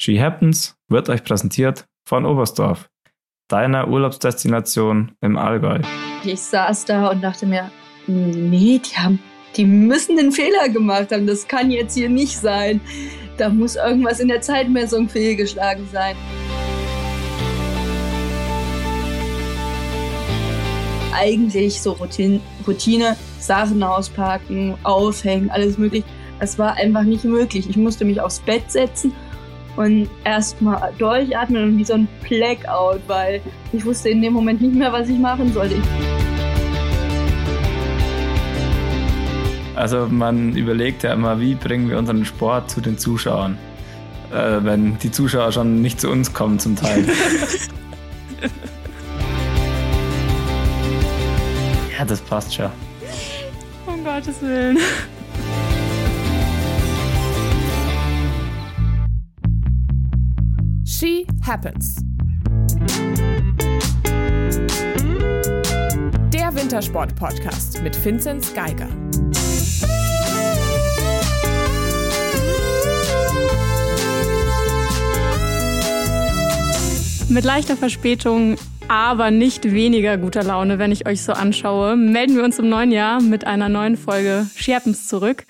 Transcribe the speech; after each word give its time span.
She 0.00 0.20
Happens 0.22 0.76
wird 0.86 1.08
euch 1.08 1.24
präsentiert 1.24 1.88
von 2.04 2.24
Oberstdorf, 2.24 2.88
deiner 3.48 3.88
Urlaubsdestination 3.88 5.10
im 5.20 5.36
Allgäu. 5.36 5.80
Ich 6.22 6.38
saß 6.38 6.84
da 6.84 7.08
und 7.08 7.20
dachte 7.20 7.46
mir, 7.46 7.68
nee, 8.06 8.78
die 8.78 8.96
haben, 8.96 9.18
die 9.56 9.64
müssen 9.64 10.16
den 10.16 10.30
Fehler 10.30 10.68
gemacht 10.68 11.10
haben. 11.10 11.26
Das 11.26 11.48
kann 11.48 11.72
jetzt 11.72 11.94
hier 11.94 12.08
nicht 12.08 12.38
sein. 12.38 12.80
Da 13.38 13.48
muss 13.48 13.74
irgendwas 13.74 14.20
in 14.20 14.28
der 14.28 14.40
Zeitmessung 14.40 15.08
fehlgeschlagen 15.08 15.88
sein. 15.92 16.14
Eigentlich 21.12 21.82
so 21.82 21.90
Routine, 21.90 22.38
Routine, 22.64 23.16
Sachen 23.40 23.82
auspacken, 23.82 24.78
aufhängen, 24.84 25.50
alles 25.50 25.76
möglich. 25.76 26.04
Das 26.38 26.56
war 26.56 26.74
einfach 26.74 27.02
nicht 27.02 27.24
möglich. 27.24 27.68
Ich 27.68 27.76
musste 27.76 28.04
mich 28.04 28.20
aufs 28.20 28.38
Bett 28.38 28.70
setzen 28.70 29.12
und 29.78 30.10
erstmal 30.24 30.92
durchatmen 30.98 31.62
und 31.62 31.78
wie 31.78 31.84
so 31.84 31.94
ein 31.94 32.08
Blackout, 32.28 33.00
weil 33.06 33.40
ich 33.72 33.84
wusste 33.84 34.08
in 34.08 34.20
dem 34.20 34.32
Moment 34.32 34.60
nicht 34.60 34.74
mehr, 34.74 34.92
was 34.92 35.08
ich 35.08 35.18
machen 35.20 35.52
sollte. 35.52 35.76
Also 39.76 40.08
man 40.10 40.56
überlegt 40.56 41.04
ja 41.04 41.12
immer, 41.12 41.38
wie 41.38 41.54
bringen 41.54 41.88
wir 41.88 41.96
unseren 41.96 42.24
Sport 42.24 42.68
zu 42.68 42.80
den 42.80 42.98
Zuschauern, 42.98 43.56
äh, 44.32 44.58
wenn 44.62 44.98
die 44.98 45.12
Zuschauer 45.12 45.52
schon 45.52 45.80
nicht 45.80 46.00
zu 46.00 46.10
uns 46.10 46.34
kommen 46.34 46.58
zum 46.58 46.74
Teil. 46.74 47.06
ja, 51.96 52.04
das 52.04 52.20
passt 52.20 52.52
schon. 52.52 52.70
Um 53.86 54.02
Gottes 54.02 54.42
Willen. 54.42 54.78
She 60.98 61.24
Happens. 61.46 62.02
Der 66.32 66.52
Wintersport-Podcast 66.56 67.80
mit 67.84 68.04
Vinzenz 68.04 68.52
Geiger. 68.52 68.88
Mit 77.28 77.44
leichter 77.44 77.76
Verspätung, 77.76 78.56
aber 78.88 79.30
nicht 79.30 79.70
weniger 79.70 80.16
guter 80.16 80.42
Laune, 80.42 80.80
wenn 80.80 80.90
ich 80.90 81.06
euch 81.06 81.22
so 81.22 81.30
anschaue, 81.32 81.96
melden 81.96 82.34
wir 82.34 82.42
uns 82.42 82.58
im 82.58 82.68
neuen 82.68 82.90
Jahr 82.90 83.22
mit 83.22 83.46
einer 83.46 83.68
neuen 83.68 83.96
Folge 83.96 84.48
She 84.56 84.74
Happens 84.74 85.06
zurück. 85.06 85.46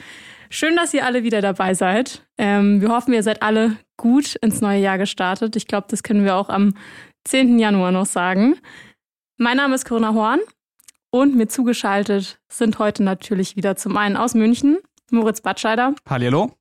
Schön, 0.51 0.77
dass 0.77 0.95
ihr 0.95 1.05
alle 1.05 1.25
wieder 1.25 1.43
dabei 1.43 1.75
seid. 1.75 2.27
Ähm, 2.39 2.81
wir 2.81 2.89
hoffen, 2.89 3.13
ihr 3.13 3.23
seid 3.23 3.43
alle 3.43 3.77
gut 3.97 4.35
ins 4.37 4.61
neue 4.61 4.81
Jahr 4.81 4.97
gestartet. 4.97 5.57
Ich 5.57 5.67
glaube, 5.67 5.87
das 5.91 6.03
können 6.03 6.25
wir 6.25 6.37
auch 6.37 6.49
am 6.49 6.75
10. 7.25 7.59
Januar 7.59 7.93
noch 7.93 8.07
sagen. 8.07 8.57
Mein 9.37 9.59
Name 9.59 9.75
ist 9.75 9.85
Corinna 9.85 10.15
Horn 10.15 10.41
und 11.11 11.37
mir 11.37 11.49
zugeschaltet 11.49 12.41
sind 12.49 12.79
heute 12.79 13.03
natürlich 13.03 13.57
wieder 13.57 13.77
zum 13.77 13.97
einen 13.97 14.17
aus 14.17 14.35
München 14.35 14.79
Moritz 15.11 15.41
Batscheider. 15.41 15.95
Hallo. 16.09 16.53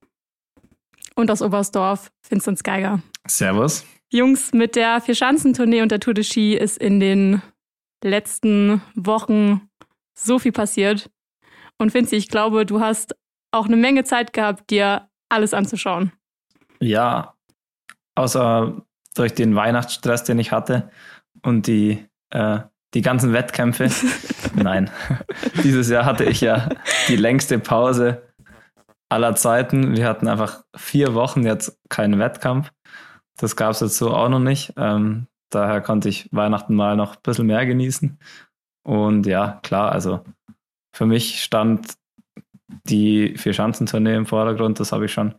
Und 1.14 1.30
aus 1.30 1.42
Oberstdorf 1.42 2.10
Vinzenz 2.28 2.62
Geiger. 2.62 3.02
Servus. 3.26 3.84
Jungs, 4.10 4.52
mit 4.52 4.76
der 4.76 5.00
Vierschanzentournee 5.00 5.82
und 5.82 5.92
der 5.92 6.00
Tour 6.00 6.14
de 6.14 6.24
Ski 6.24 6.54
ist 6.56 6.78
in 6.78 7.00
den 7.00 7.42
letzten 8.02 8.80
Wochen 8.94 9.68
so 10.14 10.38
viel 10.38 10.52
passiert. 10.52 11.10
Und 11.78 11.92
Vinzi, 11.94 12.16
ich 12.16 12.28
glaube, 12.28 12.64
du 12.64 12.80
hast 12.80 13.14
auch 13.50 13.66
eine 13.66 13.76
Menge 13.76 14.04
Zeit 14.04 14.32
gehabt, 14.32 14.70
dir 14.70 15.08
alles 15.28 15.54
anzuschauen. 15.54 16.12
Ja, 16.80 17.34
außer 18.14 18.82
durch 19.14 19.34
den 19.34 19.54
Weihnachtsstress, 19.54 20.24
den 20.24 20.38
ich 20.38 20.52
hatte 20.52 20.90
und 21.42 21.66
die, 21.66 22.06
äh, 22.30 22.60
die 22.94 23.02
ganzen 23.02 23.32
Wettkämpfe. 23.32 23.90
Nein, 24.54 24.90
dieses 25.62 25.88
Jahr 25.88 26.04
hatte 26.04 26.24
ich 26.24 26.40
ja 26.40 26.68
die 27.08 27.16
längste 27.16 27.58
Pause 27.58 28.22
aller 29.08 29.34
Zeiten. 29.34 29.96
Wir 29.96 30.06
hatten 30.06 30.28
einfach 30.28 30.64
vier 30.76 31.14
Wochen 31.14 31.44
jetzt 31.44 31.78
keinen 31.88 32.18
Wettkampf. 32.18 32.70
Das 33.36 33.56
gab 33.56 33.70
es 33.70 33.80
jetzt 33.80 33.98
so 33.98 34.14
auch 34.14 34.28
noch 34.28 34.40
nicht. 34.40 34.74
Ähm, 34.76 35.26
daher 35.50 35.80
konnte 35.80 36.08
ich 36.08 36.28
Weihnachten 36.32 36.74
mal 36.74 36.96
noch 36.96 37.16
ein 37.16 37.22
bisschen 37.22 37.46
mehr 37.46 37.64
genießen. 37.66 38.18
Und 38.84 39.26
ja, 39.26 39.60
klar, 39.62 39.92
also 39.92 40.24
für 40.94 41.06
mich 41.06 41.42
stand 41.42 41.94
die 42.84 43.36
Vier-Schanzentournee 43.36 44.14
im 44.14 44.26
Vordergrund. 44.26 44.80
Das 44.80 44.92
habe 44.92 45.06
ich 45.06 45.12
schon. 45.12 45.34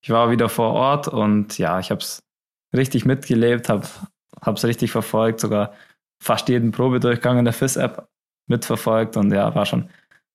Ich 0.00 0.10
war 0.10 0.30
wieder 0.30 0.48
vor 0.48 0.72
Ort 0.72 1.08
und 1.08 1.56
ja, 1.58 1.78
ich 1.80 1.90
habe 1.90 2.00
es 2.00 2.22
richtig 2.74 3.04
mitgelebt, 3.04 3.68
habe 3.68 3.86
es 4.44 4.64
richtig 4.64 4.90
verfolgt, 4.90 5.40
sogar 5.40 5.72
fast 6.20 6.48
jeden 6.48 6.72
Probedurchgang 6.72 7.38
in 7.38 7.44
der 7.44 7.54
FIS-App 7.54 8.06
mitverfolgt 8.46 9.16
und 9.16 9.32
ja, 9.32 9.54
war 9.54 9.64
schon, 9.64 9.88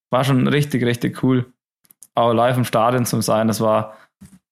war 0.09 0.23
schon 0.23 0.47
richtig, 0.47 0.83
richtig 0.83 1.21
cool. 1.23 1.51
Auch 2.15 2.33
live 2.33 2.57
im 2.57 2.65
Stadion 2.65 3.05
zu 3.05 3.21
sein, 3.21 3.47
das 3.47 3.61
war 3.61 3.95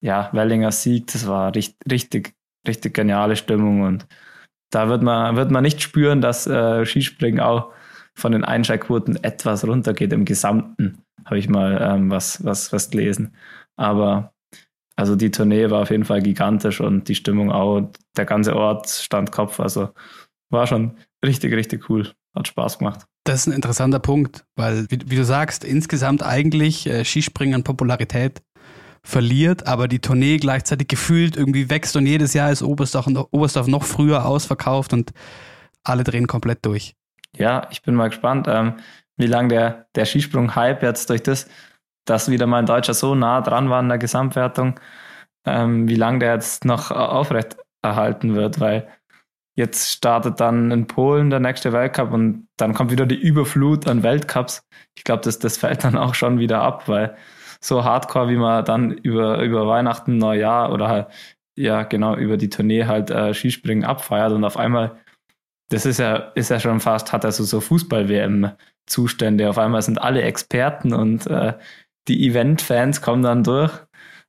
ja 0.02 0.30
Wellinger 0.34 0.72
Sieg, 0.72 1.08
das 1.08 1.28
war 1.28 1.56
richtig, 1.56 1.92
richtig, 1.92 2.36
richtig 2.68 2.94
geniale 2.94 3.36
Stimmung 3.36 3.81
und 3.81 4.06
da 4.69 4.90
wird 4.90 5.02
man, 5.02 5.36
wird 5.36 5.50
man 5.50 5.64
nicht 5.64 5.81
spüren, 5.81 6.22
dass 6.22 6.46
äh, 6.46 6.86
Skispringen 6.86 7.40
auch 7.40 7.72
von 8.14 8.34
den 8.34 8.44
Einschaltquoten 8.44 9.24
etwas 9.24 9.66
runtergeht 9.66 10.14
im 10.14 10.25
Gesamten 10.25 11.04
habe 11.25 11.39
ich 11.39 11.50
mal 11.50 11.79
ähm, 11.81 12.09
was, 12.09 12.44
was, 12.44 12.72
was 12.72 12.89
gelesen. 12.89 13.35
Aber 13.75 14.33
also 14.95 15.16
die 15.16 15.31
Tournee 15.31 15.69
war 15.69 15.83
auf 15.83 15.91
jeden 15.91 16.05
Fall 16.05 16.22
gigantisch 16.22 16.81
und 16.81 17.07
die 17.07 17.16
Stimmung 17.16 17.51
auch. 17.51 17.89
Der 18.16 18.25
ganze 18.25 18.55
Ort 18.55 18.89
stand 18.89 19.31
Kopf. 19.31 19.59
Also 19.59 19.89
war 20.50 20.67
schon 20.67 20.97
richtig, 21.23 21.53
richtig 21.53 21.89
cool. 21.89 22.11
Hat 22.35 22.47
Spaß 22.47 22.79
gemacht. 22.79 23.06
Das 23.23 23.41
ist 23.41 23.47
ein 23.47 23.53
interessanter 23.53 24.00
Punkt, 24.00 24.45
weil, 24.56 24.85
wie, 24.89 25.00
wie 25.06 25.16
du 25.16 25.25
sagst, 25.25 25.63
insgesamt 25.63 26.23
eigentlich 26.23 26.88
äh, 26.88 27.03
Skispringen 27.03 27.56
an 27.56 27.63
Popularität 27.63 28.41
verliert, 29.03 29.67
aber 29.67 29.88
die 29.88 30.00
Tournee 30.00 30.38
gleichzeitig 30.38 30.88
gefühlt 30.88 31.38
irgendwie 31.38 31.69
wächst 31.69 31.95
und 31.95 32.06
jedes 32.06 32.33
Jahr 32.33 32.51
ist 32.51 32.61
Oberstdorf, 32.61 33.07
Oberstdorf 33.31 33.67
noch 33.67 33.83
früher 33.83 34.25
ausverkauft 34.25 34.94
und 34.94 35.11
alle 35.83 36.03
drehen 36.03 36.27
komplett 36.27 36.66
durch. 36.66 36.95
Ja, 37.35 37.67
ich 37.72 37.81
bin 37.81 37.95
mal 37.95 38.09
gespannt. 38.09 38.47
Ähm, 38.50 38.73
wie 39.17 39.28
lange 39.28 39.50
der, 39.50 39.88
der 39.95 40.05
Skisprung-Hype 40.05 40.83
jetzt 40.83 41.09
durch 41.09 41.23
das, 41.23 41.50
dass 42.05 42.29
wieder 42.29 42.47
mal 42.47 42.59
ein 42.59 42.66
Deutscher 42.66 42.94
so 42.94 43.16
nah 43.16 43.41
dran 43.41 43.69
war 43.69 43.79
in 43.81 43.89
der 43.89 43.97
Gesamtwertung, 43.97 44.79
ähm, 45.45 45.88
wie 45.89 45.95
lange 45.95 46.19
der 46.19 46.33
jetzt 46.35 46.66
noch 46.66 46.91
aufrecht 46.91 47.57
erhalten 47.81 48.35
wird, 48.35 48.59
weil 48.59 48.88
jetzt 49.56 49.91
startet 49.91 50.39
dann 50.39 50.72
in 50.72 50.88
Polen 50.88 51.29
der 51.29 51.39
nächste 51.39 51.73
Weltcup 51.73 52.11
und 52.13 52.47
dann 52.57 52.73
kommt 52.73 52.91
wieder 52.91 53.06
die 53.06 53.19
Überflut 53.19 53.88
an 53.88 54.03
Weltcups. 54.03 54.63
Ich 54.95 55.03
glaube, 55.03 55.23
das, 55.23 55.39
das 55.39 55.57
fällt 55.57 55.83
dann 55.83 55.97
auch 55.97 56.13
schon 56.13 56.39
wieder 56.39 56.61
ab, 56.61 56.88
weil 56.88 57.17
so 57.59 57.83
hardcore, 57.83 58.29
wie 58.29 58.38
man 58.38 58.63
dann 58.66 58.91
über, 58.91 59.41
über 59.41 59.67
Weihnachten, 59.67 60.17
Neujahr 60.17 60.72
oder 60.72 60.88
halt, 60.88 61.07
ja, 61.56 61.83
genau, 61.83 62.16
über 62.16 62.38
die 62.38 62.50
Tournee 62.50 62.85
halt 62.85 63.09
äh, 63.09 63.33
Skispringen 63.33 63.83
abfeiert 63.83 64.31
und 64.31 64.44
auf 64.44 64.57
einmal, 64.57 64.97
das 65.69 65.85
ist 65.85 66.00
ja, 66.00 66.16
ist 66.35 66.50
ja 66.50 66.59
schon 66.59 66.79
fast, 66.79 67.11
hat 67.11 67.23
er 67.23 67.31
so, 67.31 67.44
so 67.44 67.59
Fußball-WM 67.59 68.51
Zustände. 68.85 69.50
Auf 69.50 69.57
einmal 69.57 69.81
sind 69.81 70.01
alle 70.01 70.22
Experten 70.22 70.94
und 70.94 71.28
äh, 71.28 71.53
die 72.07 72.28
Event-Fans 72.28 73.01
kommen 73.01 73.22
dann 73.22 73.44
durch. 73.44 73.72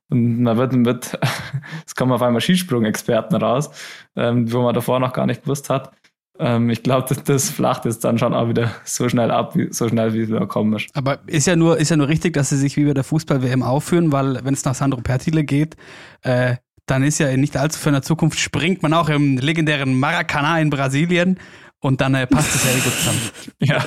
Und 0.09 0.41
man 0.41 0.57
wird, 0.57 0.73
wird 0.85 1.19
es 1.85 1.95
kommen 1.95 2.11
auf 2.11 2.21
einmal 2.21 2.41
Skisprung-Experten 2.41 3.35
raus, 3.35 3.69
ähm, 4.15 4.51
wo 4.51 4.61
man 4.61 4.73
davor 4.73 4.99
noch 4.99 5.13
gar 5.13 5.25
nicht 5.25 5.43
gewusst 5.43 5.69
hat. 5.69 5.91
Ähm, 6.39 6.69
ich 6.69 6.83
glaube, 6.83 7.07
das, 7.07 7.23
das 7.23 7.49
flacht 7.49 7.85
jetzt 7.85 8.03
dann 8.03 8.17
schon 8.17 8.33
auch 8.33 8.49
wieder 8.49 8.71
so 8.83 9.07
schnell 9.09 9.29
ab, 9.29 9.55
so 9.71 9.87
schnell 9.87 10.13
wie 10.13 10.21
es 10.21 10.29
wieder 10.29 10.47
kommen 10.47 10.73
ist. 10.73 10.89
Aber 10.93 11.19
ist 11.27 11.47
ja 11.47 11.55
nur, 11.55 11.77
ist 11.77 11.89
ja 11.89 11.97
nur 11.97 12.07
richtig, 12.07 12.33
dass 12.33 12.49
sie 12.49 12.57
sich 12.57 12.77
wie 12.77 12.85
bei 12.85 12.93
der 12.93 13.03
Fußball-WM 13.03 13.61
aufführen, 13.61 14.11
weil 14.11 14.43
wenn 14.43 14.53
es 14.53 14.65
nach 14.65 14.75
Sandro 14.75 15.01
Pertile 15.01 15.43
geht, 15.43 15.75
äh, 16.23 16.55
dann 16.89 17.03
ist 17.03 17.19
ja 17.19 17.35
nicht 17.35 17.57
allzu 17.57 17.79
ferner 17.79 18.01
Zukunft, 18.01 18.39
springt 18.39 18.81
man 18.81 18.93
auch 18.93 19.09
im 19.09 19.37
legendären 19.37 19.99
Maracanã 19.99 20.59
in 20.59 20.69
Brasilien 20.69 21.39
und 21.79 22.01
dann 22.01 22.13
äh, 22.13 22.27
passt 22.27 22.55
es 22.55 22.65
ja 22.65 22.71
gut 22.83 22.93
zusammen. 22.93 23.21
ja, 23.59 23.83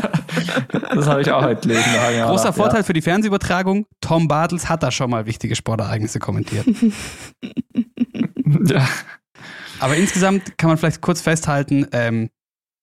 das 0.94 1.06
habe 1.06 1.20
ich 1.22 1.30
auch 1.30 1.42
heute 1.42 1.68
gelesen. 1.68 1.90
Ja, 1.94 2.26
Großer 2.26 2.52
Vorteil 2.52 2.80
ja. 2.80 2.84
für 2.84 2.92
die 2.92 3.02
Fernsehübertragung, 3.02 3.86
Tom 4.00 4.28
Bartels 4.28 4.68
hat 4.68 4.82
da 4.82 4.90
schon 4.90 5.10
mal 5.10 5.26
wichtige 5.26 5.56
Sportereignisse 5.56 6.18
kommentiert. 6.18 6.66
ja. 8.64 8.88
Aber 9.80 9.96
insgesamt 9.96 10.56
kann 10.58 10.68
man 10.68 10.78
vielleicht 10.78 11.00
kurz 11.00 11.20
festhalten, 11.20 11.86
ähm, 11.92 12.30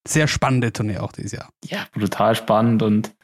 sehr 0.08 0.28
spannende 0.28 0.74
Tournee 0.74 0.98
auch 0.98 1.12
dieses 1.12 1.32
Jahr. 1.32 1.50
Ja, 1.64 1.86
brutal 1.94 2.36
spannend 2.36 2.84
und 2.84 3.16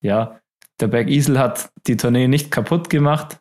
ja, 0.00 0.40
der 0.80 0.88
Bergisel 0.88 1.38
hat 1.38 1.70
die 1.86 1.96
Tournee 1.96 2.28
nicht 2.28 2.50
kaputt 2.50 2.90
gemacht. 2.90 3.40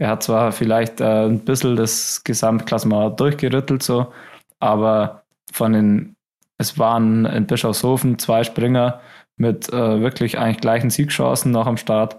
Er 0.00 0.08
hat 0.08 0.22
zwar 0.22 0.52
vielleicht 0.52 1.00
äh, 1.00 1.26
ein 1.26 1.40
bisschen 1.40 1.76
das 1.76 2.24
Gesamtklassement 2.24 3.20
durchgerüttelt, 3.20 3.82
so, 3.82 4.12
aber 4.58 5.24
von 5.52 5.72
den 5.72 6.16
es 6.58 6.78
waren 6.78 7.24
in 7.26 7.46
Bischofshofen 7.46 8.18
zwei 8.18 8.44
Springer 8.44 9.00
mit 9.36 9.70
äh, 9.72 10.00
wirklich 10.02 10.38
eigentlich 10.38 10.60
gleichen 10.60 10.90
Siegchancen 10.90 11.52
noch 11.52 11.66
am 11.66 11.78
Start. 11.78 12.18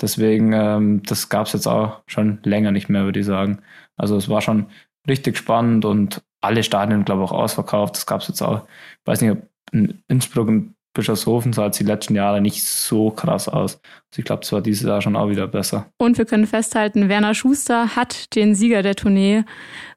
Deswegen, 0.00 0.52
ähm, 0.54 1.02
das 1.04 1.28
gab 1.28 1.46
es 1.46 1.52
jetzt 1.52 1.66
auch 1.66 2.02
schon 2.06 2.40
länger 2.42 2.70
nicht 2.72 2.88
mehr, 2.88 3.04
würde 3.04 3.20
ich 3.20 3.26
sagen. 3.26 3.62
Also 3.96 4.16
es 4.16 4.28
war 4.30 4.40
schon 4.40 4.66
richtig 5.08 5.36
spannend 5.36 5.84
und 5.84 6.22
alle 6.40 6.62
Stadien, 6.62 7.04
glaube 7.04 7.24
ich, 7.24 7.30
auch 7.30 7.38
ausverkauft. 7.38 7.96
Das 7.96 8.06
gab 8.06 8.22
es 8.22 8.28
jetzt 8.28 8.42
auch, 8.42 8.62
ich 8.66 9.06
weiß 9.06 9.20
nicht, 9.20 9.32
ob 9.32 9.42
in 9.72 10.02
Innsbruck 10.08 10.48
und 10.48 10.74
Bischofshofen 10.94 11.52
sah 11.52 11.68
es 11.68 11.78
die 11.78 11.84
letzten 11.84 12.14
Jahre 12.14 12.40
nicht 12.40 12.64
so 12.64 13.10
krass 13.10 13.48
aus. 13.48 13.76
Also 13.76 14.18
ich 14.18 14.24
glaube, 14.24 14.42
es 14.42 14.52
war 14.52 14.60
dieses 14.60 14.86
Jahr 14.86 15.00
schon 15.00 15.16
auch 15.16 15.28
wieder 15.28 15.46
besser. 15.46 15.90
Und 15.98 16.18
wir 16.18 16.24
können 16.26 16.46
festhalten, 16.46 17.08
Werner 17.08 17.34
Schuster 17.34 17.96
hat 17.96 18.34
den 18.34 18.54
Sieger 18.54 18.82
der 18.82 18.94
Tournee, 18.94 19.44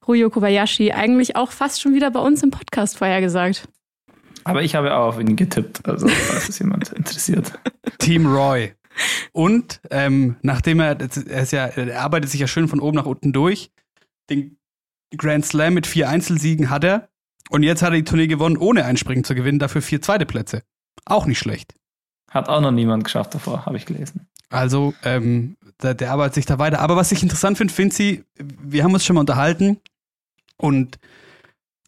Ruyo 0.07 0.29
Kobayashi, 0.29 0.91
eigentlich 0.91 1.35
auch 1.35 1.51
fast 1.51 1.81
schon 1.81 1.93
wieder 1.93 2.11
bei 2.11 2.19
uns 2.19 2.43
im 2.43 2.51
Podcast 2.51 2.97
vorhergesagt. 2.97 3.67
Aber 4.45 4.61
ich 4.61 4.75
habe 4.75 4.95
auch 4.95 5.07
auf 5.07 5.19
ihn 5.19 5.35
getippt, 5.35 5.87
also 5.87 6.07
falls 6.07 6.49
es 6.49 6.59
jemand 6.59 6.89
interessiert. 6.89 7.51
Team 7.97 8.27
Roy. 8.27 8.73
Und 9.33 9.81
ähm, 9.89 10.37
nachdem 10.43 10.79
er, 10.79 10.97
er, 10.99 11.41
ist 11.41 11.51
ja, 11.51 11.65
er 11.65 12.01
arbeitet 12.01 12.29
sich 12.29 12.39
ja 12.39 12.47
schön 12.47 12.67
von 12.67 12.79
oben 12.79 12.95
nach 12.95 13.05
unten 13.05 13.33
durch, 13.33 13.71
den 14.29 14.57
Grand 15.17 15.45
Slam 15.45 15.73
mit 15.73 15.87
vier 15.87 16.09
Einzelsiegen 16.09 16.69
hat 16.69 16.83
er. 16.83 17.09
Und 17.49 17.63
jetzt 17.63 17.81
hat 17.81 17.89
er 17.89 17.97
die 17.97 18.03
Tournee 18.03 18.27
gewonnen, 18.27 18.57
ohne 18.57 18.85
Einspringen 18.85 19.23
zu 19.23 19.35
gewinnen, 19.35 19.59
dafür 19.59 19.81
vier 19.81 20.01
zweite 20.01 20.25
Plätze. 20.25 20.63
Auch 21.05 21.25
nicht 21.25 21.39
schlecht. 21.39 21.75
Hat 22.31 22.49
auch 22.49 22.61
noch 22.61 22.71
niemand 22.71 23.03
geschafft 23.03 23.33
davor, 23.35 23.65
habe 23.65 23.77
ich 23.77 23.85
gelesen. 23.85 24.27
Also, 24.49 24.93
ähm, 25.03 25.57
der, 25.81 25.93
der, 25.93 26.11
arbeitet 26.11 26.35
sich 26.35 26.45
da 26.45 26.59
weiter. 26.59 26.79
Aber 26.79 26.95
was 26.95 27.11
ich 27.11 27.23
interessant 27.23 27.57
finde, 27.57 27.73
Finzi, 27.73 28.23
wir 28.37 28.83
haben 28.83 28.93
uns 28.93 29.05
schon 29.05 29.15
mal 29.15 29.21
unterhalten 29.21 29.79
und 30.57 30.99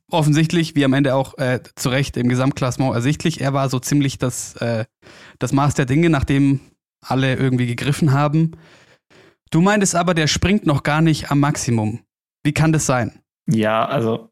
offensichtlich, 0.10 0.76
wie 0.76 0.86
am 0.86 0.94
Ende 0.94 1.16
auch 1.16 1.38
äh, 1.38 1.62
zu 1.76 1.90
Recht 1.90 2.18
im 2.18 2.30
Gesamtklassement 2.30 2.94
ersichtlich, 2.94 3.42
er 3.42 3.54
war 3.54 3.70
so 3.70 3.80
ziemlich 3.80 4.18
das, 4.18 4.56
äh, 4.56 4.86
das 5.40 5.52
Maß 5.52 5.76
der 5.76 5.86
Dinge, 5.86 6.10
nachdem 6.10 6.62
alle 7.02 7.36
irgendwie 7.36 7.68
gegriffen 7.68 8.12
haben. 8.12 8.52
Du 9.52 9.62
meintest 9.62 9.96
aber, 9.96 10.14
der 10.14 10.28
springt 10.28 10.66
noch 10.66 10.84
gar 10.84 11.02
nicht 11.02 11.32
am 11.32 11.40
Maximum. 11.40 12.02
Wie 12.44 12.54
kann 12.54 12.74
das 12.74 12.86
sein? 12.86 13.22
Ja, 13.50 13.86
also 13.86 14.30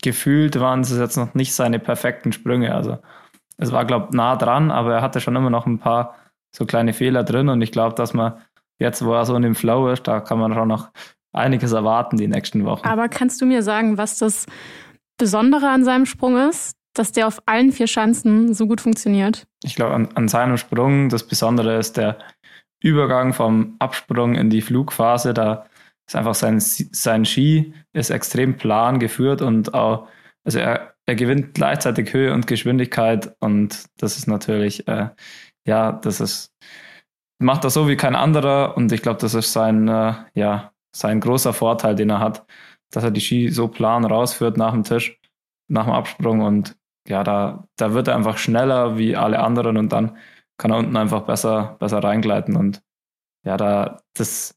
gefühlt 0.00 0.58
waren 0.58 0.80
es 0.80 0.90
jetzt 0.90 1.16
noch 1.16 1.34
nicht 1.34 1.54
seine 1.54 1.78
perfekten 1.78 2.32
Sprünge. 2.32 2.74
Also 2.74 2.98
es 3.58 3.72
war, 3.72 3.84
glaube 3.84 4.08
ich, 4.10 4.16
nah 4.16 4.36
dran, 4.36 4.70
aber 4.70 4.94
er 4.94 5.02
hatte 5.02 5.20
schon 5.20 5.36
immer 5.36 5.50
noch 5.50 5.66
ein 5.66 5.78
paar 5.78 6.16
so 6.54 6.66
kleine 6.66 6.92
Fehler 6.92 7.24
drin 7.24 7.48
und 7.48 7.62
ich 7.62 7.72
glaube, 7.72 7.94
dass 7.94 8.14
man 8.14 8.34
jetzt, 8.78 9.04
wo 9.04 9.12
er 9.14 9.24
so 9.24 9.34
in 9.36 9.42
dem 9.42 9.54
Flow 9.54 9.88
ist, 9.88 10.06
da 10.06 10.20
kann 10.20 10.38
man 10.38 10.52
schon 10.54 10.68
noch 10.68 10.90
einiges 11.32 11.72
erwarten 11.72 12.16
die 12.16 12.28
nächsten 12.28 12.64
Wochen. 12.64 12.86
Aber 12.86 13.08
kannst 13.08 13.40
du 13.40 13.46
mir 13.46 13.62
sagen, 13.62 13.96
was 13.96 14.18
das 14.18 14.46
Besondere 15.18 15.68
an 15.70 15.84
seinem 15.84 16.06
Sprung 16.06 16.36
ist, 16.36 16.76
dass 16.94 17.12
der 17.12 17.26
auf 17.26 17.40
allen 17.46 17.72
vier 17.72 17.86
Schanzen 17.86 18.52
so 18.52 18.66
gut 18.66 18.80
funktioniert? 18.80 19.46
Ich 19.62 19.76
glaube, 19.76 19.94
an, 19.94 20.08
an 20.14 20.28
seinem 20.28 20.58
Sprung, 20.58 21.08
das 21.08 21.26
Besondere 21.26 21.78
ist 21.78 21.96
der 21.96 22.18
Übergang 22.82 23.32
vom 23.32 23.76
Absprung 23.78 24.34
in 24.34 24.50
die 24.50 24.60
Flugphase. 24.60 25.32
Da 25.32 25.66
ist 26.06 26.16
einfach 26.16 26.34
sein, 26.34 26.60
sein 26.60 27.24
Ski 27.24 27.72
ist 27.92 28.10
extrem 28.10 28.56
plan 28.56 28.98
geführt 28.98 29.40
und 29.40 29.72
auch, 29.72 30.08
also 30.44 30.58
er, 30.58 30.91
er 31.06 31.14
gewinnt 31.14 31.54
gleichzeitig 31.54 32.12
Höhe 32.12 32.32
und 32.32 32.46
Geschwindigkeit 32.46 33.34
und 33.40 33.84
das 33.98 34.16
ist 34.16 34.26
natürlich, 34.28 34.86
äh, 34.88 35.08
ja, 35.66 35.92
das 35.92 36.20
ist, 36.20 36.52
macht 37.38 37.64
das 37.64 37.74
so 37.74 37.88
wie 37.88 37.96
kein 37.96 38.14
anderer 38.14 38.76
und 38.76 38.92
ich 38.92 39.02
glaube, 39.02 39.20
das 39.20 39.34
ist 39.34 39.52
sein, 39.52 39.88
äh, 39.88 40.14
ja, 40.34 40.72
sein 40.94 41.20
großer 41.20 41.52
Vorteil, 41.52 41.94
den 41.94 42.10
er 42.10 42.20
hat, 42.20 42.46
dass 42.90 43.04
er 43.04 43.10
die 43.10 43.20
Ski 43.20 43.48
so 43.48 43.68
plan 43.68 44.04
rausführt 44.04 44.56
nach 44.56 44.72
dem 44.72 44.84
Tisch, 44.84 45.18
nach 45.68 45.84
dem 45.84 45.92
Absprung 45.92 46.42
und 46.42 46.76
ja, 47.08 47.24
da, 47.24 47.66
da 47.76 47.94
wird 47.94 48.08
er 48.08 48.16
einfach 48.16 48.38
schneller 48.38 48.96
wie 48.96 49.16
alle 49.16 49.40
anderen 49.40 49.76
und 49.76 49.92
dann 49.92 50.16
kann 50.58 50.70
er 50.70 50.78
unten 50.78 50.96
einfach 50.96 51.22
besser, 51.22 51.76
besser 51.80 52.02
reingleiten 52.04 52.56
und 52.56 52.82
ja, 53.44 53.56
da, 53.56 54.00
das, 54.14 54.56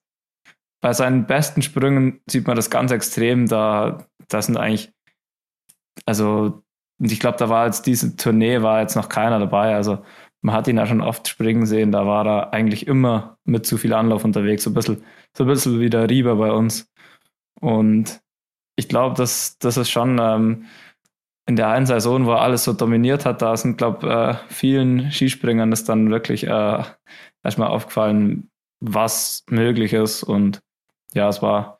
bei 0.82 0.94
seinen 0.94 1.26
besten 1.26 1.64
Sprüngen 1.64 2.22
sieht 2.30 2.46
man 2.46 2.56
das 2.56 2.70
ganz 2.70 2.92
extrem, 2.92 3.48
da, 3.48 4.06
da 4.28 4.42
sind 4.42 4.58
eigentlich 4.58 4.95
also 6.06 6.64
ich 7.00 7.20
glaube, 7.20 7.38
da 7.38 7.50
war 7.50 7.66
jetzt 7.66 7.86
diese 7.88 8.16
Tournee, 8.16 8.62
war 8.62 8.82
jetzt 8.82 8.96
noch 8.96 9.10
keiner 9.10 9.40
dabei. 9.40 9.76
Also 9.76 10.04
man 10.42 10.56
hat 10.56 10.68
ihn 10.68 10.78
ja 10.78 10.86
schon 10.86 11.02
oft 11.02 11.28
springen 11.28 11.66
sehen, 11.66 11.92
da 11.92 12.06
war 12.06 12.26
er 12.26 12.54
eigentlich 12.54 12.88
immer 12.88 13.38
mit 13.46 13.66
zu 13.66 13.78
viel 13.78 13.94
Anlauf 13.94 14.24
unterwegs, 14.24 14.64
so 14.64 14.70
ein 14.70 14.74
bisschen, 14.74 15.04
so 15.36 15.44
ein 15.44 15.48
bisschen 15.48 15.80
wie 15.80 15.90
der 15.90 16.10
Rieber 16.10 16.36
bei 16.36 16.52
uns. 16.52 16.90
Und 17.60 18.22
ich 18.76 18.88
glaube, 18.88 19.16
dass 19.16 19.58
das 19.58 19.78
ist 19.78 19.90
schon 19.90 20.20
ähm, 20.22 20.66
in 21.48 21.56
der 21.56 21.70
einen 21.70 21.86
Saison, 21.86 22.26
wo 22.26 22.32
er 22.32 22.42
alles 22.42 22.64
so 22.64 22.74
dominiert 22.74 23.26
hat, 23.26 23.42
da 23.42 23.56
sind, 23.56 23.78
glaube 23.78 24.10
äh, 24.10 24.54
vielen 24.54 25.12
Skispringern 25.12 25.72
ist 25.72 25.90
dann 25.90 26.10
wirklich 26.10 26.46
äh, 26.48 26.84
erstmal 27.44 27.70
aufgefallen, 27.70 28.50
was 28.80 29.44
möglich 29.50 29.94
ist. 29.94 30.24
Und 30.24 30.62
ja, 31.14 31.30
es 31.30 31.42
war, 31.42 31.80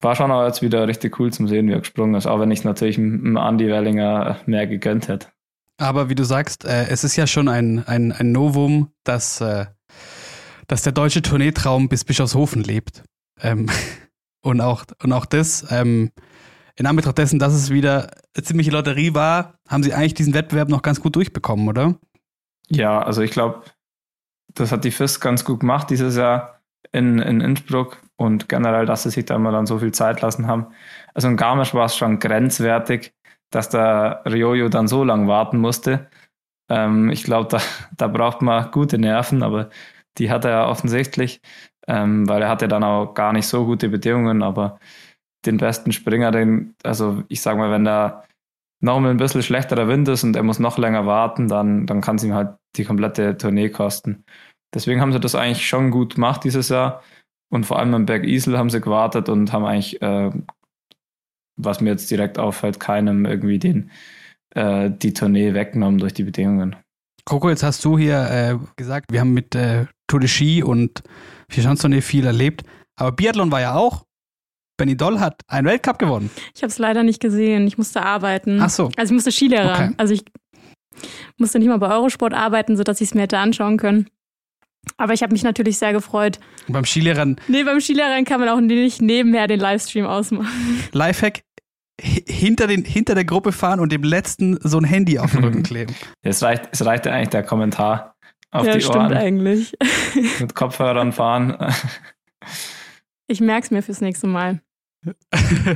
war 0.00 0.16
schon 0.16 0.30
auch 0.30 0.46
jetzt 0.46 0.62
wieder 0.62 0.88
richtig 0.88 1.18
cool 1.20 1.32
zum 1.32 1.48
Sehen, 1.48 1.68
wie 1.68 1.72
er 1.72 1.80
gesprungen 1.80 2.14
ist, 2.14 2.26
auch 2.26 2.40
wenn 2.40 2.50
ich 2.50 2.64
natürlich 2.64 2.96
dem 2.96 3.36
Andy 3.36 3.68
Wellinger 3.68 4.38
mehr 4.46 4.66
gegönnt 4.66 5.08
hätte. 5.08 5.28
Aber 5.78 6.08
wie 6.08 6.14
du 6.14 6.24
sagst, 6.24 6.64
äh, 6.64 6.88
es 6.88 7.04
ist 7.04 7.16
ja 7.16 7.26
schon 7.26 7.48
ein, 7.48 7.86
ein, 7.86 8.12
ein 8.12 8.32
Novum, 8.32 8.92
dass, 9.04 9.40
äh, 9.40 9.66
dass 10.66 10.82
der 10.82 10.92
deutsche 10.92 11.22
Tourneetraum 11.22 11.88
bis 11.88 12.04
Bischofshofen 12.04 12.62
lebt. 12.62 13.02
Ähm, 13.40 13.66
und, 14.42 14.60
auch, 14.60 14.84
und 15.02 15.12
auch 15.12 15.26
das, 15.26 15.66
ähm, 15.70 16.10
in 16.76 16.86
Anbetracht 16.86 17.18
dessen, 17.18 17.38
dass 17.38 17.52
es 17.52 17.70
wieder 17.70 18.10
eine 18.34 18.44
ziemliche 18.44 18.70
Lotterie 18.70 19.14
war, 19.14 19.58
haben 19.68 19.82
sie 19.82 19.92
eigentlich 19.92 20.14
diesen 20.14 20.34
Wettbewerb 20.34 20.68
noch 20.68 20.82
ganz 20.82 21.00
gut 21.00 21.16
durchbekommen, 21.16 21.68
oder? 21.68 21.96
Ja, 22.70 23.02
also 23.02 23.20
ich 23.20 23.32
glaube, 23.32 23.62
das 24.54 24.72
hat 24.72 24.84
die 24.84 24.90
FIS 24.90 25.20
ganz 25.20 25.44
gut 25.44 25.60
gemacht 25.60 25.90
dieses 25.90 26.16
Jahr 26.16 26.60
in, 26.92 27.18
in 27.18 27.40
Innsbruck 27.40 27.98
und 28.20 28.50
generell, 28.50 28.84
dass 28.84 29.04
sie 29.04 29.10
sich 29.10 29.24
da 29.24 29.36
immer 29.36 29.50
dann 29.50 29.64
so 29.64 29.78
viel 29.78 29.92
Zeit 29.92 30.20
lassen 30.20 30.46
haben. 30.46 30.66
Also 31.14 31.28
in 31.28 31.38
Garmisch 31.38 31.72
war 31.72 31.86
es 31.86 31.96
schon 31.96 32.18
grenzwertig, 32.18 33.14
dass 33.50 33.70
der 33.70 34.22
Riojo 34.26 34.68
dann 34.68 34.88
so 34.88 35.04
lange 35.04 35.26
warten 35.26 35.56
musste. 35.56 36.10
Ähm, 36.68 37.08
ich 37.08 37.24
glaube, 37.24 37.48
da, 37.48 37.60
da 37.96 38.08
braucht 38.08 38.42
man 38.42 38.70
gute 38.72 38.98
Nerven, 38.98 39.42
aber 39.42 39.70
die 40.18 40.30
hat 40.30 40.44
er 40.44 40.68
offensichtlich, 40.68 41.40
ähm, 41.88 42.28
weil 42.28 42.42
er 42.42 42.50
hatte 42.50 42.68
dann 42.68 42.84
auch 42.84 43.14
gar 43.14 43.32
nicht 43.32 43.46
so 43.46 43.64
gute 43.64 43.88
Bedingungen, 43.88 44.42
aber 44.42 44.78
den 45.46 45.56
besten 45.56 45.90
Springer, 45.92 46.30
den, 46.30 46.74
also 46.84 47.22
ich 47.28 47.40
sag 47.40 47.56
mal, 47.56 47.70
wenn 47.70 47.86
da 47.86 48.24
noch 48.80 49.00
mal 49.00 49.10
ein 49.10 49.16
bisschen 49.16 49.42
schlechterer 49.42 49.88
Wind 49.88 50.08
ist 50.08 50.24
und 50.24 50.36
er 50.36 50.42
muss 50.42 50.58
noch 50.58 50.76
länger 50.76 51.06
warten, 51.06 51.48
dann, 51.48 51.86
dann 51.86 52.02
kann 52.02 52.16
es 52.16 52.24
ihm 52.24 52.34
halt 52.34 52.50
die 52.76 52.84
komplette 52.84 53.38
Tournee 53.38 53.70
kosten. 53.70 54.24
Deswegen 54.74 55.00
haben 55.00 55.12
sie 55.12 55.20
das 55.20 55.34
eigentlich 55.34 55.66
schon 55.66 55.90
gut 55.90 56.16
gemacht 56.16 56.44
dieses 56.44 56.68
Jahr. 56.68 57.02
Und 57.50 57.66
vor 57.66 57.78
allem 57.78 57.94
am 57.94 58.06
Berg 58.06 58.24
Isel 58.24 58.56
haben 58.56 58.70
sie 58.70 58.80
gewartet 58.80 59.28
und 59.28 59.52
haben 59.52 59.64
eigentlich, 59.64 60.00
äh, 60.02 60.30
was 61.56 61.80
mir 61.80 61.90
jetzt 61.90 62.10
direkt 62.10 62.38
auffällt, 62.38 62.80
keinem 62.80 63.26
irgendwie 63.26 63.58
den, 63.58 63.90
äh, 64.54 64.90
die 64.90 65.12
Tournee 65.12 65.52
weggenommen 65.52 65.98
durch 65.98 66.14
die 66.14 66.24
Bedingungen. 66.24 66.76
Coco, 67.24 67.50
jetzt 67.50 67.62
hast 67.62 67.84
du 67.84 67.98
hier 67.98 68.30
äh, 68.30 68.58
gesagt, 68.76 69.12
wir 69.12 69.20
haben 69.20 69.34
mit 69.34 69.54
äh, 69.54 69.86
Tour 70.06 70.20
de 70.20 70.28
Ski 70.28 70.62
und 70.62 71.02
Vierschanztournee 71.50 72.00
viel 72.00 72.26
erlebt. 72.26 72.62
Aber 72.96 73.12
Biathlon 73.12 73.50
war 73.50 73.60
ja 73.60 73.74
auch. 73.74 74.04
Benny 74.78 74.96
Doll 74.96 75.20
hat 75.20 75.42
einen 75.46 75.66
Weltcup 75.66 75.98
gewonnen. 75.98 76.30
Ich 76.54 76.62
habe 76.62 76.70
es 76.70 76.78
leider 76.78 77.02
nicht 77.02 77.20
gesehen. 77.20 77.66
Ich 77.66 77.76
musste 77.76 78.02
arbeiten. 78.02 78.60
Ach 78.62 78.70
so. 78.70 78.90
Also 78.96 79.12
ich 79.12 79.16
musste 79.16 79.30
Skilehrer. 79.30 79.74
Okay. 79.74 79.94
Also 79.98 80.14
ich 80.14 80.24
musste 81.36 81.58
nicht 81.58 81.68
mal 81.68 81.78
bei 81.78 81.90
Eurosport 81.90 82.32
arbeiten, 82.32 82.76
sodass 82.76 83.00
ich 83.00 83.08
es 83.08 83.14
mir 83.14 83.22
hätte 83.22 83.38
anschauen 83.38 83.76
können. 83.76 84.08
Aber 84.96 85.12
ich 85.12 85.22
habe 85.22 85.32
mich 85.32 85.42
natürlich 85.42 85.78
sehr 85.78 85.92
gefreut. 85.92 86.38
Und 86.66 86.72
beim 86.72 86.84
Skilehrern? 86.84 87.36
Nee, 87.48 87.64
beim 87.64 87.80
Skilehrern 87.80 88.24
kann 88.24 88.40
man 88.40 88.48
auch 88.48 88.60
nicht 88.60 89.02
nebenher 89.02 89.46
den 89.46 89.60
Livestream 89.60 90.06
ausmachen. 90.06 90.82
Lifehack, 90.92 91.42
hinter, 92.00 92.66
den, 92.66 92.84
hinter 92.84 93.14
der 93.14 93.24
Gruppe 93.24 93.52
fahren 93.52 93.80
und 93.80 93.92
dem 93.92 94.02
letzten 94.02 94.58
so 94.62 94.78
ein 94.78 94.84
Handy 94.84 95.18
auf 95.18 95.32
den 95.32 95.44
Rücken 95.44 95.62
kleben. 95.64 95.94
Es 96.22 96.42
reicht, 96.42 96.68
es 96.72 96.84
reicht 96.84 97.06
ja 97.06 97.12
eigentlich 97.12 97.28
der 97.30 97.42
Kommentar 97.42 98.16
auf 98.50 98.66
ja, 98.66 98.74
die 98.74 98.80
stimmt 98.80 98.96
Ohren. 98.96 99.12
eigentlich. 99.12 99.76
Mit 100.40 100.54
Kopfhörern 100.54 101.12
fahren. 101.12 101.56
Ich 103.26 103.40
merke 103.40 103.64
es 103.64 103.70
mir 103.70 103.82
fürs 103.82 104.00
nächste 104.00 104.26
Mal. 104.26 104.60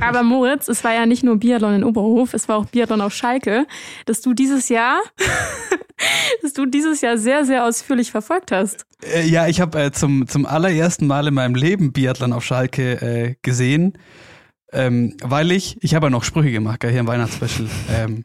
Aber 0.01 0.23
Moritz, 0.23 0.69
es 0.69 0.85
war 0.85 0.93
ja 0.93 1.07
nicht 1.07 1.23
nur 1.23 1.39
Biathlon 1.39 1.75
in 1.75 1.85
Oberhof, 1.85 2.35
es 2.35 2.49
war 2.49 2.57
auch 2.57 2.67
Biathlon 2.67 3.01
auf 3.01 3.15
Schalke, 3.15 3.67
dass 4.07 4.21
du 4.21 4.35
dieses 4.35 4.69
Jahr, 4.69 5.01
dass 6.43 6.53
du 6.53 6.67
dieses 6.67 7.01
Jahr 7.01 7.17
sehr, 7.17 7.45
sehr 7.45 7.65
ausführlich 7.65 8.11
verfolgt 8.11 8.53
hast. 8.53 8.85
Äh, 9.03 9.27
ja, 9.27 9.47
ich 9.47 9.61
habe 9.61 9.81
äh, 9.81 9.93
zum, 9.93 10.27
zum 10.29 10.47
allerersten 10.47 11.07
Mal 11.07 11.27
in 11.27 11.35
meinem 11.35 11.55
Leben 11.55 11.93
Biathlon 11.93 12.33
auf 12.33 12.45
Schalke 12.45 13.01
äh, 13.01 13.35
gesehen, 13.43 13.99
ähm, 14.73 15.17
weil 15.23 15.53
ich, 15.53 15.83
ich 15.83 15.95
habe 15.95 16.07
ja 16.07 16.11
noch 16.11 16.25
Sprüche 16.25 16.51
gemacht, 16.51 16.81
gell, 16.81 16.91
hier 16.91 17.01
im 17.01 17.07
Weihnachtsspecial. 17.07 17.69
ähm, 17.91 18.23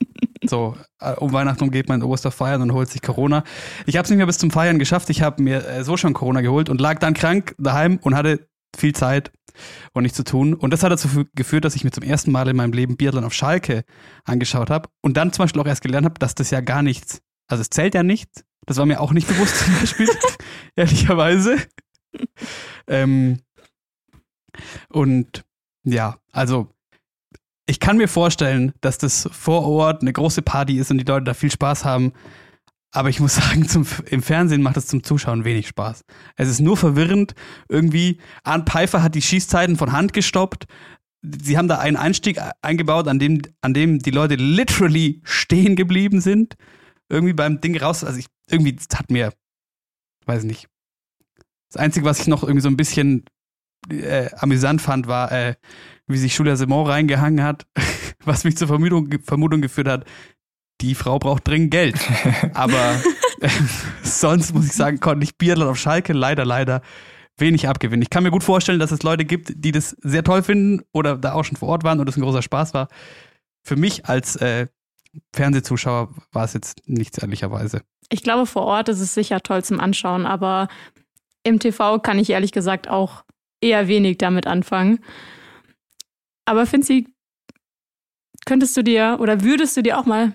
so, 0.50 0.76
äh, 1.00 1.14
um 1.14 1.32
Weihnachten 1.32 1.70
geht 1.72 1.88
man 1.90 2.02
in 2.02 2.08
Oster 2.08 2.32
feiern 2.32 2.62
und 2.62 2.74
holt 2.74 2.90
sich 2.90 3.02
Corona. 3.02 3.44
Ich 3.86 3.96
habe 3.98 4.04
es 4.04 4.10
nicht 4.10 4.18
mehr 4.18 4.26
bis 4.26 4.38
zum 4.38 4.52
Feiern 4.52 4.80
geschafft. 4.80 5.10
Ich 5.10 5.22
habe 5.22 5.42
mir 5.44 5.66
äh, 5.66 5.84
so 5.84 5.96
schon 5.96 6.14
Corona 6.14 6.42
geholt 6.42 6.70
und 6.70 6.82
lag 6.82 7.00
dann 7.00 7.14
krank 7.14 7.56
daheim 7.58 8.00
und 8.02 8.16
hatte 8.16 8.48
viel 8.78 8.94
Zeit 8.94 9.32
und 9.94 10.04
nichts 10.04 10.18
zu 10.18 10.24
tun. 10.24 10.54
Und 10.54 10.72
das 10.72 10.84
hat 10.84 10.92
dazu 10.92 11.26
geführt, 11.34 11.66
dass 11.66 11.76
ich 11.76 11.84
mir 11.84 11.92
zum 11.92 12.04
ersten 12.04 12.32
Mal 12.32 12.48
in 12.48 12.56
meinem 12.56 12.74
Leben 12.74 12.98
Biathlon 12.98 13.24
auf 13.24 13.34
Schalke 13.34 13.84
angeschaut 14.26 14.70
habe 14.70 14.90
und 15.02 15.18
dann 15.18 15.34
zum 15.34 15.44
Beispiel 15.44 15.62
auch 15.62 15.68
erst 15.68 15.82
gelernt 15.82 16.06
habe, 16.06 16.20
dass 16.20 16.36
das 16.36 16.52
ja 16.52 16.62
gar 16.62 16.82
nichts, 16.82 17.22
also 17.48 17.62
es 17.62 17.70
zählt 17.70 17.96
ja 17.96 18.04
nichts. 18.04 18.44
Das 18.66 18.78
war 18.78 18.86
mir 18.86 19.00
auch 19.00 19.12
nicht 19.14 19.28
bewusst 19.28 19.58
zum 19.58 19.80
Beispiel, 19.80 20.10
ehrlicherweise. 20.76 21.58
ähm, 22.88 23.40
und 24.90 25.46
ja, 25.84 26.18
also 26.32 26.70
ich 27.66 27.80
kann 27.80 27.98
mir 27.98 28.08
vorstellen, 28.08 28.74
dass 28.82 28.98
das 28.98 29.30
vor 29.32 29.64
Ort 29.64 30.02
eine 30.02 30.12
große 30.12 30.42
Party 30.42 30.78
ist 30.78 30.92
und 30.92 30.98
die 30.98 31.04
Leute 31.04 31.26
da 31.26 31.34
viel 31.34 31.52
Spaß 31.52 31.86
haben. 31.86 32.14
Aber 32.92 33.10
ich 33.10 33.20
muss 33.20 33.36
sagen, 33.36 33.68
zum, 33.68 33.86
im 34.10 34.22
Fernsehen 34.22 34.62
macht 34.62 34.78
es 34.78 34.88
zum 34.88 35.04
Zuschauen 35.04 35.46
wenig 35.46 35.68
Spaß. 35.68 36.04
Es 36.36 36.50
ist 36.50 36.60
nur 36.60 36.78
verwirrend. 36.78 37.36
Irgendwie, 37.68 38.20
Arndt 38.44 38.70
Pfeiffer 38.70 39.04
hat 39.04 39.16
die 39.16 39.22
Schießzeiten 39.22 39.76
von 39.76 39.92
Hand 39.92 40.14
gestoppt. 40.14 40.66
Sie 41.22 41.58
haben 41.58 41.68
da 41.68 41.80
einen 41.80 41.98
Einstieg 41.98 42.40
eingebaut, 42.62 43.08
an 43.08 43.20
dem, 43.20 43.42
an 43.62 43.74
dem 43.74 44.00
die 44.00 44.12
Leute 44.12 44.36
literally 44.36 45.22
stehen 45.24 45.76
geblieben 45.76 46.22
sind. 46.22 46.56
Irgendwie 47.10 47.34
beim 47.34 47.60
Ding 47.60 47.78
raus. 47.78 48.04
Also 48.04 48.20
ich, 48.20 48.28
irgendwie, 48.48 48.78
hat 48.94 49.12
mir, 49.12 49.34
weiß 50.26 50.44
nicht. 50.44 50.68
Das 51.70 51.78
Einzige, 51.82 52.06
was 52.06 52.22
ich 52.22 52.28
noch 52.28 52.44
irgendwie 52.44 52.62
so 52.62 52.70
ein 52.70 52.78
bisschen 52.78 53.26
äh, 53.90 54.30
amüsant 54.38 54.82
fand, 54.82 55.08
war, 55.08 55.32
äh, 55.32 55.56
wie 56.08 56.18
sich 56.18 56.36
Julia 56.36 56.56
Simon 56.56 56.88
reingehangen 56.88 57.44
hat, 57.44 57.68
was 58.24 58.44
mich 58.44 58.58
zur 58.58 58.68
Vermutung, 58.68 59.10
Vermutung 59.24 59.62
geführt 59.62 59.88
hat, 59.88 60.06
die 60.82 60.96
Frau 60.96 61.20
braucht 61.20 61.48
dringend 61.48 61.72
Geld. 61.72 61.96
Aber 62.54 62.96
äh, 63.42 63.50
sonst 64.04 64.54
muss 64.54 64.66
ich 64.66 64.74
sagen, 64.74 65.00
konnte 65.00 65.24
ich 65.24 65.38
Biathlon 65.38 65.70
auf 65.70 65.78
Schalke 65.78 66.14
leider, 66.14 66.46
leider 66.46 66.82
wenig 67.38 67.68
abgewinnen. 67.68 68.02
Ich 68.02 68.10
kann 68.10 68.24
mir 68.24 68.32
gut 68.32 68.44
vorstellen, 68.44 68.80
dass 68.80 68.92
es 68.92 69.04
Leute 69.04 69.26
gibt, 69.26 69.54
die 69.56 69.72
das 69.72 69.96
sehr 70.02 70.24
toll 70.24 70.44
finden 70.44 70.84
oder 70.92 71.18
da 71.18 71.34
auch 71.34 71.44
schon 71.44 71.58
vor 71.58 71.70
Ort 71.70 71.84
waren 71.84 72.00
und 72.00 72.10
es 72.10 72.18
ein 72.18 72.22
großer 72.22 72.42
Spaß 72.42 72.74
war. 72.74 72.90
Für 73.64 73.76
mich 73.76 74.06
als 74.08 74.36
äh, 74.38 74.68
Fernsehzuschauer 75.34 76.14
war 76.32 76.44
es 76.44 76.54
jetzt 76.54 76.82
nichts 76.86 77.18
ehrlicherweise. 77.18 77.82
Ich 78.10 78.24
glaube, 78.24 78.46
vor 78.46 78.64
Ort 78.64 78.90
ist 78.90 79.00
es 79.00 79.14
sicher 79.14 79.42
toll 79.42 79.64
zum 79.64 79.80
Anschauen, 79.80 80.26
aber 80.26 80.68
im 81.44 81.60
TV 81.60 82.00
kann 82.00 82.20
ich 82.20 82.30
ehrlich 82.30 82.52
gesagt 82.52 82.90
auch 82.90 83.24
eher 83.62 83.88
wenig 83.88 84.18
damit 84.18 84.48
anfangen. 84.48 85.00
Aber 86.46 86.66
Finzi, 86.66 87.08
könntest 88.46 88.76
du 88.76 88.84
dir 88.84 89.18
oder 89.20 89.44
würdest 89.44 89.78
du 89.78 89.84
dir 89.84 89.98
auch 89.98 90.06
mal 90.06 90.34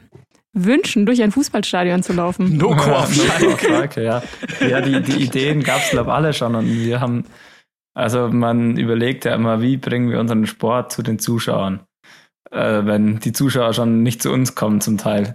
wünschen, 0.54 1.04
durch 1.04 1.22
ein 1.22 1.32
Fußballstadion 1.32 2.02
zu 2.02 2.12
laufen? 2.12 2.56
Noko 2.56 2.90
auf 2.92 3.12
Schalke. 3.12 4.02
Ja. 4.02 4.22
Ja, 4.66 4.80
die, 4.80 5.02
die 5.02 5.22
Ideen 5.24 5.62
gab 5.62 5.80
es, 5.82 5.90
glaube 5.90 6.10
ich, 6.10 6.14
alle 6.14 6.32
schon. 6.32 6.54
Und 6.54 6.66
wir 6.66 7.00
haben, 7.00 7.24
also 7.94 8.28
man 8.28 8.76
überlegt 8.76 9.24
ja 9.24 9.34
immer, 9.34 9.60
wie 9.60 9.76
bringen 9.76 10.10
wir 10.10 10.20
unseren 10.20 10.46
Sport 10.46 10.92
zu 10.92 11.02
den 11.02 11.18
Zuschauern? 11.18 11.80
Äh, 12.50 12.86
wenn 12.86 13.18
die 13.18 13.32
Zuschauer 13.32 13.74
schon 13.74 14.02
nicht 14.04 14.22
zu 14.22 14.30
uns 14.30 14.54
kommen 14.54 14.80
zum 14.80 14.96
Teil. 14.96 15.34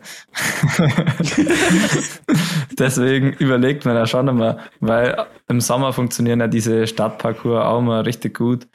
Deswegen 2.79 3.33
überlegt 3.33 3.83
man 3.83 3.95
ja 3.95 4.07
schon 4.07 4.29
immer, 4.29 4.59
weil 4.79 5.25
im 5.49 5.59
Sommer 5.59 5.91
funktionieren 5.91 6.39
ja 6.39 6.47
diese 6.47 6.87
Stadtparcours 6.87 7.65
auch 7.65 7.79
immer 7.79 8.05
richtig 8.05 8.37
gut. 8.37 8.67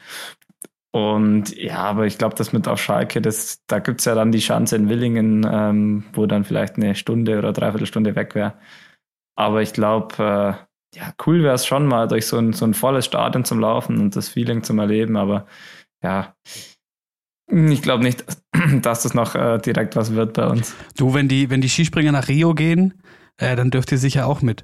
Und 0.94 1.56
ja, 1.56 1.78
aber 1.78 2.06
ich 2.06 2.18
glaube, 2.18 2.36
das 2.36 2.52
mit 2.52 2.68
auf 2.68 2.80
Schalke, 2.80 3.20
das, 3.20 3.64
da 3.66 3.80
gibt's 3.80 4.04
ja 4.04 4.14
dann 4.14 4.30
die 4.30 4.38
Chance 4.38 4.76
in 4.76 4.88
Willingen, 4.88 5.44
ähm, 5.44 6.04
wo 6.12 6.26
dann 6.26 6.44
vielleicht 6.44 6.76
eine 6.76 6.94
Stunde 6.94 7.36
oder 7.36 7.52
dreiviertel 7.52 7.88
Stunde 7.88 8.14
weg 8.14 8.36
wäre. 8.36 8.54
Aber 9.36 9.60
ich 9.60 9.72
glaube, 9.72 10.14
äh, 10.22 10.96
ja, 10.96 11.12
cool 11.26 11.42
wäre 11.42 11.56
es 11.56 11.66
schon 11.66 11.86
mal, 11.86 12.06
durch 12.06 12.28
so 12.28 12.38
ein, 12.38 12.52
so 12.52 12.64
ein 12.64 12.74
volles 12.74 13.06
Stadion 13.06 13.44
zum 13.44 13.58
Laufen 13.58 13.98
und 13.98 14.14
das 14.14 14.28
Feeling 14.28 14.62
zum 14.62 14.78
Erleben. 14.78 15.16
Aber 15.16 15.46
ja, 16.00 16.36
ich 17.50 17.82
glaube 17.82 18.04
nicht, 18.04 18.24
dass 18.82 19.02
das 19.02 19.14
noch 19.14 19.34
äh, 19.34 19.58
direkt 19.58 19.96
was 19.96 20.14
wird 20.14 20.34
bei 20.34 20.46
uns. 20.46 20.76
Du, 20.96 21.12
wenn 21.12 21.26
die, 21.26 21.50
wenn 21.50 21.60
die 21.60 21.68
Skispringer 21.68 22.12
nach 22.12 22.28
Rio 22.28 22.54
gehen, 22.54 23.02
äh, 23.38 23.56
dann 23.56 23.72
dürft 23.72 23.90
ihr 23.90 23.98
sicher 23.98 24.28
auch 24.28 24.42
mit. 24.42 24.62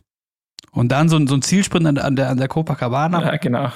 Und 0.73 0.93
dann 0.93 1.09
so, 1.09 1.17
ein- 1.17 1.27
so 1.27 1.35
ein 1.35 1.43
Zielsprint 1.43 1.87
an, 1.87 1.99
an, 1.99 2.15
der, 2.17 2.31
an 2.31 2.39
der 2.39 2.47
Copacabana. 2.49 3.21
Ja, 3.25 3.37
genau. 3.39 3.71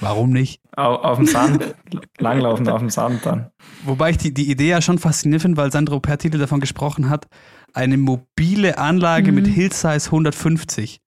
Warum 0.00 0.30
nicht? 0.30 0.62
Auf, 0.76 1.04
auf 1.04 1.18
dem 1.18 1.26
Sand, 1.26 1.74
langlaufen 2.18 2.68
auf 2.68 2.78
dem 2.80 2.88
Sand 2.90 3.26
dann. 3.26 3.50
Wobei 3.84 4.10
ich 4.10 4.16
die, 4.18 4.32
die 4.32 4.50
Idee 4.50 4.70
ja 4.70 4.80
schon 4.80 4.98
faszinierend 4.98 5.42
finde, 5.42 5.56
weil 5.58 5.70
Sandro 5.72 6.00
Pertile 6.00 6.38
davon 6.38 6.60
gesprochen 6.60 7.10
hat, 7.10 7.26
eine 7.74 7.98
mobile 7.98 8.78
Anlage 8.78 9.30
Mhm. 9.30 9.34
mit 9.36 9.46
Hillsize 9.46 10.06
150. 10.10 11.00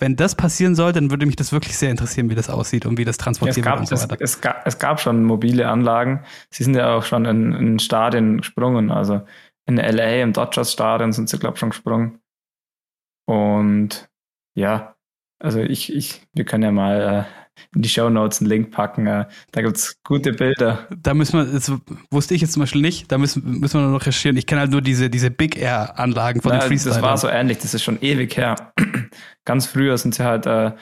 Wenn 0.00 0.14
das 0.14 0.36
passieren 0.36 0.76
sollte, 0.76 1.00
dann 1.00 1.10
würde 1.10 1.26
mich 1.26 1.34
das 1.34 1.50
wirklich 1.50 1.76
sehr 1.76 1.90
interessieren, 1.90 2.30
wie 2.30 2.36
das 2.36 2.48
aussieht 2.48 2.86
und 2.86 2.98
wie 2.98 3.04
das 3.04 3.16
Ja, 3.16 3.24
transportiert 3.24 3.56
wird 3.56 3.64
gab, 3.66 3.80
und 3.80 3.88
so 3.88 3.96
es, 3.96 4.02
weiter. 4.04 4.16
es, 4.20 4.40
gab, 4.40 4.64
es 4.64 4.78
gab 4.78 5.00
schon 5.00 5.24
mobile 5.24 5.66
Anlagen. 5.68 6.22
Sie 6.50 6.62
sind 6.62 6.76
ja 6.76 6.94
auch 6.94 7.02
schon 7.02 7.24
in, 7.24 7.52
in 7.52 7.78
Stadien 7.80 8.36
gesprungen. 8.38 8.92
Also 8.92 9.22
in 9.66 9.76
LA, 9.76 10.22
im 10.22 10.32
Dodgers 10.32 10.72
Stadion 10.72 11.12
sind 11.12 11.28
sie, 11.28 11.38
glaube 11.40 11.54
ich, 11.54 11.58
schon 11.60 11.70
gesprungen. 11.70 12.20
Und 13.26 14.07
ja, 14.58 14.96
also 15.40 15.60
ich, 15.60 15.94
ich, 15.94 16.22
wir 16.34 16.44
können 16.44 16.64
ja 16.64 16.72
mal 16.72 17.26
äh, 17.26 17.48
in 17.74 17.82
die 17.82 17.88
Show 17.88 18.10
Notes 18.10 18.40
einen 18.40 18.50
Link 18.50 18.70
packen. 18.72 19.06
Äh, 19.06 19.26
da 19.52 19.62
gibt's 19.62 20.00
gute 20.02 20.32
Bilder. 20.32 20.88
Da 20.96 21.14
müssen 21.14 21.38
wir, 21.38 21.52
das 21.52 21.72
wusste 22.10 22.34
ich 22.34 22.40
jetzt 22.40 22.52
zum 22.52 22.60
Beispiel 22.60 22.82
nicht, 22.82 23.10
da 23.12 23.18
müssen, 23.18 23.60
müssen 23.60 23.80
wir 23.80 23.86
noch 23.86 24.00
recherchieren. 24.00 24.36
Ich 24.36 24.46
kenne 24.46 24.62
halt 24.62 24.70
nur 24.70 24.82
diese, 24.82 25.10
diese 25.10 25.30
Big 25.30 25.56
Air 25.56 25.98
Anlagen 25.98 26.40
von 26.40 26.50
Na, 26.50 26.56
den 26.56 26.60
das 26.60 26.68
Freestylern. 26.68 27.02
war 27.02 27.16
so 27.16 27.28
ähnlich, 27.28 27.58
das 27.58 27.74
ist 27.74 27.84
schon 27.84 28.00
ewig 28.00 28.36
her. 28.36 28.72
Ganz 29.44 29.66
früher 29.66 29.96
sind 29.96 30.14
sie 30.14 30.24
halt, 30.24 30.46
äh, 30.46 30.72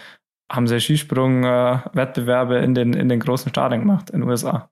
haben 0.50 0.66
sie 0.66 0.80
Skisprung-Wettbewerbe 0.80 2.58
in 2.58 2.74
den, 2.74 2.94
in 2.94 3.08
den 3.08 3.20
großen 3.20 3.50
Stadien 3.50 3.82
gemacht 3.82 4.10
in 4.10 4.20
den 4.20 4.28
USA. 4.28 4.70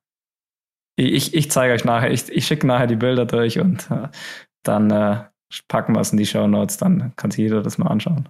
Ich, 0.96 1.12
ich, 1.12 1.34
ich 1.34 1.50
zeige 1.50 1.74
euch 1.74 1.84
nachher, 1.84 2.10
ich, 2.10 2.30
ich 2.30 2.46
schicke 2.46 2.66
nachher 2.66 2.86
die 2.86 2.96
Bilder 2.96 3.26
durch 3.26 3.58
und 3.58 3.90
äh, 3.90 4.08
dann 4.62 4.90
äh, 4.90 5.24
packen 5.68 5.94
wir 5.94 6.00
es 6.00 6.12
in 6.12 6.18
die 6.18 6.26
Show 6.26 6.46
Notes, 6.46 6.78
dann 6.78 7.12
kann 7.16 7.30
sich 7.30 7.38
jeder 7.38 7.62
das 7.62 7.78
mal 7.78 7.88
anschauen. 7.88 8.28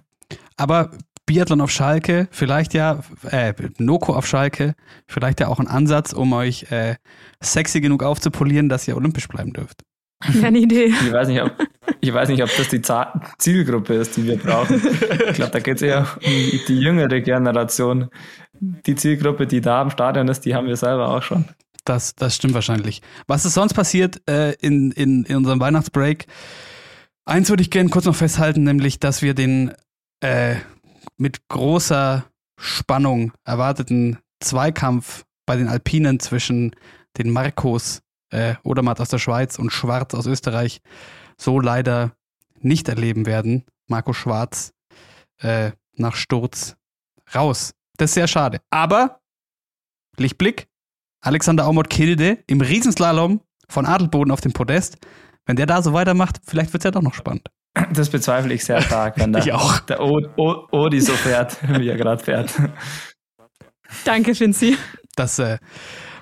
Aber 0.57 0.91
Biathlon 1.25 1.61
auf 1.61 1.71
Schalke, 1.71 2.27
vielleicht 2.31 2.73
ja, 2.73 2.99
äh, 3.31 3.53
Noko 3.79 4.13
auf 4.13 4.27
Schalke, 4.27 4.75
vielleicht 5.07 5.39
ja 5.39 5.47
auch 5.47 5.59
ein 5.59 5.67
Ansatz, 5.67 6.13
um 6.13 6.33
euch 6.33 6.71
äh, 6.71 6.95
sexy 7.41 7.81
genug 7.81 8.03
aufzupolieren, 8.03 8.69
dass 8.69 8.87
ihr 8.87 8.95
olympisch 8.95 9.27
bleiben 9.27 9.53
dürft. 9.53 9.81
Wäre 10.27 10.47
eine 10.47 10.59
Idee. 10.59 10.85
Ich 10.85 11.11
weiß 11.11 11.27
nicht, 11.27 11.41
ob, 11.41 11.51
ich 11.99 12.13
weiß 12.13 12.29
nicht, 12.29 12.41
ob 12.41 12.49
das 12.55 12.69
die 12.69 12.81
Zielgruppe 13.37 13.95
ist, 13.95 14.15
die 14.17 14.25
wir 14.25 14.37
brauchen. 14.37 14.81
Ich 15.29 15.35
glaube, 15.35 15.51
da 15.51 15.59
geht 15.59 15.77
es 15.77 15.81
eher 15.81 16.07
um 16.23 16.31
die, 16.67 16.79
jüngere 16.79 17.19
Generation. 17.21 18.09
Die 18.59 18.95
Zielgruppe, 18.95 19.45
die 19.45 19.61
da 19.61 19.81
im 19.81 19.89
Stadion 19.89 20.27
ist, 20.27 20.41
die 20.41 20.55
haben 20.55 20.67
wir 20.67 20.77
selber 20.77 21.09
auch 21.09 21.21
schon. 21.21 21.45
Das, 21.83 22.15
das 22.15 22.35
stimmt 22.35 22.53
wahrscheinlich. 22.53 23.01
Was 23.27 23.45
ist 23.45 23.53
sonst 23.53 23.73
passiert 23.73 24.21
äh, 24.27 24.53
in, 24.53 24.91
in, 24.91 25.25
in 25.25 25.35
unserem 25.35 25.59
Weihnachtsbreak? 25.59 26.25
Eins 27.25 27.49
würde 27.49 27.61
ich 27.61 27.71
gerne 27.71 27.89
kurz 27.89 28.05
noch 28.05 28.15
festhalten, 28.15 28.63
nämlich, 28.63 28.99
dass 28.99 29.21
wir 29.21 29.33
den 29.33 29.73
äh, 30.21 30.55
mit 31.17 31.47
großer 31.47 32.25
Spannung 32.57 33.33
erwarteten 33.43 34.19
Zweikampf 34.39 35.25
bei 35.45 35.55
den 35.55 35.67
Alpinen 35.67 36.19
zwischen 36.19 36.75
den 37.17 37.29
Marcos 37.29 38.01
äh, 38.31 38.55
Odermatt 38.63 38.99
aus 38.99 39.09
der 39.09 39.19
Schweiz 39.19 39.59
und 39.59 39.71
Schwarz 39.71 40.13
aus 40.13 40.25
Österreich 40.25 40.81
so 41.39 41.59
leider 41.59 42.15
nicht 42.59 42.89
erleben 42.89 43.25
werden. 43.25 43.65
Marco 43.87 44.13
Schwarz 44.13 44.73
äh, 45.39 45.71
nach 45.93 46.15
Sturz 46.15 46.75
raus. 47.33 47.73
Das 47.97 48.11
ist 48.11 48.15
sehr 48.15 48.27
schade. 48.27 48.61
Aber 48.69 49.21
Lichtblick, 50.17 50.67
Alexander 51.21 51.65
Aumott 51.65 51.89
Kilde 51.89 52.43
im 52.47 52.61
Riesenslalom 52.61 53.41
von 53.69 53.85
Adelboden 53.85 54.31
auf 54.31 54.41
dem 54.41 54.53
Podest. 54.53 54.97
Wenn 55.45 55.55
der 55.55 55.65
da 55.65 55.81
so 55.81 55.93
weitermacht, 55.93 56.39
vielleicht 56.43 56.73
wird 56.73 56.81
es 56.81 56.85
ja 56.85 56.91
doch 56.91 57.01
noch 57.01 57.13
spannend. 57.13 57.49
Das 57.93 58.09
bezweifle 58.09 58.53
ich 58.53 58.63
sehr 58.63 58.81
stark, 58.81 59.17
wenn 59.17 59.33
der, 59.33 59.41
Ich 59.45 59.51
auch. 59.51 59.79
der 59.81 60.01
o 60.01 60.21
o 60.37 60.67
Odi 60.71 61.01
so 61.01 61.13
fährt, 61.13 61.57
wie 61.79 61.89
er 61.89 61.97
gerade 61.97 62.23
fährt. 62.23 62.53
Danke, 64.05 64.33
Finzi. 64.33 64.77
Das 65.15 65.39
äh, 65.39 65.57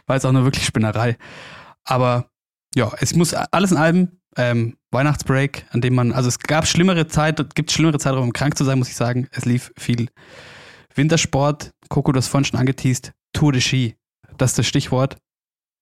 war 0.07 0.15
jetzt 0.15 0.25
auch 0.25 0.31
nur 0.31 0.43
wirklich 0.43 0.65
Spinnerei. 0.65 1.17
Aber 1.83 2.27
ja, 2.75 2.91
es 2.99 3.15
muss 3.15 3.33
alles 3.33 3.71
in 3.71 3.77
allem 3.77 4.19
ähm, 4.35 4.77
Weihnachtsbreak, 4.91 5.65
an 5.71 5.81
dem 5.81 5.95
man, 5.95 6.11
also 6.11 6.27
es 6.27 6.39
gab 6.39 6.67
schlimmere 6.67 7.07
Zeit, 7.07 7.55
gibt 7.55 7.71
schlimmere 7.71 7.99
Zeit, 7.99 8.15
um 8.15 8.33
krank 8.33 8.57
zu 8.57 8.63
sein, 8.63 8.79
muss 8.79 8.89
ich 8.89 8.95
sagen. 8.95 9.27
Es 9.31 9.45
lief 9.45 9.71
viel 9.77 10.09
Wintersport. 10.95 11.71
Coco, 11.89 12.11
du 12.11 12.17
hast 12.17 12.27
vorhin 12.27 12.45
schon 12.45 12.59
angeteased. 12.59 13.13
Tour 13.33 13.51
de 13.51 13.61
Ski. 13.61 13.95
Das 14.37 14.51
ist 14.51 14.59
das 14.59 14.67
Stichwort. 14.67 15.17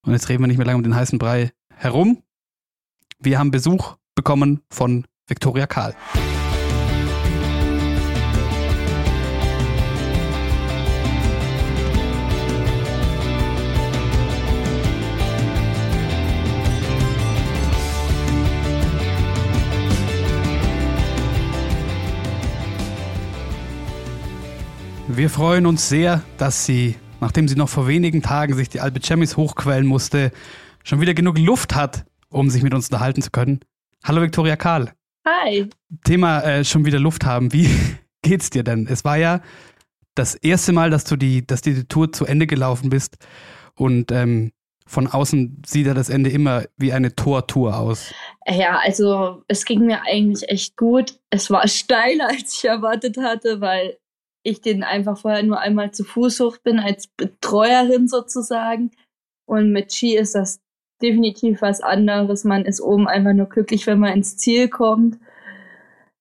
Und 0.05 0.13
jetzt 0.13 0.29
reden 0.29 0.43
wir 0.43 0.47
nicht 0.47 0.57
mehr 0.57 0.65
lange 0.65 0.77
um 0.77 0.83
den 0.83 0.95
heißen 0.95 1.19
Brei 1.19 1.51
herum. 1.75 2.23
Wir 3.19 3.39
haben 3.39 3.51
Besuch 3.51 3.97
bekommen 4.15 4.61
von 4.71 5.05
Viktoria 5.31 5.65
Karl. 5.65 5.95
Wir 25.07 25.29
freuen 25.29 25.65
uns 25.65 25.87
sehr, 25.87 26.23
dass 26.37 26.65
sie, 26.65 26.95
nachdem 27.21 27.47
sie 27.47 27.55
noch 27.55 27.69
vor 27.69 27.87
wenigen 27.87 28.21
Tagen 28.21 28.53
sich 28.55 28.67
die 28.67 28.81
Alpe 28.81 28.99
Chemis 28.99 29.37
hochquellen 29.37 29.85
musste, 29.85 30.31
schon 30.83 30.99
wieder 30.99 31.13
genug 31.13 31.37
Luft 31.37 31.73
hat, 31.73 32.05
um 32.29 32.49
sich 32.49 32.63
mit 32.63 32.73
uns 32.73 32.89
unterhalten 32.89 33.21
zu 33.21 33.31
können. 33.31 33.61
Hallo 34.03 34.21
Viktoria 34.21 34.55
Karl. 34.55 34.91
Hi. 35.25 35.69
Thema 36.03 36.41
äh, 36.41 36.65
schon 36.65 36.85
wieder 36.85 36.99
Luft 36.99 37.25
haben. 37.25 37.53
Wie 37.53 37.69
geht's 38.21 38.49
dir 38.49 38.63
denn? 38.63 38.87
Es 38.87 39.05
war 39.05 39.17
ja 39.17 39.41
das 40.15 40.35
erste 40.35 40.73
Mal, 40.73 40.89
dass 40.89 41.03
du 41.03 41.15
die, 41.15 41.45
dass 41.45 41.61
die 41.61 41.85
Tour 41.85 42.11
zu 42.11 42.25
Ende 42.25 42.47
gelaufen 42.47 42.89
bist. 42.89 43.17
Und 43.75 44.11
ähm, 44.11 44.51
von 44.87 45.07
außen 45.07 45.61
sieht 45.65 45.87
ja 45.87 45.93
das 45.93 46.09
Ende 46.09 46.29
immer 46.29 46.65
wie 46.77 46.91
eine 46.91 47.15
Tortour 47.15 47.77
aus. 47.77 48.13
Ja, 48.45 48.79
also 48.83 49.43
es 49.47 49.63
ging 49.65 49.85
mir 49.85 50.01
eigentlich 50.03 50.49
echt 50.49 50.75
gut. 50.75 51.19
Es 51.29 51.49
war 51.49 51.67
steiler, 51.67 52.27
als 52.27 52.55
ich 52.57 52.65
erwartet 52.65 53.17
hatte, 53.17 53.61
weil 53.61 53.97
ich 54.43 54.61
den 54.61 54.83
einfach 54.83 55.19
vorher 55.19 55.43
nur 55.43 55.59
einmal 55.59 55.91
zu 55.91 56.03
Fuß 56.03 56.39
hoch 56.39 56.57
bin, 56.57 56.79
als 56.79 57.07
Betreuerin 57.07 58.07
sozusagen. 58.07 58.91
Und 59.45 59.71
mit 59.71 59.93
Ski 59.93 60.17
ist 60.17 60.35
das 60.35 60.59
definitiv 61.01 61.61
was 61.61 61.81
anderes. 61.81 62.43
Man 62.43 62.65
ist 62.65 62.81
oben 62.81 63.07
einfach 63.07 63.33
nur 63.33 63.47
glücklich, 63.47 63.87
wenn 63.87 63.99
man 63.99 64.13
ins 64.13 64.37
Ziel 64.37 64.69
kommt. 64.69 65.17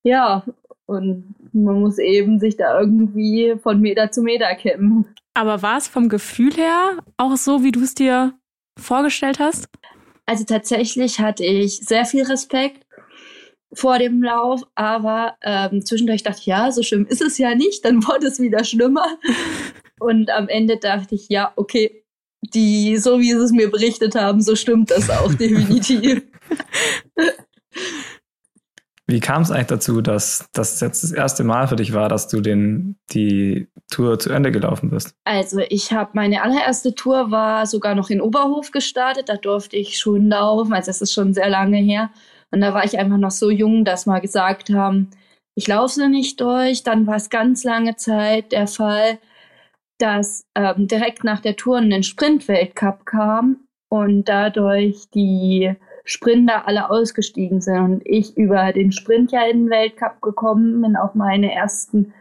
Ja, 0.02 0.44
und 0.86 1.34
man 1.52 1.80
muss 1.80 1.98
eben 1.98 2.40
sich 2.40 2.56
da 2.56 2.80
irgendwie 2.80 3.54
von 3.62 3.80
Meter 3.80 4.10
zu 4.10 4.22
Meter 4.22 4.54
kämpfen. 4.54 5.06
Aber 5.34 5.62
war 5.62 5.78
es 5.78 5.88
vom 5.88 6.08
Gefühl 6.08 6.52
her 6.54 6.98
auch 7.16 7.36
so, 7.36 7.62
wie 7.62 7.72
du 7.72 7.82
es 7.82 7.94
dir 7.94 8.34
vorgestellt 8.78 9.38
hast? 9.38 9.68
Also 10.26 10.44
tatsächlich 10.44 11.20
hatte 11.20 11.44
ich 11.44 11.78
sehr 11.78 12.04
viel 12.04 12.24
Respekt 12.24 12.86
vor 13.72 13.98
dem 13.98 14.22
Lauf, 14.22 14.62
aber 14.74 15.36
ähm, 15.42 15.84
zwischendurch 15.84 16.22
dachte 16.22 16.40
ich, 16.40 16.46
ja, 16.46 16.72
so 16.72 16.82
schlimm 16.82 17.06
ist 17.06 17.22
es 17.22 17.38
ja 17.38 17.54
nicht, 17.54 17.84
dann 17.84 18.04
wurde 18.06 18.26
es 18.26 18.40
wieder 18.40 18.64
schlimmer. 18.64 19.06
Und 20.00 20.30
am 20.30 20.48
Ende 20.48 20.78
dachte 20.78 21.14
ich, 21.14 21.28
ja, 21.28 21.52
okay, 21.56 21.99
die, 22.42 22.96
so 22.96 23.20
wie 23.20 23.32
sie 23.32 23.38
es 23.38 23.52
mir 23.52 23.70
berichtet 23.70 24.14
haben, 24.14 24.40
so 24.40 24.56
stimmt 24.56 24.90
das 24.90 25.10
auch 25.10 25.32
definitiv. 25.34 26.22
Wie 29.06 29.20
kam 29.20 29.42
es 29.42 29.50
eigentlich 29.50 29.66
dazu, 29.66 30.00
dass 30.00 30.48
das 30.52 30.80
jetzt 30.80 31.02
das 31.02 31.10
erste 31.10 31.42
Mal 31.42 31.66
für 31.66 31.74
dich 31.74 31.92
war, 31.92 32.08
dass 32.08 32.28
du 32.28 32.40
den, 32.40 32.96
die 33.10 33.66
Tour 33.90 34.20
zu 34.20 34.30
Ende 34.30 34.52
gelaufen 34.52 34.90
bist? 34.90 35.14
Also 35.24 35.60
ich 35.68 35.92
habe 35.92 36.10
meine 36.14 36.42
allererste 36.42 36.94
Tour 36.94 37.32
war 37.32 37.66
sogar 37.66 37.96
noch 37.96 38.08
in 38.08 38.20
Oberhof 38.20 38.70
gestartet. 38.70 39.28
Da 39.28 39.36
durfte 39.36 39.76
ich 39.76 39.98
schon 39.98 40.28
laufen. 40.28 40.72
Also 40.72 40.90
es 40.90 41.02
ist 41.02 41.12
schon 41.12 41.34
sehr 41.34 41.48
lange 41.48 41.78
her. 41.78 42.10
Und 42.52 42.60
da 42.60 42.72
war 42.72 42.84
ich 42.84 43.00
einfach 43.00 43.16
noch 43.16 43.32
so 43.32 43.50
jung, 43.50 43.84
dass 43.84 44.06
wir 44.06 44.20
gesagt 44.20 44.70
haben, 44.70 45.10
ich 45.56 45.66
laufe 45.66 45.94
sie 45.94 46.08
nicht 46.08 46.40
durch. 46.40 46.84
Dann 46.84 47.08
war 47.08 47.16
es 47.16 47.30
ganz 47.30 47.64
lange 47.64 47.96
Zeit 47.96 48.52
der 48.52 48.68
Fall, 48.68 49.18
dass 50.00 50.46
ähm, 50.54 50.88
direkt 50.88 51.24
nach 51.24 51.40
der 51.40 51.56
Tour 51.56 51.78
ein 51.78 52.02
Sprint-Weltcup 52.02 53.06
kam 53.06 53.66
und 53.88 54.28
dadurch 54.28 55.10
die 55.10 55.74
Sprinter 56.04 56.66
alle 56.66 56.90
ausgestiegen 56.90 57.60
sind 57.60 57.78
und 57.78 58.02
ich 58.04 58.36
über 58.36 58.72
den 58.72 58.92
Sprint 58.92 59.32
ja 59.32 59.44
in 59.44 59.64
den 59.64 59.70
Weltcup 59.70 60.20
gekommen 60.22 60.80
bin, 60.80 60.96
auch 60.96 61.14
meine 61.14 61.52
ersten 61.52 62.12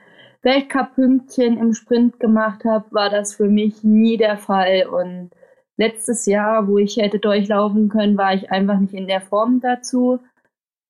Weltcup-Pünktchen 0.42 1.58
im 1.58 1.74
Sprint 1.74 2.20
gemacht 2.20 2.64
habe, 2.66 2.86
war 2.92 3.10
das 3.10 3.36
für 3.36 3.48
mich 3.48 3.84
nie 3.84 4.18
der 4.18 4.38
Fall. 4.38 4.88
Und 4.88 5.32
letztes 5.78 6.26
Jahr, 6.26 6.68
wo 6.68 6.78
ich 6.78 6.98
hätte 6.98 7.20
durchlaufen 7.20 7.90
können, 7.90 8.18
war 8.18 8.34
ich 8.34 8.52
einfach 8.52 8.80
nicht 8.80 8.94
in 8.94 9.08
der 9.08 9.22
Form 9.22 9.60
dazu. 9.60 10.20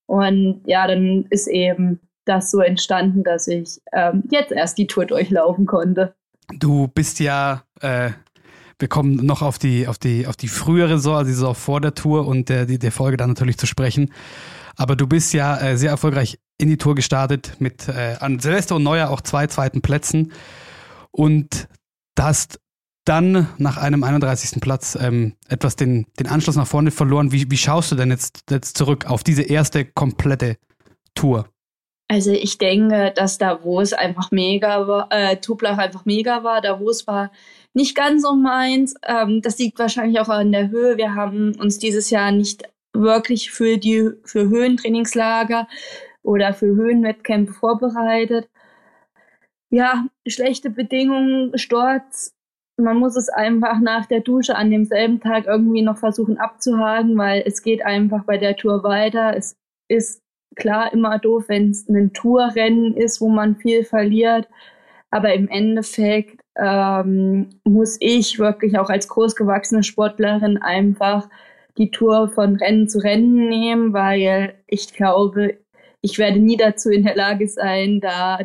Und 0.08 0.62
ja, 0.66 0.88
dann 0.88 1.26
ist 1.30 1.48
eben 1.48 2.00
das 2.26 2.52
so 2.52 2.60
entstanden, 2.60 3.24
dass 3.24 3.48
ich 3.48 3.80
ähm, 3.92 4.24
jetzt 4.30 4.52
erst 4.52 4.78
die 4.78 4.88
Tour 4.88 5.06
durchlaufen 5.06 5.66
konnte. 5.66 6.16
Du 6.58 6.88
bist 6.88 7.20
ja 7.20 7.64
äh, 7.82 8.12
wir 8.80 8.88
kommen 8.88 9.26
noch 9.26 9.42
auf 9.42 9.60
die, 9.60 9.88
auf 9.88 9.98
die, 9.98 10.26
auf 10.26 10.38
die 10.38 10.48
frühere 10.48 10.98
Saison, 10.98 11.18
also 11.18 11.28
die 11.28 11.34
Saison 11.34 11.54
vor 11.54 11.82
der 11.82 11.96
Tour 11.96 12.26
und 12.26 12.48
der, 12.48 12.66
der 12.66 12.92
Folge 12.92 13.18
dann 13.18 13.30
natürlich 13.30 13.58
zu 13.58 13.68
sprechen. 13.68 14.14
Aber 14.78 14.96
du 14.96 15.06
bist 15.06 15.34
ja 15.34 15.58
äh, 15.60 15.78
sehr 15.78 15.92
erfolgreich 15.92 16.40
in 16.58 16.70
die 16.70 16.78
Tour 16.78 16.96
gestartet 16.96 17.58
mit 17.60 17.90
äh, 17.90 18.16
an 18.20 18.40
Silvester 18.40 18.78
und 18.78 18.84
Neujahr 18.84 19.10
auch 19.10 19.22
zwei 19.22 19.48
zweiten 19.48 19.82
Plätzen 19.82 20.32
und 21.12 21.68
hast 22.18 22.60
dann 23.04 23.50
nach 23.58 23.78
einem 23.78 24.04
31. 24.04 24.62
Platz 24.62 24.98
ähm, 25.00 25.36
etwas 25.48 25.76
den, 25.76 26.06
den 26.18 26.28
Anschluss 26.28 26.56
nach 26.56 26.68
vorne 26.68 26.92
verloren. 26.92 27.32
Wie, 27.34 27.52
wie 27.52 27.58
schaust 27.58 27.92
du 27.92 27.96
denn 27.96 28.12
jetzt, 28.12 28.44
jetzt 28.50 28.78
zurück 28.78 29.06
auf 29.08 29.24
diese 29.24 29.42
erste 29.42 29.84
komplette 29.84 30.58
Tour? 31.16 31.50
Also 32.12 32.32
ich 32.32 32.58
denke, 32.58 33.14
dass 33.16 33.38
da, 33.38 33.64
wo 33.64 33.80
es 33.82 33.94
einfach 33.94 34.32
mega 34.32 34.88
war, 34.88 35.08
äh, 35.12 35.38
Tublach 35.38 35.78
einfach 35.78 36.06
mega 36.06 36.44
war, 36.44 36.60
da 36.60 36.80
wo 36.80 36.90
es 36.90 37.06
war 37.06 37.32
nicht 37.76 37.96
ganz 37.96 38.24
so 38.24 38.36
meins. 38.36 38.96
Ähm, 39.08 39.42
das 39.44 39.60
liegt 39.60 39.78
wahrscheinlich 39.78 40.20
auch 40.20 40.30
an 40.30 40.52
der 40.52 40.70
Höhe. 40.70 40.98
Wir 40.98 41.14
haben 41.14 41.56
uns 41.60 41.78
dieses 41.78 42.10
Jahr 42.10 42.32
nicht 42.32 42.64
wirklich 42.94 43.52
für 43.52 43.78
die 43.78 44.12
für 44.26 44.50
Höhentrainingslager 44.50 45.68
oder 46.24 46.54
für 46.54 46.68
Höhenwettkämpfe 46.68 47.54
vorbereitet. 47.54 48.50
Ja, 49.72 50.08
schlechte 50.28 50.72
Bedingungen, 50.72 51.58
Sturz. 51.58 52.34
Man 52.78 52.98
muss 52.98 53.16
es 53.18 53.30
einfach 53.30 53.80
nach 53.82 54.06
der 54.08 54.22
Dusche 54.22 54.56
an 54.56 54.72
demselben 54.72 55.20
Tag 55.20 55.46
irgendwie 55.46 55.82
noch 55.84 55.98
versuchen 55.98 56.40
abzuhaken, 56.40 57.18
weil 57.18 57.44
es 57.46 57.62
geht 57.62 57.84
einfach 57.86 58.24
bei 58.24 58.38
der 58.38 58.56
Tour 58.56 58.84
weiter. 58.84 59.36
Es 59.38 59.56
ist 59.90 60.24
klar 60.56 60.92
immer 60.94 61.20
doof, 61.20 61.46
wenn 61.48 61.72
es 61.72 61.88
ein 61.88 62.14
Tourrennen 62.14 62.96
ist, 62.96 63.22
wo 63.22 63.30
man 63.30 63.56
viel 63.56 63.84
verliert. 63.84 64.48
Aber 65.12 65.34
im 65.34 65.48
Endeffekt 65.48 66.42
ähm, 66.58 67.50
muss 67.64 67.98
ich 68.00 68.38
wirklich 68.40 68.78
auch 68.78 68.90
als 68.90 69.08
großgewachsene 69.08 69.84
Sportlerin 69.84 70.58
einfach 70.58 71.30
die 71.78 71.92
Tour 71.92 72.30
von 72.30 72.58
Rennen 72.58 72.90
zu 72.90 73.00
Rennen 73.00 73.48
nehmen, 73.48 73.94
weil 73.94 74.56
ich 74.68 74.94
glaube, 74.94 75.58
ich 76.02 76.18
werde 76.20 76.40
nie 76.40 76.58
dazu 76.58 76.90
in 76.90 77.04
der 77.04 77.16
Lage 77.16 77.48
sein, 77.48 78.00
da 78.02 78.40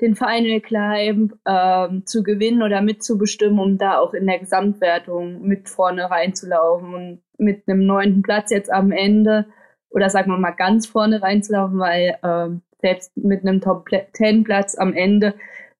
den 0.00 0.16
Final 0.16 0.60
Climb 0.60 1.34
ähm, 1.46 2.06
zu 2.06 2.22
gewinnen 2.22 2.62
oder 2.62 2.80
mitzubestimmen, 2.80 3.58
um 3.58 3.78
da 3.78 3.98
auch 3.98 4.12
in 4.14 4.26
der 4.26 4.38
Gesamtwertung 4.38 5.42
mit 5.42 5.68
vorne 5.68 6.10
reinzulaufen 6.10 6.94
und 6.94 7.22
mit 7.38 7.66
einem 7.66 7.86
neunten 7.86 8.22
Platz 8.22 8.50
jetzt 8.50 8.72
am 8.72 8.92
Ende 8.92 9.46
oder 9.94 10.10
sagen 10.10 10.30
wir 10.30 10.38
mal 10.38 10.50
ganz 10.50 10.86
vorne 10.86 11.22
reinzulaufen, 11.22 11.78
weil 11.78 12.18
ähm, 12.22 12.62
selbst 12.80 13.16
mit 13.16 13.42
einem 13.42 13.60
Top 13.60 13.88
10 14.12 14.44
Platz 14.44 14.76
am 14.76 14.92
Ende 14.92 15.34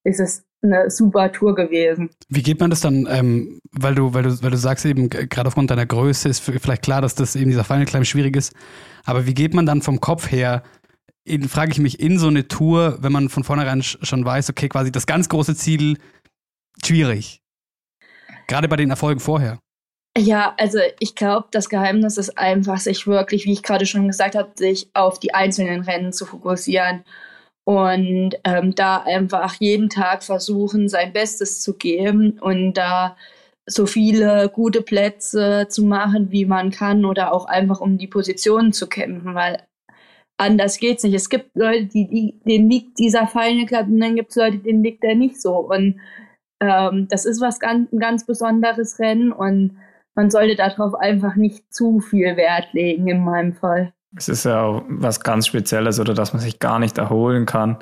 ist 0.04 0.20
es 0.20 0.44
eine 0.62 0.90
super 0.90 1.30
Tour 1.30 1.54
gewesen. 1.54 2.08
Wie 2.28 2.42
geht 2.42 2.60
man 2.60 2.70
das 2.70 2.80
dann, 2.80 3.06
ähm, 3.10 3.60
weil 3.72 3.94
du, 3.94 4.14
weil 4.14 4.22
du, 4.22 4.42
weil 4.42 4.50
du 4.50 4.56
sagst 4.56 4.86
eben, 4.86 5.10
gerade 5.10 5.48
aufgrund 5.48 5.70
deiner 5.70 5.84
Größe 5.84 6.28
ist 6.28 6.40
vielleicht 6.40 6.82
klar, 6.82 7.02
dass 7.02 7.14
das 7.14 7.36
eben 7.36 7.50
dieser 7.50 7.64
Final 7.64 7.84
Climb 7.84 8.06
schwierig 8.06 8.36
ist, 8.36 8.54
aber 9.04 9.26
wie 9.26 9.34
geht 9.34 9.52
man 9.52 9.66
dann 9.66 9.82
vom 9.82 10.00
Kopf 10.00 10.30
her, 10.30 10.62
frage 11.48 11.72
ich 11.72 11.78
mich, 11.78 12.00
in 12.00 12.18
so 12.18 12.28
eine 12.28 12.48
Tour, 12.48 12.98
wenn 13.00 13.12
man 13.12 13.28
von 13.28 13.44
vornherein 13.44 13.82
schon 13.82 14.24
weiß, 14.24 14.48
okay, 14.50 14.68
quasi 14.68 14.90
das 14.90 15.06
ganz 15.06 15.28
große 15.28 15.54
Ziel, 15.54 15.98
schwierig. 16.82 17.42
Gerade 18.46 18.68
bei 18.68 18.76
den 18.76 18.90
Erfolgen 18.90 19.20
vorher. 19.20 19.58
Ja, 20.16 20.54
also 20.58 20.78
ich 21.00 21.16
glaube, 21.16 21.48
das 21.50 21.68
Geheimnis 21.68 22.18
ist 22.18 22.38
einfach, 22.38 22.78
sich 22.78 23.06
wirklich, 23.08 23.46
wie 23.46 23.52
ich 23.52 23.64
gerade 23.64 23.84
schon 23.84 24.06
gesagt 24.06 24.36
habe, 24.36 24.52
sich 24.54 24.88
auf 24.94 25.18
die 25.18 25.34
einzelnen 25.34 25.82
Rennen 25.82 26.12
zu 26.12 26.24
fokussieren 26.24 27.04
und 27.64 28.34
ähm, 28.44 28.74
da 28.76 28.98
einfach 28.98 29.54
jeden 29.60 29.88
Tag 29.90 30.22
versuchen, 30.22 30.88
sein 30.88 31.12
Bestes 31.12 31.62
zu 31.62 31.74
geben 31.76 32.38
und 32.40 32.74
da 32.74 33.16
so 33.66 33.86
viele 33.86 34.50
gute 34.50 34.82
Plätze 34.82 35.66
zu 35.70 35.84
machen, 35.84 36.30
wie 36.30 36.44
man 36.46 36.70
kann 36.70 37.04
oder 37.04 37.32
auch 37.32 37.46
einfach 37.46 37.80
um 37.80 37.98
die 37.98 38.06
Positionen 38.06 38.72
zu 38.72 38.88
kämpfen, 38.88 39.34
weil 39.34 39.64
anders 40.38 40.78
geht's 40.78 41.04
nicht. 41.04 41.14
Es 41.14 41.30
gibt 41.30 41.56
Leute, 41.56 41.86
die, 41.86 42.08
die 42.08 42.40
denen 42.46 42.70
liegt 42.70 42.98
dieser 42.98 43.26
Final 43.28 43.66
Club 43.66 43.88
und 43.88 44.00
dann 44.00 44.16
gibt 44.16 44.30
es 44.30 44.36
Leute, 44.36 44.58
denen 44.58 44.84
liegt 44.84 45.02
der 45.02 45.16
nicht 45.16 45.40
so 45.40 45.58
und 45.58 46.00
ähm, 46.60 47.08
das 47.10 47.24
ist 47.26 47.40
was 47.40 47.60
ganz, 47.60 47.92
ein 47.92 47.98
ganz 47.98 48.26
besonderes 48.26 48.98
Rennen 49.00 49.32
und 49.32 49.78
man 50.14 50.30
sollte 50.30 50.56
darauf 50.56 50.94
einfach 50.94 51.36
nicht 51.36 51.72
zu 51.72 52.00
viel 52.00 52.36
Wert 52.36 52.72
legen 52.72 53.08
in 53.08 53.24
meinem 53.24 53.52
Fall. 53.54 53.92
Es 54.16 54.28
ist 54.28 54.44
ja 54.44 54.62
auch 54.62 54.82
was 54.88 55.20
ganz 55.20 55.46
Spezielles 55.46 55.98
oder 55.98 56.14
dass 56.14 56.32
man 56.32 56.42
sich 56.42 56.60
gar 56.60 56.78
nicht 56.78 56.98
erholen 56.98 57.46
kann. 57.46 57.78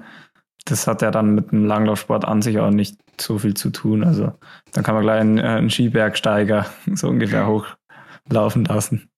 Das 0.64 0.86
hat 0.86 1.02
ja 1.02 1.10
dann 1.10 1.34
mit 1.34 1.52
dem 1.52 1.64
Langlaufsport 1.64 2.24
an 2.24 2.40
sich 2.40 2.58
auch 2.58 2.70
nicht 2.70 2.96
so 3.20 3.38
viel 3.38 3.54
zu 3.54 3.70
tun. 3.70 4.04
Also 4.04 4.32
dann 4.72 4.84
kann 4.84 4.94
man 4.94 5.02
gleich 5.04 5.20
einen, 5.20 5.38
äh, 5.38 5.42
einen 5.42 5.70
Skibergsteiger 5.70 6.66
so 6.94 7.08
ungefähr 7.08 7.46
hochlaufen 7.46 8.64
lassen. 8.64 9.10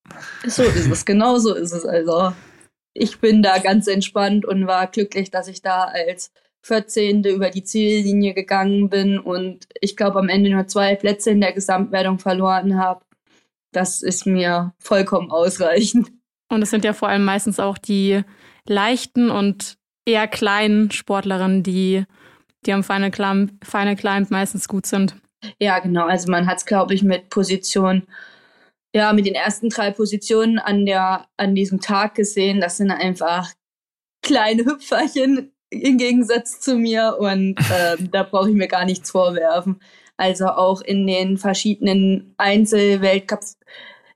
So 0.46 0.62
ist 0.62 0.90
es, 0.90 1.04
genau 1.04 1.38
so 1.38 1.54
ist 1.54 1.72
es. 1.72 1.84
Also 1.84 2.32
ich 2.94 3.20
bin 3.20 3.42
da 3.42 3.58
ganz 3.58 3.86
entspannt 3.86 4.44
und 4.44 4.66
war 4.66 4.86
glücklich, 4.86 5.30
dass 5.30 5.48
ich 5.48 5.62
da 5.62 5.84
als 5.84 6.32
14. 6.62 7.24
über 7.24 7.50
die 7.50 7.62
Ziellinie 7.62 8.32
gegangen 8.32 8.88
bin 8.88 9.18
und 9.18 9.66
ich 9.80 9.96
glaube 9.96 10.18
am 10.18 10.30
Ende 10.30 10.50
nur 10.50 10.66
zwei 10.66 10.96
Plätze 10.96 11.30
in 11.30 11.42
der 11.42 11.52
Gesamtwertung 11.52 12.18
verloren 12.18 12.78
habe. 12.78 13.03
Das 13.74 14.02
ist 14.02 14.26
mir 14.26 14.72
vollkommen 14.78 15.30
ausreichend. 15.30 16.10
Und 16.48 16.62
es 16.62 16.70
sind 16.70 16.84
ja 16.84 16.92
vor 16.92 17.08
allem 17.08 17.24
meistens 17.24 17.58
auch 17.58 17.78
die 17.78 18.22
leichten 18.68 19.30
und 19.30 19.76
eher 20.06 20.28
kleinen 20.28 20.90
Sportlerinnen, 20.90 21.62
die, 21.62 22.04
die 22.66 22.72
am 22.72 22.84
Final 22.84 23.10
Climb, 23.10 23.52
Final 23.64 23.96
Climb 23.96 24.30
meistens 24.30 24.68
gut 24.68 24.86
sind. 24.86 25.16
Ja, 25.58 25.78
genau. 25.78 26.06
Also 26.06 26.30
man 26.30 26.46
hat 26.46 26.58
es, 26.58 26.66
glaube 26.66 26.94
ich, 26.94 27.02
mit 27.02 27.28
Position, 27.30 28.06
ja, 28.94 29.12
mit 29.12 29.26
den 29.26 29.34
ersten 29.34 29.68
drei 29.68 29.90
Positionen 29.90 30.58
an 30.58 30.86
der, 30.86 31.26
an 31.36 31.54
diesem 31.54 31.80
Tag 31.80 32.14
gesehen. 32.14 32.60
Das 32.60 32.76
sind 32.76 32.90
einfach 32.90 33.50
kleine 34.22 34.64
Hüpferchen 34.64 35.52
im 35.70 35.98
Gegensatz 35.98 36.60
zu 36.60 36.76
mir 36.76 37.16
und 37.18 37.58
äh, 37.58 37.96
da 38.10 38.22
brauche 38.22 38.50
ich 38.50 38.54
mir 38.54 38.68
gar 38.68 38.84
nichts 38.84 39.10
vorwerfen. 39.10 39.80
Also 40.16 40.46
auch 40.46 40.80
in 40.80 41.06
den 41.06 41.36
verschiedenen 41.38 42.34
Einzelweltcups 42.38 43.58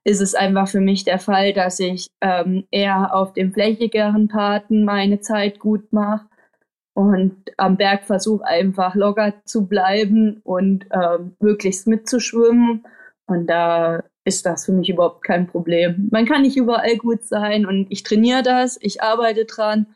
ist 0.05 0.21
es 0.21 0.35
einfach 0.35 0.69
für 0.69 0.81
mich 0.81 1.05
der 1.05 1.19
Fall, 1.19 1.53
dass 1.53 1.81
ich 1.81 2.09
ähm, 2.21 2.65
eher 2.71 3.15
auf 3.15 3.33
dem 3.33 3.53
flächigeren 3.53 4.29
Parten 4.29 4.85
meine 4.85 5.21
Zeit 5.21 5.59
gut 5.59 5.93
mache 5.93 6.27
und 6.99 7.37
am 7.59 7.77
Berg 7.77 8.03
versuche 8.05 8.45
einfach 8.45 8.97
locker 8.97 9.35
zu 9.45 9.69
bleiben 9.69 10.41
und 10.43 10.87
ähm, 10.91 11.37
möglichst 11.39 11.87
mitzuschwimmen. 11.87 12.83
Und 13.27 13.47
da 13.47 14.03
ist 14.25 14.45
das 14.47 14.65
für 14.65 14.73
mich 14.73 14.89
überhaupt 14.89 15.23
kein 15.23 15.47
Problem. 15.47 16.09
Man 16.11 16.27
kann 16.27 16.43
nicht 16.43 16.57
überall 16.57 16.97
gut 16.97 17.23
sein 17.23 17.67
und 17.67 17.87
ich 17.91 18.03
trainiere 18.03 18.43
das, 18.43 18.79
ich 18.81 19.01
arbeite 19.01 19.45
dran. 19.45 19.87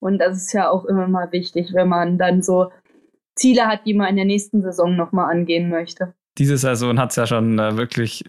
Und 0.00 0.18
das 0.18 0.38
ist 0.38 0.52
ja 0.52 0.70
auch 0.70 0.86
immer 0.86 1.06
mal 1.06 1.30
wichtig, 1.30 1.72
wenn 1.72 1.88
man 1.88 2.18
dann 2.18 2.42
so 2.42 2.72
Ziele 3.40 3.66
hat, 3.66 3.86
die 3.86 3.94
man 3.94 4.08
in 4.08 4.16
der 4.16 4.24
nächsten 4.24 4.62
Saison 4.62 4.96
nochmal 4.96 5.30
angehen 5.30 5.70
möchte. 5.70 6.14
Diese 6.38 6.58
Saison 6.58 6.98
hat 6.98 7.10
es 7.10 7.16
ja 7.16 7.26
schon 7.26 7.58
äh, 7.58 7.76
wirklich 7.76 8.24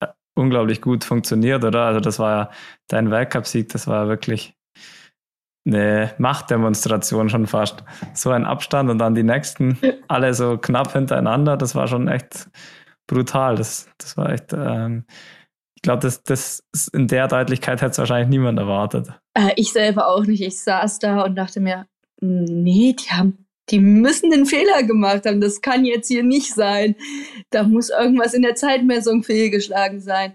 äh, 0.00 0.08
unglaublich 0.34 0.80
gut 0.80 1.04
funktioniert, 1.04 1.64
oder? 1.64 1.82
Also 1.86 2.00
das 2.00 2.18
war 2.18 2.30
ja 2.30 2.50
dein 2.88 3.10
Weltcup-Sieg, 3.10 3.70
das 3.70 3.86
war 3.86 4.08
wirklich 4.08 4.54
eine 5.64 6.12
Machtdemonstration 6.18 7.28
schon 7.28 7.46
fast. 7.46 7.84
So 8.14 8.30
ein 8.30 8.44
Abstand 8.44 8.90
und 8.90 8.98
dann 8.98 9.14
die 9.14 9.22
nächsten, 9.22 9.78
alle 10.08 10.34
so 10.34 10.58
knapp 10.58 10.92
hintereinander, 10.92 11.56
das 11.56 11.74
war 11.74 11.88
schon 11.88 12.08
echt 12.08 12.48
brutal. 13.06 13.56
Das, 13.56 13.88
das 13.98 14.16
war 14.16 14.30
echt, 14.30 14.52
ähm, 14.52 15.04
ich 15.76 15.82
glaube, 15.82 16.00
das, 16.00 16.22
das 16.22 16.62
in 16.92 17.08
der 17.08 17.28
Deutlichkeit 17.28 17.80
hätte 17.80 17.92
es 17.92 17.98
wahrscheinlich 17.98 18.28
niemand 18.28 18.58
erwartet. 18.58 19.08
Äh, 19.34 19.52
ich 19.56 19.72
selber 19.72 20.08
auch 20.08 20.24
nicht. 20.24 20.42
Ich 20.42 20.60
saß 20.60 20.98
da 20.98 21.22
und 21.22 21.36
dachte 21.36 21.60
mir, 21.60 21.86
nee, 22.20 22.94
die 22.94 23.10
haben, 23.10 23.46
die 23.72 23.80
müssen 23.80 24.30
den 24.30 24.46
Fehler 24.46 24.82
gemacht 24.82 25.24
haben. 25.26 25.40
Das 25.40 25.62
kann 25.62 25.84
jetzt 25.84 26.08
hier 26.08 26.22
nicht 26.22 26.54
sein. 26.54 26.94
Da 27.50 27.62
muss 27.64 27.88
irgendwas 27.88 28.34
in 28.34 28.42
der 28.42 28.54
Zeitmessung 28.54 29.22
fehlgeschlagen 29.24 30.00
sein. 30.00 30.34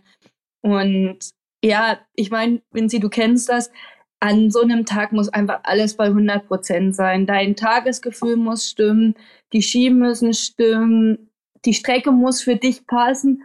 Und 0.62 1.20
ja, 1.64 2.00
ich 2.16 2.32
meine, 2.32 2.62
Vinci, 2.72 3.00
du 3.00 3.10
kennst 3.10 3.48
das. 3.48 3.72
An 4.20 4.50
so 4.50 4.62
einem 4.62 4.86
Tag 4.86 5.12
muss 5.12 5.30
einfach 5.30 5.60
alles 5.64 5.96
bei 5.96 6.06
100 6.06 6.48
Prozent 6.48 6.96
sein. 6.96 7.28
Dein 7.28 7.56
Tagesgefühl 7.56 8.36
muss 8.36 8.68
stimmen, 8.68 9.14
die 9.54 9.62
Ski 9.62 9.92
müssen 9.92 10.34
stimmen, 10.34 11.30
die 11.66 11.76
Strecke 11.76 12.12
muss 12.12 12.42
für 12.42 12.56
dich 12.56 12.88
passen, 12.88 13.44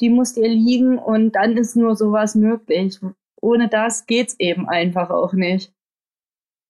die 0.00 0.10
muss 0.10 0.34
dir 0.34 0.48
liegen 0.48 0.98
und 0.98 1.32
dann 1.32 1.56
ist 1.56 1.76
nur 1.76 1.94
sowas 1.94 2.34
möglich. 2.34 2.98
Ohne 3.40 3.68
das 3.68 4.06
geht's 4.06 4.34
eben 4.40 4.68
einfach 4.68 5.10
auch 5.10 5.34
nicht. 5.34 5.72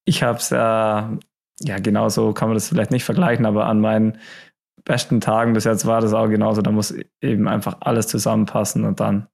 Ich 0.04 0.22
habe 0.22 0.38
es 0.38 0.50
ja, 0.50 1.18
ja, 1.60 1.78
genauso 1.78 2.32
kann 2.32 2.48
man 2.48 2.56
das 2.56 2.68
vielleicht 2.68 2.90
nicht 2.90 3.04
vergleichen, 3.04 3.46
aber 3.46 3.66
an 3.66 3.80
meinen 3.80 4.18
besten 4.84 5.20
Tagen 5.20 5.52
bis 5.52 5.64
jetzt 5.64 5.86
war 5.86 6.00
das 6.00 6.14
auch 6.14 6.28
genauso. 6.28 6.62
Da 6.62 6.70
muss 6.70 6.94
eben 7.20 7.48
einfach 7.48 7.76
alles 7.80 8.06
zusammenpassen 8.08 8.84
und 8.84 9.00
dann, 9.00 9.28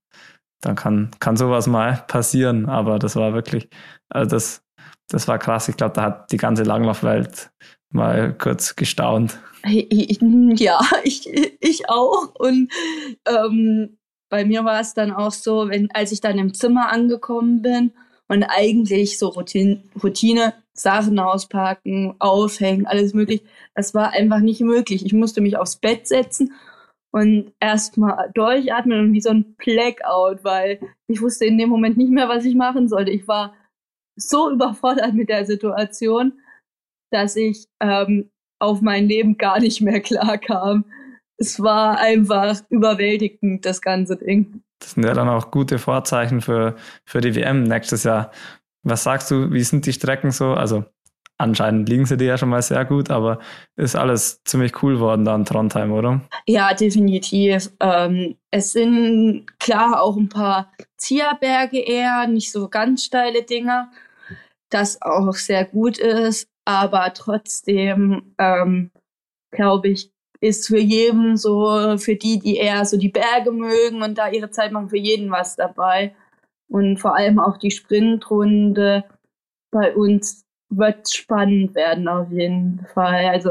dann 0.61 0.75
kann, 0.75 1.11
kann 1.21 1.37
sowas 1.37 1.67
mal 1.67 2.05
passieren. 2.09 2.67
Aber 2.69 2.99
das 2.99 3.17
war 3.17 3.35
wirklich, 3.35 3.69
also 4.09 4.29
das, 4.29 4.63
das 5.09 5.29
war 5.29 5.39
krass. 5.39 5.69
Ich 5.69 5.77
glaube, 5.77 5.95
da 5.95 6.03
hat 6.03 6.33
die 6.33 6.39
ganze 6.39 6.63
Langlaufwelt 6.63 7.51
mal 7.91 8.35
kurz 8.37 8.75
gestaunt. 8.75 9.39
Ja, 10.57 10.81
ich, 11.05 11.29
ich 11.61 11.89
auch. 11.89 12.35
Und 12.35 12.73
ähm, 13.27 13.99
bei 14.29 14.45
mir 14.45 14.65
war 14.65 14.81
es 14.81 14.95
dann 14.95 15.13
auch 15.13 15.31
so, 15.31 15.69
wenn, 15.69 15.91
als 15.93 16.11
ich 16.11 16.21
dann 16.21 16.39
im 16.39 16.55
Zimmer 16.55 16.91
angekommen 16.91 17.63
bin 17.63 17.93
und 18.27 18.43
eigentlich 18.43 19.19
so 19.19 19.29
Routine, 19.29 19.83
Routine 20.03 20.55
Sachen 20.77 21.19
auspacken, 21.19 22.15
aufhängen, 22.19 22.87
alles 22.87 23.15
möglich, 23.15 23.43
das 23.75 23.95
war 23.95 24.11
einfach 24.11 24.41
nicht 24.41 24.61
möglich. 24.61 25.07
Ich 25.07 25.13
musste 25.13 25.41
mich 25.41 25.57
aufs 25.57 25.77
Bett 25.77 26.07
setzen 26.07 26.53
und 27.13 27.53
erstmal 27.61 28.31
durchatmen 28.35 28.99
und 28.99 29.13
wie 29.13 29.21
so 29.21 29.31
ein 29.31 29.55
Blackout, 29.57 30.43
weil 30.43 30.81
ich 31.07 31.23
wusste 31.23 31.47
in 31.47 31.59
dem 31.59 31.69
Moment 31.69 31.97
nicht 31.97 32.11
mehr, 32.11 32.29
was 32.29 32.45
ich 32.45 32.57
machen 32.57 32.89
sollte. 32.89 33.13
Ich 33.13 33.29
war 33.29 33.55
so 34.17 34.51
überfordert 34.51 35.15
mit 35.15 35.29
der 35.29 35.47
Situation, 35.47 36.33
dass 37.13 37.37
ich 37.37 37.67
ähm, 37.81 38.31
auf 38.61 38.81
mein 38.81 39.07
Leben 39.07 39.39
gar 39.39 39.61
nicht 39.61 39.81
mehr 39.81 40.01
klar 40.01 40.39
kam. 40.39 40.87
Es 41.37 41.61
war 41.61 41.99
einfach 41.99 42.61
überwältigend, 42.69 43.65
das 43.65 43.81
ganze 43.81 44.17
Ding. 44.17 44.63
Das 44.81 44.93
sind 44.93 45.05
ja 45.05 45.15
dann 45.15 45.29
auch 45.29 45.51
gute 45.51 45.79
Vorzeichen 45.79 46.41
für, 46.41 46.75
für 47.05 47.21
die 47.21 47.35
WM 47.35 47.63
nächstes 47.63 48.03
Jahr. 48.05 48.33
Was 48.85 49.03
sagst 49.03 49.31
du, 49.31 49.51
wie 49.53 49.62
sind 49.62 49.87
die 49.87 49.92
Strecken 49.92 50.31
so? 50.31 50.55
Also 50.55 50.85
anscheinend 51.38 51.88
liegen 51.88 52.07
sie 52.07 52.16
dir 52.16 52.27
ja 52.27 52.38
schon 52.38 52.51
mal 52.51 52.62
sehr 52.62 52.85
gut, 52.85 53.11
aber 53.11 53.40
ist 53.77 53.97
alles 53.97 54.42
ziemlich 54.44 54.83
cool 54.83 55.01
worden 55.01 55.25
da 55.25 55.35
in 55.35 55.44
Trondheim, 55.44 55.92
oder? 55.92 56.20
Ja, 56.47 56.73
definitiv. 56.75 57.70
Ähm, 57.81 58.37
es 58.51 58.73
sind 58.73 59.47
klar 59.59 60.01
auch 60.01 60.16
ein 60.16 60.29
paar 60.29 60.73
Zierberge 60.97 61.79
eher, 61.81 62.27
nicht 62.29 62.53
so 62.53 62.68
ganz 62.68 63.05
steile 63.05 63.42
Dinger, 63.42 63.90
das 64.70 65.03
auch 65.03 65.35
sehr 65.35 65.64
gut 65.64 65.99
ist 65.99 66.49
aber 66.64 67.12
trotzdem 67.14 68.35
ähm, 68.38 68.90
glaube 69.51 69.88
ich, 69.88 70.11
ist 70.40 70.66
für 70.66 70.79
jeden 70.79 71.37
so, 71.37 71.97
für 71.99 72.16
die, 72.16 72.38
die 72.38 72.57
eher 72.57 72.85
so 72.85 72.97
die 72.97 73.09
Berge 73.09 73.51
mögen 73.51 74.03
und 74.03 74.18
da 74.18 74.29
ihre 74.29 74.51
Zeit 74.51 74.73
machen, 74.73 74.90
für 74.90 74.99
jeden 74.99 75.31
was 75.31 75.57
dabei. 75.57 76.14
Und 76.75 76.97
vor 76.97 77.15
allem 77.15 77.39
auch 77.39 77.57
die 77.57 77.71
Sprintrunde 77.71 79.05
bei 79.71 79.95
uns 79.95 80.45
wird 80.71 81.09
spannend 81.09 81.77
werden 81.77 82.09
auf 82.09 82.33
jeden 82.33 82.85
Fall. 82.93 83.27
Also 83.27 83.51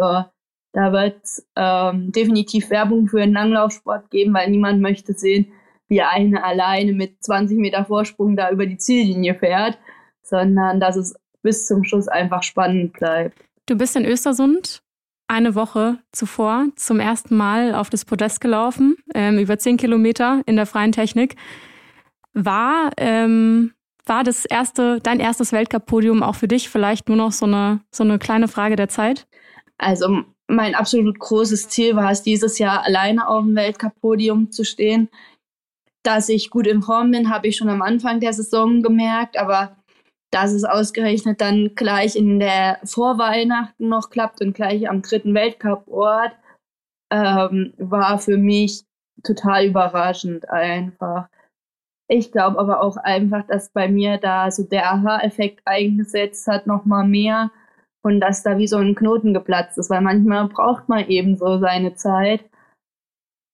da 0.74 0.92
wird 0.92 1.22
ähm, 1.56 2.12
definitiv 2.12 2.70
Werbung 2.70 3.08
für 3.08 3.22
einen 3.22 3.32
Langlaufsport 3.32 4.12
geben, 4.12 4.34
weil 4.34 4.50
niemand 4.50 4.82
möchte 4.82 5.14
sehen, 5.14 5.54
wie 5.88 6.02
eine 6.02 6.44
alleine 6.44 6.92
mit 6.92 7.24
20 7.24 7.58
Meter 7.60 7.86
Vorsprung 7.86 8.36
da 8.36 8.52
über 8.52 8.66
die 8.66 8.78
Ziellinie 8.78 9.36
fährt, 9.36 9.78
sondern 10.22 10.82
dass 10.82 10.98
es 10.98 11.16
bis 11.42 11.66
zum 11.66 11.86
Schluss 11.86 12.10
einfach 12.10 12.44
spannend 12.44 12.92
bleibt. 12.92 13.38
Du 13.68 13.78
bist 13.78 13.96
in 13.96 14.04
Östersund 14.04 14.82
eine 15.30 15.56
Woche 15.56 15.98
zuvor 16.12 16.66
zum 16.76 17.00
ersten 17.00 17.38
Mal 17.38 17.74
auf 17.74 17.90
das 17.90 18.04
Podest 18.04 18.42
gelaufen, 18.42 18.98
ähm, 19.16 19.40
über 19.40 19.58
zehn 19.58 19.78
Kilometer 19.78 20.42
in 20.46 20.58
der 20.58 20.66
freien 20.66 20.92
Technik. 20.92 21.38
War, 22.34 22.92
ähm, 22.98 23.74
war 24.06 24.24
das 24.24 24.46
erste, 24.46 25.00
dein 25.02 25.20
erstes 25.20 25.52
Weltcup-Podium 25.52 26.24
auch 26.24 26.36
für 26.36 26.48
dich 26.48 26.70
vielleicht 26.70 27.08
nur 27.08 27.18
noch 27.18 27.32
so 27.32 27.46
eine, 27.46 27.82
so 27.92 28.04
eine 28.04 28.20
kleine 28.20 28.48
Frage 28.48 28.76
der 28.76 28.90
Zeit? 28.90 29.28
Also 29.78 30.24
mein 30.48 30.76
absolut 30.76 31.20
großes 31.20 31.70
Ziel 31.70 31.96
war 31.96 32.12
es, 32.12 32.24
dieses 32.24 32.60
Jahr 32.60 32.84
alleine 32.86 33.28
auf 33.28 33.44
dem 33.44 33.56
Weltcup-Podium 33.56 34.52
zu 34.52 34.64
stehen. 34.64 35.10
Dass 36.04 36.28
ich 36.28 36.50
gut 36.50 36.68
in 36.68 36.82
Form 36.82 37.12
bin, 37.12 37.30
habe 37.30 37.48
ich 37.48 37.56
schon 37.56 37.70
am 37.70 37.82
Anfang 37.82 38.20
der 38.20 38.34
Saison 38.34 38.82
gemerkt, 38.82 39.38
aber 39.38 39.78
dass 40.32 40.52
es 40.52 40.64
ausgerechnet 40.64 41.40
dann 41.40 41.76
gleich 41.76 42.16
in 42.16 42.40
der 42.40 42.80
Vorweihnachten 42.84 43.88
noch 43.88 44.10
klappt 44.10 44.42
und 44.42 44.54
gleich 44.54 44.90
am 44.90 45.02
dritten 45.02 45.34
Weltcup-Ort, 45.36 46.34
ähm, 47.12 47.74
war 47.78 48.18
für 48.18 48.38
mich 48.38 48.84
total 49.24 49.68
überraschend 49.68 50.50
einfach. 50.50 51.28
Ich 52.08 52.32
glaube 52.32 52.60
aber 52.60 52.82
auch 52.82 52.98
einfach, 52.98 53.46
dass 53.48 53.70
bei 53.70 53.88
mir 53.88 54.18
da 54.18 54.52
so 54.52 54.64
der 54.64 54.92
Aha-Effekt 54.92 55.62
eingesetzt 55.66 56.48
hat, 56.48 56.68
nochmal 56.68 57.08
mehr 57.08 57.52
und 58.02 58.20
dass 58.20 58.44
da 58.44 58.58
wie 58.58 58.68
so 58.68 58.78
ein 58.78 58.96
Knoten 58.96 59.34
geplatzt 59.34 59.78
ist, 59.78 59.90
weil 59.90 60.02
manchmal 60.02 60.48
braucht 60.50 60.90
man 60.90 61.08
eben 61.08 61.38
so 61.38 61.60
seine 61.60 61.96
Zeit. 61.96 62.44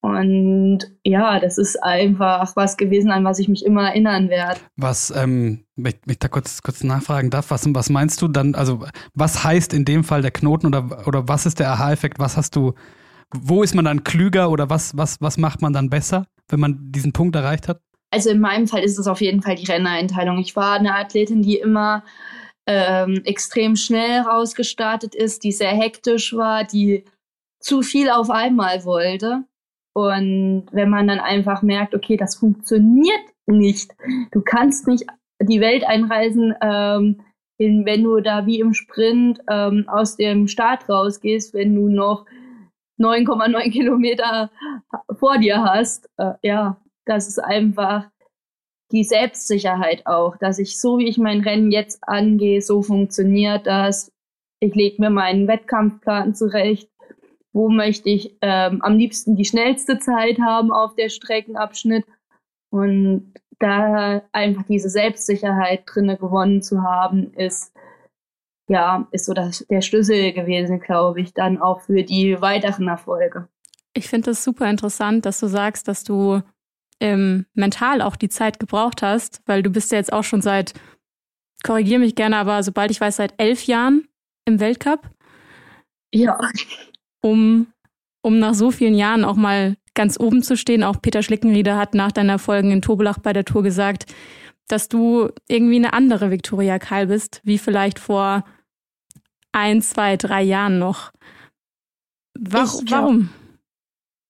Und 0.02 0.80
ja, 1.04 1.40
das 1.40 1.58
ist 1.58 1.82
einfach 1.84 2.56
was 2.56 2.78
gewesen, 2.78 3.12
an 3.12 3.26
was 3.26 3.38
ich 3.38 3.50
mich 3.50 3.66
immer 3.66 3.90
erinnern 3.90 4.30
werde. 4.30 4.60
Was, 4.78 5.12
ähm, 5.12 5.66
wenn 5.76 5.94
ich 6.08 6.20
da 6.20 6.30
kurz, 6.30 6.62
kurz 6.64 6.84
nachfragen 6.84 7.30
darf, 7.30 7.52
was, 7.52 7.66
was 7.74 7.90
meinst 7.90 8.22
du 8.22 8.30
dann, 8.30 8.56
also 8.56 8.86
was 9.14 9.44
heißt 9.44 9.74
in 9.74 9.86
dem 9.86 10.04
Fall 10.06 10.22
der 10.22 10.32
Knoten 10.32 10.68
oder, 10.68 11.06
oder 11.06 11.28
was 11.28 11.46
ist 11.46 11.60
der 11.60 11.72
Aha-Effekt? 11.72 12.18
Was 12.18 12.38
hast 12.38 12.56
du, 12.56 12.74
wo 13.36 13.62
ist 13.62 13.76
man 13.76 13.86
dann 13.86 14.04
klüger 14.06 14.50
oder 14.50 14.70
was, 14.70 14.96
was, 14.96 15.20
was 15.20 15.38
macht 15.38 15.62
man 15.62 15.74
dann 15.74 15.90
besser, 15.90 16.26
wenn 16.48 16.62
man 16.62 16.92
diesen 16.92 17.12
Punkt 17.12 17.36
erreicht 17.36 17.68
hat? 17.68 17.82
Also 18.12 18.32
in 18.32 18.39
meinem 18.39 18.67
Fall 18.67 18.84
ist 18.84 18.98
es 18.98 19.08
auf 19.08 19.22
jeden 19.22 19.41
Fall 19.41 19.56
die 19.56 19.72
Renneinteilung. 19.72 20.39
Ich 20.39 20.56
war 20.56 20.76
eine 20.76 20.95
Athletin, 20.95 21.41
die 21.41 21.58
immer 21.58 22.04
ähm, 22.65 23.22
extrem 23.26 23.76
schnell 23.76 24.22
rausgestartet 24.22 25.15
ist, 25.15 25.43
die 25.43 25.52
sehr 25.52 25.72
hektisch 25.72 26.36
war, 26.36 26.63
die 26.63 27.04
zu 27.60 27.82
viel 27.82 28.10
auf 28.10 28.30
einmal 28.30 28.86
wollte. 28.86 29.43
Und 29.93 30.67
wenn 30.72 30.89
man 30.89 31.08
dann 31.08 31.19
einfach 31.19 31.62
merkt, 31.62 31.93
okay, 31.93 32.15
das 32.15 32.36
funktioniert 32.36 33.22
nicht, 33.48 33.91
du 34.32 34.41
kannst 34.41 34.88
nicht 34.88 35.06
die 35.41 35.62
Welt 35.62 35.84
einreisen, 35.84 36.54
ähm, 36.62 37.22
in, 37.58 37.86
wenn 37.86 38.04
du 38.04 38.22
da 38.22 38.45
wie 38.45 38.60
im 38.60 38.74
Sprint 38.74 39.39
ähm, 39.50 39.86
aus 39.88 40.15
dem 40.15 40.48
Start 40.48 40.88
rausgehst, 40.88 41.54
wenn 41.54 41.76
du 41.76 41.89
noch 41.89 42.26
9,9 43.00 43.72
Kilometer 43.72 44.52
vor 45.17 45.38
dir 45.38 45.63
hast. 45.63 46.10
Äh, 46.17 46.34
ja, 46.41 46.80
das 47.10 47.28
ist 47.28 47.39
einfach 47.39 48.10
die 48.91 49.04
Selbstsicherheit 49.04 50.08
auch, 50.08 50.38
dass 50.38 50.60
ich 50.60 50.80
so, 50.80 50.98
wie 50.98 51.08
ich 51.08 51.17
mein 51.17 51.41
Rennen 51.41 51.72
jetzt 51.72 52.00
angehe, 52.02 52.62
so 52.62 52.82
funktioniert 52.82 53.67
das. 53.67 54.12
Ich 54.60 54.74
lege 54.76 55.02
mir 55.02 55.10
meinen 55.10 55.48
Wettkampfplan 55.48 56.34
zurecht 56.34 56.89
wo 57.54 57.69
möchte 57.69 58.10
ich 58.10 58.38
ähm, 58.41 58.82
am 58.82 58.98
liebsten 58.98 59.36
die 59.36 59.45
schnellste 59.45 60.00
Zeit 60.00 60.39
haben 60.39 60.72
auf 60.72 60.95
der 60.95 61.10
Streckenabschnitt. 61.10 62.06
Und 62.72 63.34
da 63.60 64.22
einfach 64.32 64.63
diese 64.63 64.89
Selbstsicherheit 64.89 65.84
drinne 65.86 66.17
gewonnen 66.17 66.62
zu 66.62 66.84
haben, 66.84 67.34
ist 67.34 67.74
ja, 68.69 69.08
ist 69.12 69.26
so 69.26 69.34
das, 69.34 69.65
der 69.69 69.82
Schlüssel 69.82 70.32
gewesen, 70.32 70.80
glaube 70.80 71.22
ich, 71.22 71.34
dann 71.34 71.60
auch 71.60 71.82
für 71.82 72.04
die 72.04 72.39
weiteren 72.39 72.88
Erfolge. 72.88 73.48
Ich 73.93 74.08
finde 74.08 74.32
es 74.32 74.43
super 74.43 74.69
interessant, 74.69 75.26
dass 75.26 75.39
du 75.39 75.48
sagst, 75.48 75.88
dass 75.88 76.04
du 76.04 76.41
ähm, 77.00 77.46
mental 77.54 78.02
auch 78.02 78.16
die 78.16 78.30
Zeit 78.30 78.60
gebraucht 78.60 79.02
hast, 79.02 79.42
weil 79.46 79.64
du 79.64 79.70
bist 79.70 79.92
ja 79.92 79.98
jetzt 79.98 80.14
auch 80.14 80.24
schon 80.24 80.42
seit, 80.42 80.74
korrigiere 81.64 82.00
mich 82.00 82.16
gerne, 82.16 82.38
aber 82.38 82.64
sobald 82.64 82.92
ich 82.92 83.02
weiß, 83.02 83.18
seit 83.18 83.34
elf 83.38 83.64
Jahren 83.64 84.08
im 84.46 84.60
Weltcup. 84.60 85.02
Ja. 86.14 86.38
Um, 87.22 87.68
um 88.22 88.40
nach 88.40 88.54
so 88.54 88.72
vielen 88.72 88.96
Jahren 88.96 89.24
auch 89.24 89.36
mal 89.36 89.76
ganz 89.94 90.20
oben 90.20 90.42
zu 90.44 90.56
stehen. 90.56 90.84
Auch 90.84 91.02
Peter 91.02 91.24
Schlickenrieder 91.24 91.78
hat 91.78 91.94
nach 91.94 92.12
deiner 92.12 92.40
Folgen 92.40 92.72
in 92.72 92.82
Tobelach 92.82 93.20
bei 93.20 93.34
der 93.34 93.46
Tour 93.46 93.64
gesagt, 93.64 94.06
dass 94.68 94.88
du 94.88 95.30
irgendwie 95.48 95.76
eine 95.76 95.94
andere 95.94 96.32
Viktoria 96.32 96.80
Karl 96.80 97.08
bist, 97.08 97.42
wie 97.44 97.58
vielleicht 97.58 98.00
vor 98.00 98.46
ein, 99.52 99.82
zwei, 99.82 100.16
drei 100.16 100.42
Jahren 100.44 100.80
noch. 100.80 101.12
Warum? 102.40 102.86
Glaub, 102.86 103.02
warum? 103.02 103.30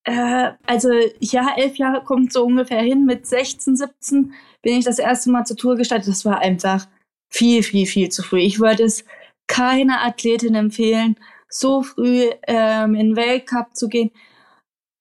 Äh, 0.03 0.51
also 0.65 0.89
ja, 1.19 1.55
elf 1.57 1.77
Jahre 1.77 2.03
kommt 2.03 2.33
so 2.33 2.45
ungefähr 2.45 2.81
hin. 2.81 3.05
Mit 3.05 3.25
16, 3.25 3.75
17 3.75 4.33
bin 4.61 4.77
ich 4.77 4.85
das 4.85 4.99
erste 4.99 5.31
Mal 5.31 5.45
zur 5.45 5.57
Tour 5.57 5.75
gestartet. 5.75 6.07
Das 6.07 6.25
war 6.25 6.39
einfach 6.39 6.87
viel, 7.31 7.63
viel, 7.63 7.85
viel 7.85 8.09
zu 8.09 8.23
früh. 8.23 8.39
Ich 8.39 8.59
würde 8.59 8.83
es 8.83 9.05
keiner 9.47 10.05
Athletin 10.05 10.55
empfehlen, 10.55 11.15
so 11.49 11.81
früh 11.81 12.29
ähm, 12.47 12.95
in 12.95 13.09
den 13.09 13.15
Weltcup 13.15 13.75
zu 13.75 13.89
gehen. 13.89 14.11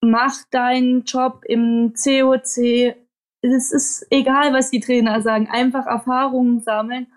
Mach 0.01 0.35
deinen 0.51 1.05
Job 1.05 1.43
im 1.45 1.93
COC. 1.95 2.95
Es 3.43 3.73
ist 3.73 4.07
egal, 4.11 4.53
was 4.53 4.71
die 4.71 4.81
Trainer 4.81 5.21
sagen. 5.23 5.49
Einfach 5.49 5.87
Erfahrungen 5.87 6.61
sammeln. 6.61 7.09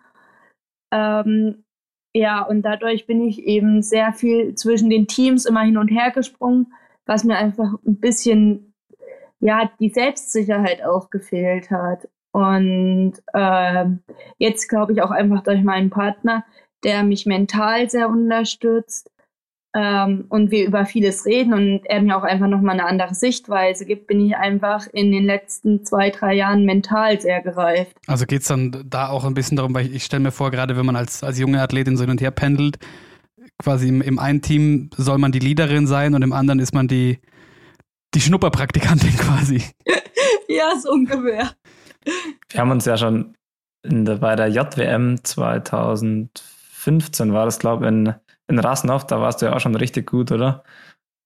Ähm, 0.94 1.64
ja, 2.14 2.42
und 2.42 2.64
dadurch 2.64 3.06
bin 3.06 3.22
ich 3.22 3.44
eben 3.46 3.82
sehr 3.82 4.12
viel 4.14 4.56
zwischen 4.56 4.90
den 4.90 5.08
Teams 5.08 5.46
immer 5.46 5.62
hin 5.62 5.78
und 5.78 5.88
her 5.88 6.12
gesprungen, 6.12 6.74
was 7.12 7.26
mir 7.26 7.36
einfach 7.36 7.74
ein 7.86 8.00
bisschen, 8.00 8.74
ja, 9.42 9.70
die 9.82 9.90
Selbstsicherheit 9.90 10.82
auch 10.82 11.10
gefehlt 11.10 11.70
hat. 11.70 12.08
Und 12.32 13.16
äh, 13.34 13.86
jetzt 14.38 14.70
glaube 14.70 14.94
ich 14.94 15.02
auch 15.02 15.12
einfach 15.12 15.44
durch 15.44 15.62
meinen 15.62 15.90
Partner, 15.90 16.46
der 16.86 17.04
mich 17.04 17.26
mental 17.26 17.90
sehr 17.90 18.08
unterstützt, 18.08 19.12
ähm, 19.74 20.26
und 20.30 20.52
wir 20.52 20.66
über 20.66 20.86
vieles 20.86 21.26
reden 21.26 21.54
und 21.54 21.82
er 21.86 22.02
mir 22.02 22.18
auch 22.18 22.24
einfach 22.24 22.48
nochmal 22.48 22.78
eine 22.78 22.86
andere 22.86 23.16
Sichtweise 23.16 23.86
gibt, 23.86 24.08
bin 24.08 24.26
ich 24.26 24.36
einfach 24.36 24.86
in 24.92 25.12
den 25.12 25.26
letzten 25.26 25.86
zwei, 25.86 26.10
drei 26.10 26.34
Jahren 26.34 26.66
mental 26.66 27.22
sehr 27.22 27.42
gereift. 27.42 27.96
Also 28.08 28.26
geht 28.26 28.42
es 28.42 28.50
dann 28.50 28.84
da 28.90 29.08
auch 29.08 29.24
ein 29.24 29.34
bisschen 29.34 29.56
darum, 29.56 29.74
weil 29.74 29.86
ich, 29.86 29.96
ich 29.96 30.04
stelle 30.04 30.24
mir 30.24 30.32
vor, 30.32 30.52
gerade 30.52 30.76
wenn 30.76 30.86
man 30.86 30.98
als, 30.98 31.24
als 31.24 31.40
junge 31.40 31.62
Athletin 31.62 31.96
so 31.96 32.04
hin 32.04 32.12
und 32.12 32.22
her 32.22 32.32
pendelt, 32.32 32.80
quasi 33.62 33.88
im, 33.88 34.02
im 34.02 34.20
einen 34.20 34.42
Team 34.42 34.90
soll 34.98 35.18
man 35.18 35.32
die 35.32 35.40
Leaderin 35.40 35.88
sein 35.88 36.14
und 36.14 36.22
im 36.22 36.34
anderen 36.34 36.60
ist 36.60 36.74
man 36.74 36.88
die, 36.88 37.20
die 38.14 38.22
Schnupperpraktikantin 38.22 39.10
quasi. 39.18 39.64
ja, 40.48 40.74
so 40.80 40.92
ungefähr. 40.92 41.52
Wir 42.50 42.60
haben 42.60 42.72
uns 42.72 42.86
ja 42.86 42.98
schon 42.98 43.36
der, 43.86 44.16
bei 44.16 44.36
der 44.36 44.50
JWM 44.50 45.24
2015 45.24 47.34
war 47.34 47.46
das, 47.46 47.60
glaube 47.60 47.86
ich, 47.86 47.90
in 47.90 48.16
in 48.52 48.60
Rassenhof, 48.60 49.08
da 49.08 49.20
warst 49.20 49.42
du 49.42 49.48
ja 49.48 49.56
auch 49.56 49.60
schon 49.60 49.76
richtig 49.76 50.10
gut, 50.10 50.32
oder? 50.32 50.64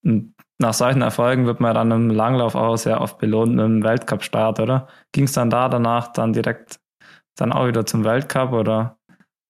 Und 0.06 0.36
nach 0.60 0.74
solchen 0.74 1.02
Erfolgen 1.02 1.46
wird 1.46 1.60
man 1.60 1.74
dann 1.74 1.92
im 1.92 2.10
Langlauf 2.10 2.56
auch 2.56 2.78
sehr 2.78 3.02
oft 3.02 3.18
belohnt 3.18 3.56
mit 3.56 3.66
dem 3.66 3.84
Weltcup-Start, 3.84 4.60
oder? 4.60 4.88
Ging 5.12 5.26
es 5.26 5.34
dann 5.34 5.50
da 5.50 5.68
danach 5.68 6.14
dann 6.14 6.32
direkt 6.32 6.80
dann 7.36 7.52
auch 7.52 7.68
wieder 7.68 7.86
zum 7.86 8.06
Weltcup, 8.06 8.54
oder? 8.54 8.98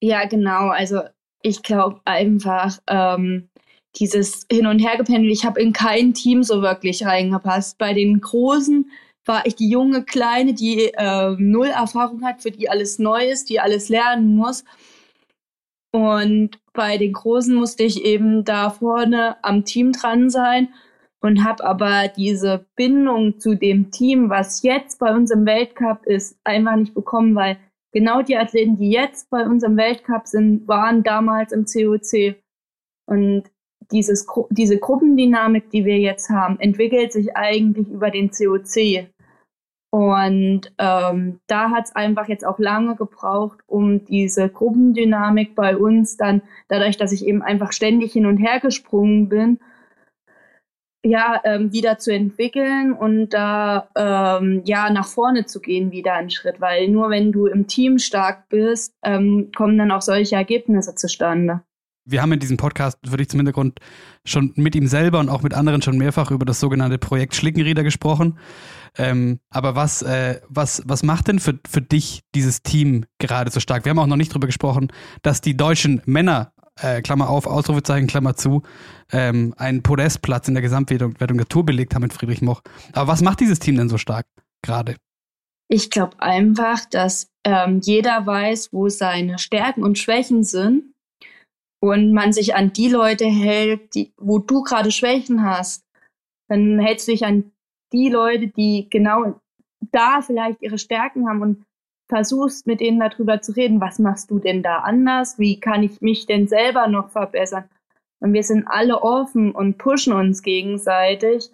Ja, 0.02 0.26
genau. 0.26 0.70
Also 0.70 1.02
ich 1.46 1.62
glaube 1.62 2.02
einfach, 2.06 2.80
ähm, 2.88 3.50
dieses 3.98 4.48
Hin- 4.52 4.66
und 4.66 4.80
Hergependel, 4.80 5.32
ich 5.32 5.46
habe 5.46 5.62
in 5.62 5.74
kein 5.74 6.14
Team 6.16 6.42
so 6.42 6.64
wirklich 6.64 7.06
reingepasst. 7.06 7.78
Bei 7.78 7.94
den 7.94 8.20
Großen 8.20 8.90
war 9.26 9.46
ich 9.46 9.56
die 9.56 9.70
junge 9.70 10.04
Kleine, 10.04 10.56
die 10.56 10.92
äh, 10.96 11.36
null 11.38 11.68
Erfahrung 11.68 12.24
hat, 12.26 12.42
für 12.42 12.50
die 12.50 12.68
alles 12.70 12.98
neu 12.98 13.30
ist, 13.30 13.50
die 13.50 13.60
alles 13.60 13.90
lernen 13.90 14.36
muss. 14.36 14.66
Und 15.92 16.60
bei 16.74 16.98
den 16.98 17.14
Großen 17.14 17.54
musste 17.54 17.84
ich 17.84 18.04
eben 18.04 18.44
da 18.44 18.72
vorne 18.72 19.38
am 19.44 19.66
Team 19.66 19.92
dran 19.92 20.32
sein 20.32 20.70
und 21.22 21.44
habe 21.44 21.64
aber 21.64 22.08
diese 22.08 22.66
Bindung 22.76 23.40
zu 23.40 23.56
dem 23.56 23.92
Team, 23.92 24.32
was 24.32 24.64
jetzt 24.64 25.00
bei 25.00 25.14
uns 25.14 25.30
im 25.30 25.46
Weltcup 25.46 26.06
ist, 26.06 26.38
einfach 26.44 26.76
nicht 26.76 26.96
bekommen, 26.96 27.36
weil 27.36 27.58
genau 27.96 28.22
die 28.22 28.38
Athleten, 28.38 28.76
die 28.76 28.92
jetzt 28.92 29.30
bei 29.30 29.48
uns 29.48 29.64
im 29.64 29.78
Weltcup 29.78 30.28
sind, 30.28 30.68
waren 30.68 31.02
damals 31.02 31.54
im 31.54 31.66
COC. 31.66 32.36
Und 33.08 33.44
dieses, 33.92 34.28
diese 34.50 34.78
Gruppendynamik, 34.78 35.70
die 35.70 35.86
wir 35.86 35.98
jetzt 35.98 36.30
haben, 36.30 36.60
entwickelt 36.60 37.14
sich 37.14 37.38
eigentlich 37.38 37.88
über 37.90 38.12
den 38.12 38.32
COC. 38.32 39.08
Und 39.92 40.74
ähm, 40.78 41.40
da 41.48 41.70
hat 41.70 41.86
es 41.86 41.96
einfach 41.96 42.28
jetzt 42.28 42.46
auch 42.46 42.60
lange 42.60 42.98
gebraucht, 42.98 43.60
um 43.66 44.04
diese 44.04 44.50
Gruppendynamik 44.50 45.56
bei 45.56 45.78
uns 45.78 46.18
dann, 46.18 46.42
dadurch, 46.68 46.98
dass 46.98 47.14
ich 47.14 47.26
eben 47.26 47.42
einfach 47.42 47.72
ständig 47.72 48.12
hin 48.12 48.26
und 48.26 48.36
her 48.38 48.60
gesprungen 48.60 49.30
bin, 49.30 49.60
ja, 51.06 51.40
ähm, 51.44 51.72
wieder 51.72 52.00
zu 52.00 52.12
entwickeln 52.12 52.94
und 52.94 53.30
da 53.30 53.90
ähm, 53.96 54.64
ja 54.66 54.90
nach 54.90 55.08
vorne 55.08 55.46
zu 55.46 55.62
gehen, 55.62 55.92
wieder 55.92 56.14
einen 56.14 56.32
Schritt. 56.32 56.60
Weil 56.60 56.90
nur 56.90 57.10
wenn 57.10 57.32
du 57.32 57.46
im 57.46 57.68
Team 57.68 58.00
stark 58.00 58.50
bist, 58.50 58.94
ähm, 59.04 59.52
kommen 59.56 59.78
dann 59.78 59.92
auch 59.92 60.02
solche 60.02 60.36
Ergebnisse 60.36 60.96
zustande. 60.96 61.62
Wir 62.08 62.22
haben 62.22 62.32
in 62.32 62.40
diesem 62.40 62.58
Podcast, 62.58 63.00
würde 63.04 63.24
ich 63.24 63.30
zum 63.30 63.40
Hintergrund, 63.40 63.80
schon 64.26 64.54
mit 64.56 64.76
ihm 64.76 64.88
selber 64.88 65.20
und 65.20 65.30
auch 65.30 65.42
mit 65.42 65.56
anderen 65.56 65.82
schon 65.82 65.98
mehrfach 65.98 66.30
über 66.30 66.46
das 66.46 66.60
sogenannte 66.60 67.00
Projekt 67.00 67.36
Schlickenrieder 67.36 67.84
gesprochen. 67.84 68.38
Ähm, 68.98 69.40
aber 69.50 69.76
was, 69.76 70.04
äh, 70.04 70.40
was, 70.48 70.84
was 70.86 71.04
macht 71.04 71.28
denn 71.28 71.40
für, 71.40 71.60
für 71.68 71.82
dich 71.82 72.22
dieses 72.34 72.62
Team 72.62 73.06
gerade 73.20 73.52
so 73.52 73.60
stark? 73.60 73.86
Wir 73.86 73.90
haben 73.90 74.00
auch 74.00 74.08
noch 74.08 74.16
nicht 74.18 74.32
darüber 74.32 74.48
gesprochen, 74.48 74.92
dass 75.24 75.42
die 75.42 75.58
deutschen 75.58 76.02
Männer, 76.06 76.54
äh, 76.82 77.02
Klammer 77.02 77.30
auf, 77.30 77.48
Ausrufezeichen, 77.48 78.08
Klammer 78.08 78.36
zu, 78.36 78.64
ähm, 79.12 79.54
einen 79.58 79.84
Podestplatz 79.84 80.48
in 80.48 80.54
der 80.54 80.64
Gesamtwertung 80.64 81.38
der 81.38 81.48
Tour 81.48 81.66
belegt 81.66 81.96
haben 81.96 82.04
mit 82.04 82.14
Friedrich 82.14 82.42
Moch. 82.42 82.62
Aber 82.94 83.08
was 83.08 83.22
macht 83.22 83.40
dieses 83.40 83.60
Team 83.60 83.78
denn 83.78 83.90
so 83.90 83.98
stark 83.98 84.26
gerade? 84.62 84.96
Ich 85.68 85.90
glaube 85.90 86.20
einfach, 86.22 86.86
dass 86.86 87.32
ähm, 87.44 87.80
jeder 87.82 88.26
weiß, 88.26 88.72
wo 88.72 88.90
seine 88.90 89.40
Stärken 89.40 89.84
und 89.84 89.98
Schwächen 89.98 90.44
sind 90.44 90.94
und 91.80 92.14
man 92.14 92.34
sich 92.34 92.56
an 92.56 92.74
die 92.74 92.90
Leute 92.90 93.26
hält, 93.26 93.96
die, 93.96 94.14
wo 94.18 94.40
du 94.40 94.64
gerade 94.64 94.92
Schwächen 94.92 95.44
hast. 95.44 95.84
Dann 96.50 96.80
hältst 96.80 97.08
du 97.08 97.12
dich 97.12 97.26
an 97.26 97.52
die 97.94 98.10
Leute, 98.10 98.48
die 98.48 98.88
genau 98.90 99.40
da 99.92 100.22
vielleicht 100.22 100.62
ihre 100.62 100.78
Stärken 100.78 101.28
haben 101.28 101.42
und 101.42 101.66
versuchst 102.08 102.68
mit 102.68 102.80
denen 102.80 103.00
darüber 103.00 103.42
zu 103.42 103.52
reden, 103.54 103.82
was 103.82 104.00
machst 104.00 104.30
du 104.32 104.40
denn 104.40 104.62
da 104.64 104.80
anders? 104.80 105.40
Wie 105.40 105.60
kann 105.60 105.84
ich 105.84 106.02
mich 106.02 106.26
denn 106.26 106.48
selber 106.48 106.88
noch 106.88 107.10
verbessern? 107.10 107.66
Und 108.20 108.34
wir 108.34 108.44
sind 108.44 108.68
alle 108.68 109.02
offen 109.02 109.52
und 109.52 109.78
pushen 109.78 110.14
uns 110.14 110.42
gegenseitig. 110.42 111.50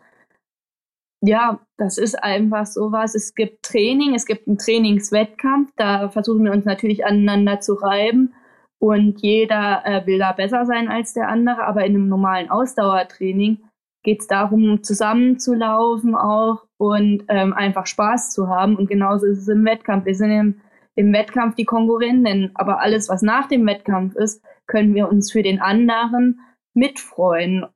Ja, 1.24 1.60
das 1.78 1.98
ist 1.98 2.22
einfach 2.22 2.66
sowas. 2.66 3.16
Es 3.16 3.36
gibt 3.36 3.64
Training, 3.64 4.16
es 4.16 4.26
gibt 4.26 4.48
einen 4.48 4.58
Trainingswettkampf, 4.58 5.72
da 5.76 6.10
versuchen 6.10 6.44
wir 6.46 6.52
uns 6.52 6.66
natürlich 6.66 7.06
aneinander 7.06 7.60
zu 7.60 7.76
reiben 7.76 8.34
und 8.80 9.22
jeder 9.22 9.86
äh, 9.86 10.06
will 10.08 10.18
da 10.18 10.32
besser 10.32 10.66
sein 10.66 10.90
als 10.90 11.14
der 11.14 11.28
andere, 11.28 11.66
aber 11.66 11.86
in 11.86 11.96
einem 11.96 12.08
normalen 12.08 12.50
Ausdauertraining 12.50 13.60
geht 14.04 14.22
es 14.22 14.28
darum, 14.28 14.82
zusammenzulaufen 14.82 16.16
auch 16.16 16.66
und 16.82 17.26
ähm, 17.28 17.54
einfach 17.54 17.86
Spaß 17.86 18.32
zu 18.32 18.48
haben. 18.48 18.76
Und 18.76 18.88
genauso 18.88 19.28
ist 19.28 19.38
es 19.38 19.48
im 19.48 19.64
Wettkampf. 19.66 20.08
Wir 20.08 20.16
sind 20.16 20.32
im, 20.32 20.62
im 20.96 21.14
Wettkampf 21.14 21.54
die 21.54 21.64
Konkurrenten, 21.64 22.50
aber 22.56 22.82
alles, 22.82 23.08
was 23.08 23.22
nach 23.22 23.48
dem 23.48 23.68
Wettkampf 23.68 24.16
ist, 24.16 24.44
können 24.66 24.96
wir 24.96 25.08
uns 25.08 25.32
für 25.32 25.44
den 25.44 25.62
anderen 25.62 26.40
mitfreuen. 26.74 27.68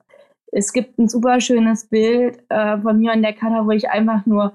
Es 0.51 0.73
gibt 0.73 0.97
ein 0.97 1.07
super 1.07 1.39
schönes 1.39 1.87
Bild 1.87 2.43
äh, 2.49 2.79
von 2.79 2.97
mir 2.97 3.11
an 3.11 3.21
der 3.21 3.33
Karte, 3.33 3.67
wo 3.67 3.69
ich 3.69 3.91
einfach 3.91 4.25
nur 4.25 4.53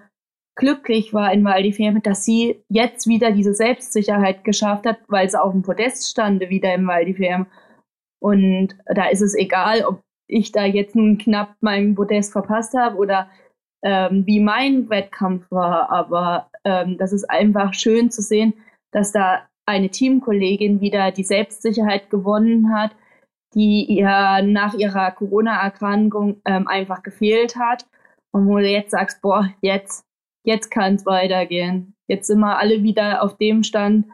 glücklich 0.56 1.14
war 1.14 1.32
in 1.32 1.44
Val 1.44 1.62
di 1.62 2.00
dass 2.02 2.24
sie 2.24 2.64
jetzt 2.68 3.06
wieder 3.06 3.30
diese 3.30 3.54
Selbstsicherheit 3.54 4.42
geschafft 4.42 4.84
hat, 4.84 4.98
weil 5.06 5.30
sie 5.30 5.40
auf 5.40 5.52
dem 5.52 5.62
Podest 5.62 6.10
stande 6.10 6.48
wieder 6.48 6.74
im 6.74 6.88
Val 6.88 7.04
di 7.04 7.36
Und 8.18 8.76
da 8.86 9.10
ist 9.10 9.20
es 9.20 9.36
egal, 9.36 9.84
ob 9.84 10.00
ich 10.26 10.50
da 10.50 10.64
jetzt 10.64 10.96
nun 10.96 11.18
knapp 11.18 11.54
meinen 11.60 11.94
Podest 11.94 12.32
verpasst 12.32 12.74
habe 12.74 12.96
oder 12.96 13.30
ähm, 13.82 14.26
wie 14.26 14.40
mein 14.40 14.88
Wettkampf 14.90 15.50
war. 15.50 15.90
Aber 15.90 16.50
ähm, 16.64 16.98
das 16.98 17.12
ist 17.12 17.24
einfach 17.24 17.74
schön 17.74 18.10
zu 18.10 18.22
sehen, 18.22 18.54
dass 18.92 19.12
da 19.12 19.42
eine 19.66 19.90
Teamkollegin 19.90 20.80
wieder 20.80 21.12
die 21.12 21.24
Selbstsicherheit 21.24 22.10
gewonnen 22.10 22.74
hat, 22.74 22.92
die 23.54 23.84
ihr 23.84 24.42
nach 24.42 24.74
ihrer 24.74 25.10
Corona-Erkrankung 25.12 26.40
ähm, 26.44 26.68
einfach 26.68 27.02
gefehlt 27.02 27.56
hat. 27.56 27.86
Und 28.32 28.46
wo 28.46 28.58
du 28.58 28.68
jetzt 28.68 28.92
sagst, 28.92 29.22
boah, 29.22 29.48
jetzt, 29.60 30.04
jetzt 30.44 30.70
kann 30.70 30.94
es 30.94 31.06
weitergehen. 31.06 31.94
Jetzt 32.08 32.26
sind 32.26 32.40
wir 32.40 32.58
alle 32.58 32.82
wieder 32.82 33.22
auf 33.22 33.36
dem 33.38 33.62
Stand, 33.62 34.06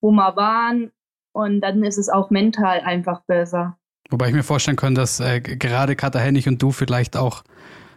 wo 0.00 0.10
wir 0.10 0.36
waren. 0.36 0.92
Und 1.32 1.60
dann 1.60 1.82
ist 1.84 1.98
es 1.98 2.08
auch 2.08 2.30
mental 2.30 2.80
einfach 2.80 3.22
besser. 3.26 3.76
Wobei 4.10 4.28
ich 4.28 4.34
mir 4.34 4.44
vorstellen 4.44 4.76
kann, 4.76 4.94
dass 4.94 5.20
äh, 5.20 5.40
gerade 5.40 5.96
Katha 5.96 6.18
Hennig 6.18 6.48
und 6.48 6.62
du 6.62 6.70
vielleicht 6.70 7.16
auch 7.16 7.42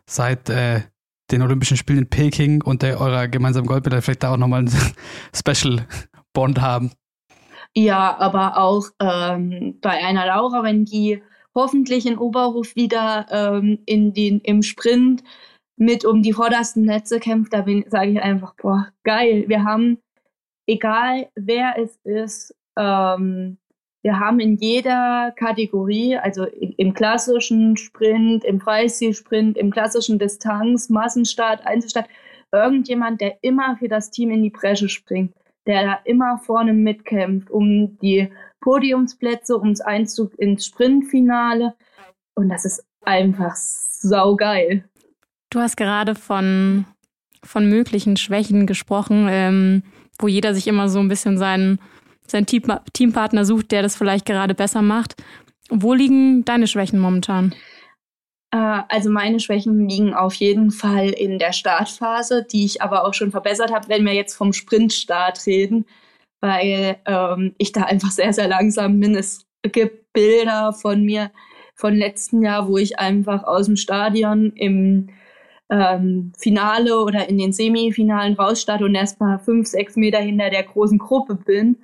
seit 0.10 0.49
äh, 0.49 0.82
den 1.32 1.42
Olympischen 1.42 1.78
Spielen 1.78 2.00
in 2.00 2.10
Peking 2.10 2.62
und 2.63 2.82
der 2.82 3.00
eurer 3.00 3.28
gemeinsamen 3.28 3.68
Goldmedaille 3.68 4.02
vielleicht 4.02 4.24
da 4.24 4.34
auch 4.34 4.38
nochmal 4.38 4.60
einen 4.60 4.74
Special 5.36 5.86
Bond 6.34 6.62
haben. 6.62 6.92
Ja, 7.76 8.18
aber 8.18 8.58
auch 8.58 8.88
ähm, 9.00 9.78
bei 9.82 10.04
einer 10.04 10.26
Laura, 10.26 10.63
wenn 10.63 10.86
die 10.86 11.22
hoffentlich 11.56 12.06
in 12.06 12.18
Oberhof 12.18 12.76
wieder 12.76 13.26
ähm, 13.30 13.80
in 13.86 14.13
den, 14.13 14.39
im 14.42 14.62
Sprint 14.63 15.24
mit 15.78 16.04
um 16.06 16.22
die 16.22 16.34
vordersten 16.34 16.84
Netze 16.84 17.20
kämpft, 17.20 17.54
da 17.54 17.65
sage 17.88 18.12
ich 18.12 18.22
einfach, 18.22 18.54
boah, 18.56 18.88
geil. 19.04 19.46
Wir 19.48 19.63
haben, 19.63 20.00
egal 20.68 21.30
wer 21.36 21.78
es 21.78 21.98
ist, 22.04 22.56
ähm, 22.78 23.58
wir 24.02 24.20
haben 24.20 24.40
in 24.40 24.56
jeder 24.56 25.34
Kategorie, 25.36 26.18
also 26.18 26.46
im 26.46 26.94
klassischen 26.94 27.76
Sprint, 27.76 28.46
im 28.46 28.62
Freistilsprint, 28.62 29.58
im 29.58 29.72
klassischen 29.72 30.20
Distanz, 30.20 30.90
Massenstart, 30.90 31.66
Einzelstart, 31.66 32.08
irgendjemand, 32.52 33.20
der 33.20 33.44
immer 33.44 33.76
für 33.78 33.90
das 33.90 34.10
Team 34.10 34.32
in 34.32 34.42
die 34.42 34.50
Bresche 34.50 34.88
springt, 34.88 35.34
der 35.68 35.84
da 35.84 36.00
immer 36.06 36.38
vorne 36.38 36.74
mitkämpft, 36.74 37.50
um 37.50 37.98
die 38.00 38.30
Podiumsplätze, 38.62 39.60
ums 39.60 39.82
Einzug 39.82 40.38
ins 40.40 40.66
Sprintfinale. 40.66 41.76
Und 42.36 42.50
das 42.50 42.64
ist 42.64 42.86
einfach 43.02 43.56
saugeil. 43.56 44.86
Du 45.50 45.60
hast 45.60 45.76
gerade 45.76 46.16
von, 46.16 46.86
von 47.44 47.68
möglichen 47.68 48.16
Schwächen 48.16 48.66
gesprochen, 48.66 49.28
ähm, 49.30 49.84
wo 50.20 50.28
jeder 50.28 50.54
sich 50.54 50.68
immer 50.68 50.88
so 50.88 51.00
ein 51.00 51.10
bisschen 51.10 51.38
seinen 51.38 51.80
seinen 52.32 52.46
Team 52.46 52.63
Teampartner 52.94 53.46
sucht, 53.46 53.72
der 53.72 53.82
das 53.82 53.96
vielleicht 53.96 54.26
gerade 54.26 54.56
besser 54.56 54.82
macht. 54.82 55.15
Wo 55.70 55.94
liegen 55.94 56.46
deine 56.46 56.68
Schwächen 56.68 57.00
momentan? 57.00 57.54
Äh, 58.52 58.82
also 58.89 59.10
meine 59.10 59.39
Schwächen 59.39 59.88
liegen 59.88 60.13
auf 60.13 60.34
jeden 60.36 60.72
Fall 60.72 61.10
in 61.10 61.39
der 61.39 61.54
Startphase, 61.54 62.46
die 62.52 62.65
ich 62.65 62.82
aber 62.82 63.06
auch 63.06 63.13
schon 63.13 63.32
verbessert 63.32 63.72
habe, 63.72 63.89
wenn 63.89 64.06
wir 64.06 64.13
jetzt 64.13 64.36
vom 64.36 64.54
Sprintstart 64.54 65.46
reden, 65.46 65.86
weil 66.42 66.98
ähm, 67.06 67.54
ich 67.58 67.72
da 67.72 67.84
einfach 67.84 68.12
sehr, 68.12 68.34
sehr 68.34 68.48
langsam 68.48 69.00
bin. 69.00 69.15
Es 69.15 69.46
gibt 69.62 70.12
Bilder 70.13 70.74
von 70.74 71.04
mir 71.04 71.32
von 71.76 71.96
letzten 71.96 72.42
Jahr, 72.44 72.68
wo 72.68 72.78
ich 72.78 73.00
einfach 73.00 73.44
aus 73.44 73.68
dem 73.68 73.78
Stadion 73.78 74.52
im 74.54 75.10
ähm, 75.70 76.34
Finale 76.38 77.00
oder 77.00 77.30
in 77.30 77.38
den 77.38 77.54
Semifinalen 77.54 78.34
rausstarte 78.34 78.86
und 78.86 78.96
erstmal 78.96 79.39
fünf, 79.39 79.68
sechs 79.68 79.96
Meter 79.96 80.20
hinter 80.20 80.50
der 80.50 80.63
großen 80.63 80.98
Gruppe 80.98 81.36
bin 81.36 81.78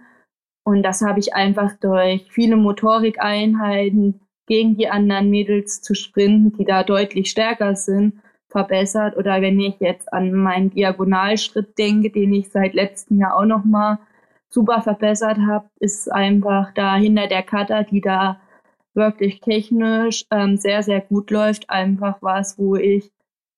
und 0.65 0.81
das 0.81 1.01
habe 1.01 1.19
ich 1.19 1.35
einfach 1.35 1.73
durch 1.79 2.25
viele 2.31 2.55
Motorikeinheiten 2.55 4.19
gegen 4.47 4.75
die 4.75 4.89
anderen 4.89 5.29
Mädels 5.29 5.81
zu 5.81 5.93
sprinten, 5.93 6.57
die 6.57 6.65
da 6.65 6.83
deutlich 6.83 7.29
stärker 7.29 7.75
sind, 7.75 8.19
verbessert. 8.49 9.15
Oder 9.15 9.41
wenn 9.41 9.59
ich 9.59 9.79
jetzt 9.79 10.11
an 10.11 10.33
meinen 10.33 10.71
Diagonalschritt 10.71 11.77
denke, 11.77 12.09
den 12.09 12.33
ich 12.33 12.49
seit 12.49 12.73
letztem 12.73 13.19
Jahr 13.19 13.37
auch 13.37 13.45
nochmal 13.45 13.99
super 14.49 14.81
verbessert 14.81 15.37
habe, 15.47 15.69
ist 15.79 16.11
einfach 16.11 16.73
da 16.73 16.95
hinter 16.95 17.27
der 17.27 17.43
Cutter, 17.43 17.83
die 17.83 18.01
da 18.01 18.41
wirklich 18.95 19.41
technisch 19.41 20.25
ähm, 20.31 20.57
sehr, 20.57 20.81
sehr 20.81 21.01
gut 21.01 21.29
läuft, 21.29 21.69
einfach 21.69 22.17
was, 22.21 22.57
wo 22.57 22.75
ich 22.75 23.11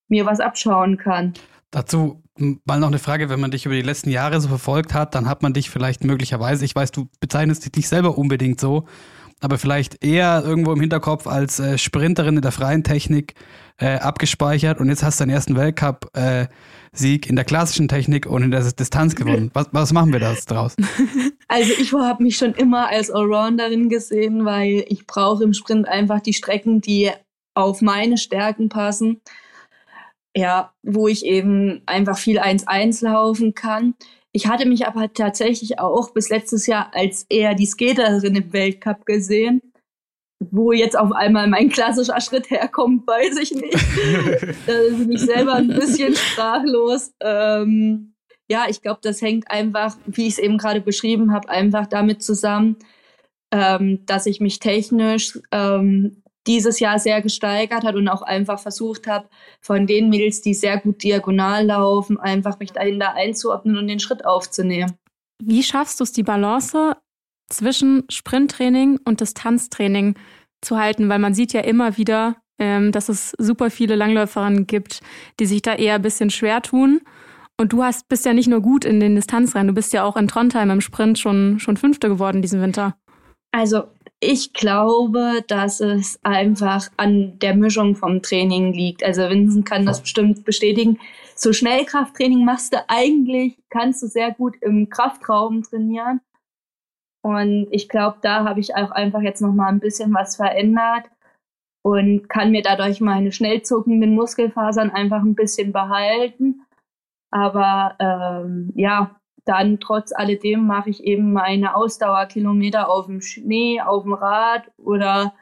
mir 0.10 0.26
was 0.26 0.42
abschauen 0.42 0.98
kann. 0.98 1.34
Dazu 1.72 2.22
mal 2.40 2.80
noch 2.80 2.88
eine 2.88 3.00
Frage, 3.00 3.30
wenn 3.30 3.40
man 3.40 3.52
dich 3.52 3.66
über 3.66 3.76
die 3.76 3.82
letzten 3.82 4.10
Jahre 4.10 4.40
so 4.42 4.48
verfolgt 4.48 4.94
hat, 4.94 5.16
dann 5.16 5.28
hat 5.28 5.44
man 5.44 5.54
dich 5.54 5.70
vielleicht 5.70 6.04
möglicherweise, 6.04 6.66
ich 6.66 6.76
weiß, 6.76 6.92
du 6.92 7.08
bezeichnest 7.20 7.66
dich 7.66 7.74
nicht 7.76 7.88
selber 7.88 8.18
unbedingt 8.18 8.60
so, 8.60 8.86
aber 9.40 9.58
vielleicht 9.58 10.04
eher 10.04 10.44
irgendwo 10.44 10.74
im 10.74 10.80
Hinterkopf 10.80 11.28
als 11.28 11.60
äh, 11.60 11.78
Sprinterin 11.78 12.38
in 12.38 12.42
der 12.42 12.52
freien 12.52 12.84
Technik 12.84 13.36
äh, 13.78 13.98
abgespeichert 13.98 14.80
und 14.80 14.90
jetzt 14.90 15.04
hast 15.04 15.20
du 15.20 15.24
deinen 15.24 15.36
ersten 15.36 15.56
Weltcup-Sieg 15.56 17.26
äh, 17.26 17.30
in 17.30 17.36
der 17.36 17.46
klassischen 17.46 17.88
Technik 17.88 18.26
und 18.26 18.44
in 18.44 18.52
der 18.52 18.64
Distanz 18.72 19.16
gewonnen. 19.16 19.52
Was, 19.54 19.68
was 19.72 19.94
machen 19.94 20.12
wir 20.14 20.20
da 20.20 20.34
draus? 20.46 20.76
Also 21.50 21.72
ich 21.80 21.94
habe 21.94 22.24
mich 22.24 22.36
schon 22.36 22.54
immer 22.56 22.90
als 22.90 23.10
Allrounderin 23.10 23.88
gesehen, 23.88 24.44
weil 24.44 24.84
ich 24.90 25.08
brauche 25.08 25.46
im 25.46 25.54
Sprint 25.54 25.88
einfach 25.88 26.20
die 26.20 26.34
Strecken, 26.34 26.82
die 26.82 27.10
auf 27.54 27.82
meine 27.82 28.18
Stärken 28.18 28.68
passen 28.68 29.22
ja, 30.38 30.72
wo 30.84 31.08
ich 31.08 31.26
eben 31.26 31.82
einfach 31.88 32.18
viel 32.18 32.40
1-1 32.40 33.04
laufen 33.04 33.56
kann. 33.56 33.96
Ich 34.32 34.46
hatte 34.46 34.68
mich 34.68 34.86
aber 34.86 35.12
tatsächlich 35.12 35.80
auch 35.80 36.12
bis 36.12 36.30
letztes 36.30 36.68
Jahr 36.68 36.92
als 36.94 37.26
eher 37.28 37.56
die 37.56 37.66
Skaterin 37.66 38.36
im 38.36 38.54
Weltcup 38.54 39.06
gesehen. 39.08 39.62
Wo 40.40 40.72
jetzt 40.72 40.96
auf 40.96 41.12
einmal 41.12 41.48
mein 41.48 41.70
klassischer 41.70 42.22
Schritt 42.22 42.52
herkommt, 42.52 43.08
weiß 43.08 43.38
ich 43.38 43.56
nicht. 43.56 43.74
da 44.68 44.74
bin 44.96 45.12
ich 45.12 45.22
selber 45.22 45.56
ein 45.56 45.70
bisschen 45.70 46.16
sprachlos. 46.16 47.12
Ähm, 47.20 48.14
ja, 48.48 48.66
ich 48.70 48.84
glaube, 48.84 49.00
das 49.02 49.24
hängt 49.24 49.50
einfach, 49.50 49.98
wie 50.06 50.28
ich 50.28 50.34
es 50.34 50.40
eben 50.40 50.60
gerade 50.60 50.82
beschrieben 50.82 51.34
habe, 51.34 51.50
einfach 51.50 51.88
damit 51.88 52.22
zusammen, 52.22 52.76
ähm, 53.52 54.06
dass 54.06 54.28
ich 54.28 54.40
mich 54.40 54.60
technisch 54.60 55.40
ähm, 55.52 56.22
dieses 56.48 56.80
Jahr 56.80 57.00
sehr 57.00 57.22
gesteigert 57.22 57.84
hat 57.84 57.96
und 57.96 58.08
auch 58.08 58.22
einfach 58.22 58.60
versucht 58.60 59.08
habe, 59.08 59.28
von 59.62 59.86
den 59.86 60.10
Mädels, 60.10 60.42
die 60.42 60.54
sehr 60.54 60.80
gut 60.80 61.04
diagonal 61.04 61.66
laufen, 61.66 62.20
einfach 62.20 62.60
mich 62.60 62.72
dahinter 62.72 63.14
einzuordnen 63.14 63.78
und 63.78 63.88
den 63.88 64.00
Schritt 64.00 64.26
aufzunehmen. 64.26 64.94
Wie 65.44 65.64
schaffst 65.64 66.00
du 66.00 66.04
es, 66.04 66.12
die 66.12 66.24
Balance 66.24 66.96
zwischen 67.50 68.04
Sprinttraining 68.10 69.00
und 69.06 69.22
Distanztraining 69.22 70.16
zu 70.62 70.78
halten? 70.78 71.10
Weil 71.10 71.20
man 71.20 71.34
sieht 71.34 71.54
ja 71.54 71.62
immer 71.62 71.98
wieder, 71.98 72.38
ähm, 72.60 72.92
dass 72.92 73.10
es 73.10 73.34
super 73.38 73.70
viele 73.70 73.96
Langläuferinnen 73.96 74.66
gibt, 74.66 75.02
die 75.40 75.46
sich 75.46 75.62
da 75.62 75.76
eher 75.76 75.96
ein 75.96 76.02
bisschen 76.02 76.30
schwer 76.30 76.62
tun. 76.62 77.02
Und 77.60 77.74
du 77.74 77.84
hast, 77.84 78.08
bist 78.08 78.26
ja 78.26 78.34
nicht 78.34 78.48
nur 78.48 78.62
gut 78.62 78.86
in 78.86 79.00
den 79.00 79.16
Distanzrennen, 79.16 79.68
du 79.68 79.74
bist 79.74 79.92
ja 79.92 80.04
auch 80.04 80.16
in 80.16 80.28
Trondheim 80.28 80.70
im 80.70 80.82
Sprint 80.82 81.18
schon, 81.18 81.60
schon 81.60 81.76
Fünfte 81.78 82.08
geworden 82.08 82.42
diesen 82.42 82.62
Winter. 82.62 82.96
Also 83.52 83.86
ich 84.20 84.54
glaube, 84.54 85.44
dass 85.48 85.80
es 85.80 86.20
einfach 86.24 86.90
an 86.98 87.38
der 87.40 87.56
Mischung 87.56 87.96
vom 87.96 88.22
Training 88.22 88.74
liegt. 88.74 89.04
Also 89.04 89.30
Vincent 89.30 89.66
kann 89.66 89.86
das 89.86 90.02
bestimmt 90.02 90.44
bestätigen. 90.44 91.00
So 91.36 91.54
Schnellkrafttraining 91.54 92.44
machst 92.44 92.74
du 92.74 92.84
eigentlich, 92.88 93.58
kannst 93.70 94.02
du 94.02 94.08
sehr 94.08 94.32
gut 94.34 94.56
im 94.62 94.90
Kraftraum 94.90 95.62
trainieren. 95.62 96.22
Und 97.22 97.68
ich 97.72 97.90
glaube, 97.90 98.18
da 98.22 98.44
habe 98.44 98.60
ich 98.60 98.76
auch 98.76 98.90
einfach 98.92 99.22
jetzt 99.22 99.42
noch 99.42 99.54
mal 99.54 99.68
ein 99.68 99.80
bisschen 99.80 100.14
was 100.14 100.38
verändert 100.38 101.06
und 101.84 102.28
kann 102.28 102.52
mir 102.52 102.64
dadurch 102.64 103.02
meine 103.02 103.32
schnell 103.32 103.62
zuckenden 103.62 104.16
Muskelfasern 104.16 104.90
einfach 104.90 105.22
ein 105.22 105.36
bisschen 105.36 105.72
behalten. 105.72 106.62
Aber 107.30 107.96
ähm, 108.00 108.72
ja, 108.76 109.17
dann 109.48 109.80
trotz 109.80 110.12
alledem 110.14 110.68
mache 110.68 110.90
ich 110.90 111.04
eben 111.04 111.34
meine 111.34 111.76
Ausdauerkilometer 111.76 112.90
auf 112.90 113.06
dem 113.06 113.22
Schnee, 113.22 113.82
auf 113.82 114.04
dem 114.04 114.14
Rad 114.14 114.70
oder 114.78 115.34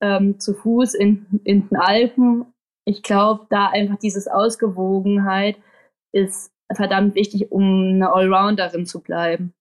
ähm, 0.00 0.40
zu 0.40 0.54
Fuß 0.54 0.94
in, 0.94 1.26
in 1.44 1.68
den 1.68 1.76
Alpen. 1.76 2.46
Ich 2.84 3.02
glaube, 3.02 3.46
da 3.50 3.68
einfach 3.68 3.98
dieses 3.98 4.28
Ausgewogenheit 4.28 5.56
ist 6.12 6.52
verdammt 6.72 7.14
wichtig, 7.14 7.52
um 7.52 7.94
eine 7.94 8.12
Allrounderin 8.12 8.86
zu 8.86 9.00
bleiben. 9.00 9.52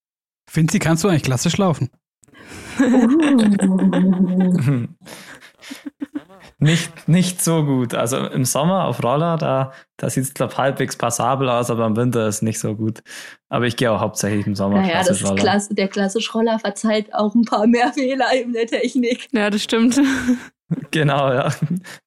Finzi, 0.50 0.80
kannst 0.80 1.04
du 1.04 1.08
eigentlich 1.08 1.24
klassisch 1.24 1.58
laufen? 1.58 1.90
Nicht, 6.64 7.08
nicht 7.08 7.44
so 7.44 7.66
gut. 7.66 7.96
Also 7.96 8.18
im 8.18 8.46
Sommer 8.46 8.86
auf 8.86 9.04
Roller, 9.04 9.36
da, 9.38 9.74
da 9.98 10.10
sieht 10.12 10.26
es, 10.26 10.34
glaube 10.36 10.56
halbwegs 10.58 10.96
passabel 10.96 11.50
aus, 11.50 11.72
aber 11.72 11.88
im 11.88 11.96
Winter 11.98 12.28
ist 12.28 12.44
nicht 12.44 12.60
so 12.60 12.76
gut. 12.76 13.02
Aber 13.50 13.66
ich 13.66 13.76
gehe 13.78 13.92
auch 13.92 14.00
hauptsächlich 14.00 14.46
im 14.46 14.54
Sommer. 14.54 14.80
Naja, 14.80 15.04
das 15.04 15.24
Klass 15.36 15.70
der 15.70 15.88
klassische 15.88 16.32
Roller 16.32 16.60
verzeiht 16.60 17.16
auch 17.16 17.34
ein 17.34 17.46
paar 17.46 17.66
mehr 17.66 17.92
Fehler 17.94 18.28
in 18.40 18.54
der 18.54 18.68
Technik. 18.68 19.28
Ja, 19.32 19.50
das 19.50 19.64
stimmt. 19.64 20.00
Genau, 20.92 21.34
ja. 21.34 21.50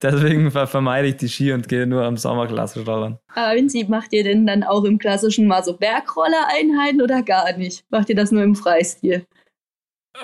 Deswegen 0.00 0.50
vermeide 0.50 1.08
ich 1.08 1.18
die 1.18 1.28
Ski 1.28 1.52
und 1.52 1.68
gehe 1.68 1.86
nur 1.86 2.02
am 2.02 2.16
Sommer 2.16 2.46
klassisch 2.46 2.88
rollern. 2.88 3.18
Aber 3.34 3.54
Vinci, 3.56 3.84
macht 3.84 4.14
ihr 4.14 4.24
denn 4.24 4.46
dann 4.46 4.62
auch 4.62 4.84
im 4.84 4.98
klassischen 4.98 5.46
mal 5.46 5.62
so 5.62 5.76
Bergroller-Einheiten 5.76 7.02
oder 7.02 7.22
gar 7.22 7.54
nicht? 7.58 7.84
Macht 7.90 8.08
ihr 8.08 8.16
das 8.16 8.32
nur 8.32 8.42
im 8.42 8.54
Freistil? 8.54 9.26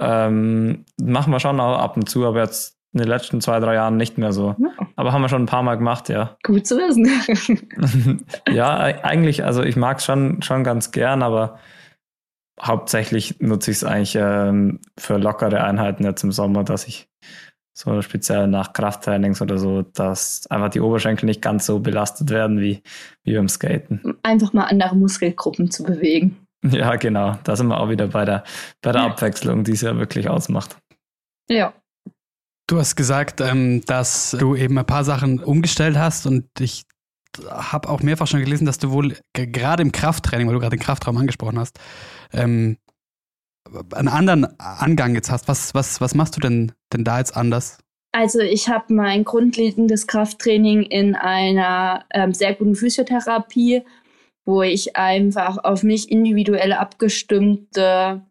Ähm, 0.01 0.87
machen 0.99 1.35
wir 1.35 1.39
schon 1.39 1.61
auch 1.61 1.78
ab 1.78 1.99
und 1.99 2.09
zu, 2.09 2.24
aber 2.24 2.43
jetzt 2.43 2.80
in 2.93 2.99
den 2.99 3.09
letzten 3.09 3.41
zwei, 3.41 3.61
drei 3.61 3.74
Jahren 3.74 3.97
nicht 3.97 4.18
mehr 4.18 4.32
so. 4.32 4.57
Ja. 4.59 4.86
Aber 4.97 5.12
haben 5.12 5.22
wir 5.22 5.28
schon 5.28 5.43
ein 5.43 5.47
paar 5.47 5.62
Mal 5.62 5.76
gemacht, 5.76 6.09
ja. 6.09 6.36
Gut 6.43 6.66
zu 6.66 6.76
wissen. 6.76 8.24
ja, 8.51 8.78
eigentlich, 8.78 9.45
also 9.45 9.62
ich 9.62 9.76
mag 9.76 9.99
es 9.99 10.05
schon, 10.05 10.43
schon 10.43 10.64
ganz 10.64 10.91
gern, 10.91 11.22
aber 11.22 11.59
hauptsächlich 12.61 13.41
nutze 13.41 13.70
ich 13.70 13.78
es 13.78 13.84
eigentlich 13.84 14.16
ähm, 14.20 14.80
für 14.99 15.16
lockere 15.16 15.62
Einheiten 15.62 16.05
jetzt 16.05 16.24
im 16.24 16.32
Sommer, 16.32 16.64
dass 16.64 16.86
ich 16.86 17.09
so 17.72 18.03
speziell 18.03 18.47
nach 18.47 18.72
Krafttrainings 18.72 19.41
oder 19.41 19.57
so, 19.57 19.82
dass 19.82 20.47
einfach 20.51 20.68
die 20.68 20.80
Oberschenkel 20.80 21.26
nicht 21.26 21.41
ganz 21.41 21.66
so 21.66 21.78
belastet 21.80 22.30
werden 22.30 22.61
wie, 22.61 22.82
wie 23.24 23.34
beim 23.34 23.49
Skaten. 23.49 24.18
Einfach 24.22 24.53
mal 24.53 24.64
andere 24.64 24.97
Muskelgruppen 24.97 25.70
zu 25.70 25.84
bewegen. 25.84 26.36
Ja, 26.62 26.97
genau. 26.97 27.38
Da 27.43 27.57
sind 27.57 27.68
wir 27.68 27.80
auch 27.80 27.88
wieder 27.88 28.09
bei 28.09 28.26
der, 28.26 28.45
bei 28.82 28.93
der 28.93 29.01
Abwechslung, 29.01 29.64
die 29.64 29.72
es 29.72 29.80
ja 29.80 29.97
wirklich 29.97 30.28
ausmacht. 30.28 30.76
Ja. 31.49 31.72
Du 32.71 32.79
hast 32.79 32.95
gesagt, 32.95 33.41
ähm, 33.41 33.81
dass 33.87 34.37
du 34.39 34.55
eben 34.55 34.79
ein 34.79 34.87
paar 34.87 35.03
Sachen 35.03 35.43
umgestellt 35.43 35.99
hast 35.99 36.25
und 36.27 36.47
ich 36.61 36.85
habe 37.49 37.89
auch 37.89 38.01
mehrfach 38.01 38.29
schon 38.29 38.39
gelesen, 38.39 38.64
dass 38.64 38.79
du 38.79 38.93
wohl 38.93 39.16
gerade 39.35 39.83
im 39.83 39.91
Krafttraining, 39.91 40.47
weil 40.47 40.55
du 40.55 40.61
gerade 40.61 40.77
den 40.77 40.83
Kraftraum 40.83 41.16
angesprochen 41.16 41.59
hast, 41.59 41.81
ähm, 42.33 42.77
einen 43.93 44.07
anderen 44.07 44.61
Angang 44.61 45.16
jetzt 45.16 45.33
hast. 45.33 45.49
Was, 45.49 45.75
was, 45.75 46.01
was 46.01 46.14
machst 46.14 46.37
du 46.37 46.41
denn, 46.41 46.71
denn 46.93 47.03
da 47.03 47.18
jetzt 47.18 47.37
anders? 47.37 47.79
Also 48.12 48.39
ich 48.39 48.68
habe 48.68 48.95
mein 48.95 49.25
grundlegendes 49.25 50.07
Krafttraining 50.07 50.85
in 50.85 51.16
einer 51.16 52.05
ähm, 52.14 52.33
sehr 52.33 52.55
guten 52.55 52.77
Physiotherapie, 52.77 53.83
wo 54.45 54.62
ich 54.62 54.95
einfach 54.95 55.59
auf 55.59 55.83
mich 55.83 56.09
individuell 56.09 56.73
abgestimmte 56.73 58.23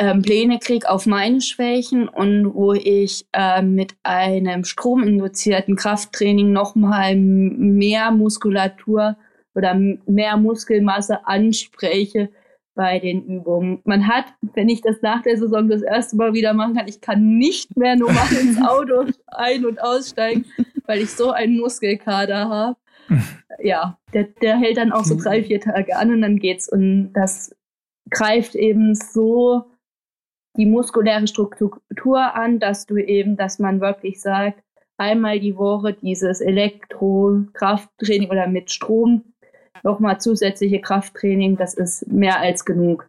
ähm, 0.00 0.22
Pläne 0.22 0.58
kriege 0.58 0.88
auf 0.88 1.04
meine 1.04 1.42
Schwächen 1.42 2.08
und 2.08 2.54
wo 2.54 2.72
ich 2.72 3.26
äh, 3.34 3.60
mit 3.60 3.94
einem 4.02 4.64
strominduzierten 4.64 5.76
Krafttraining 5.76 6.52
nochmal 6.52 7.16
mehr 7.16 8.10
Muskulatur 8.10 9.18
oder 9.54 9.74
mehr 9.74 10.38
Muskelmasse 10.38 11.26
anspreche 11.26 12.30
bei 12.74 12.98
den 12.98 13.26
Übungen. 13.26 13.82
Man 13.84 14.06
hat, 14.06 14.24
wenn 14.54 14.70
ich 14.70 14.80
das 14.80 15.02
nach 15.02 15.20
der 15.20 15.36
Saison 15.36 15.68
das 15.68 15.82
erste 15.82 16.16
Mal 16.16 16.32
wieder 16.32 16.54
machen 16.54 16.76
kann, 16.76 16.88
ich 16.88 17.02
kann 17.02 17.36
nicht 17.36 17.76
mehr 17.76 17.94
normal 17.94 18.32
ins 18.40 18.58
Auto 18.66 19.04
ein- 19.26 19.66
und 19.66 19.82
aussteigen, 19.82 20.46
weil 20.86 21.02
ich 21.02 21.10
so 21.10 21.30
einen 21.30 21.58
Muskelkader 21.58 22.48
habe. 22.48 22.76
Ja, 23.62 23.98
der, 24.14 24.24
der 24.40 24.56
hält 24.56 24.78
dann 24.78 24.90
auch 24.90 25.04
so 25.04 25.14
drei, 25.16 25.42
vier 25.42 25.60
Tage 25.60 25.94
an 25.94 26.10
und 26.10 26.22
dann 26.22 26.38
geht's. 26.38 26.66
Und 26.66 27.12
das 27.12 27.54
greift 28.08 28.54
eben 28.54 28.94
so 28.94 29.69
die 30.56 30.66
muskuläre 30.66 31.26
Struktur 31.26 32.34
an, 32.34 32.58
dass 32.58 32.86
du 32.86 32.96
eben, 32.96 33.36
dass 33.36 33.58
man 33.58 33.80
wirklich 33.80 34.20
sagt, 34.20 34.62
einmal 34.98 35.40
die 35.40 35.56
Woche 35.56 35.94
dieses 35.94 36.40
Elektro-Krafttraining 36.40 38.30
oder 38.30 38.46
mit 38.46 38.70
Strom 38.70 39.24
nochmal 39.82 40.20
zusätzliche 40.20 40.80
Krafttraining, 40.80 41.56
das 41.56 41.74
ist 41.74 42.06
mehr 42.08 42.38
als 42.40 42.64
genug. 42.64 43.08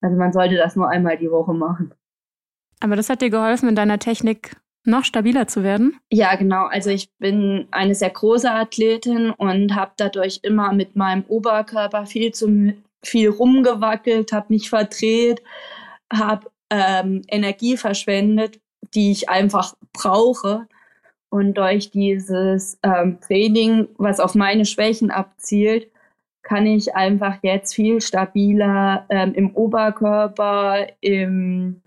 Also 0.00 0.16
man 0.16 0.32
sollte 0.32 0.56
das 0.56 0.76
nur 0.76 0.88
einmal 0.88 1.16
die 1.16 1.30
Woche 1.30 1.52
machen. 1.52 1.92
Aber 2.80 2.94
das 2.94 3.08
hat 3.08 3.22
dir 3.22 3.30
geholfen, 3.30 3.68
in 3.68 3.74
deiner 3.74 3.98
Technik 3.98 4.56
noch 4.86 5.04
stabiler 5.04 5.48
zu 5.48 5.62
werden? 5.62 5.98
Ja, 6.12 6.36
genau. 6.36 6.66
Also 6.66 6.90
ich 6.90 7.10
bin 7.18 7.66
eine 7.72 7.94
sehr 7.94 8.10
große 8.10 8.50
Athletin 8.50 9.30
und 9.30 9.74
habe 9.74 9.92
dadurch 9.96 10.40
immer 10.42 10.72
mit 10.72 10.94
meinem 10.96 11.24
Oberkörper 11.26 12.06
viel 12.06 12.32
zu 12.32 12.74
viel 13.02 13.28
rumgewackelt, 13.30 14.32
habe 14.32 14.46
mich 14.50 14.70
verdreht, 14.70 15.42
habe 16.12 16.50
ähm, 16.70 17.22
Energie 17.28 17.76
verschwendet, 17.76 18.60
die 18.94 19.12
ich 19.12 19.28
einfach 19.28 19.74
brauche. 19.92 20.66
Und 21.28 21.54
durch 21.54 21.90
dieses 21.90 22.78
ähm, 22.82 23.20
Training, 23.20 23.88
was 23.98 24.20
auf 24.20 24.34
meine 24.34 24.64
Schwächen 24.64 25.10
abzielt, 25.10 25.90
kann 26.42 26.66
ich 26.66 26.94
einfach 26.94 27.38
jetzt 27.42 27.74
viel 27.74 28.00
stabiler 28.00 29.04
ähm, 29.10 29.34
im 29.34 29.54
Oberkörper, 29.54 30.86
im, 31.00 31.82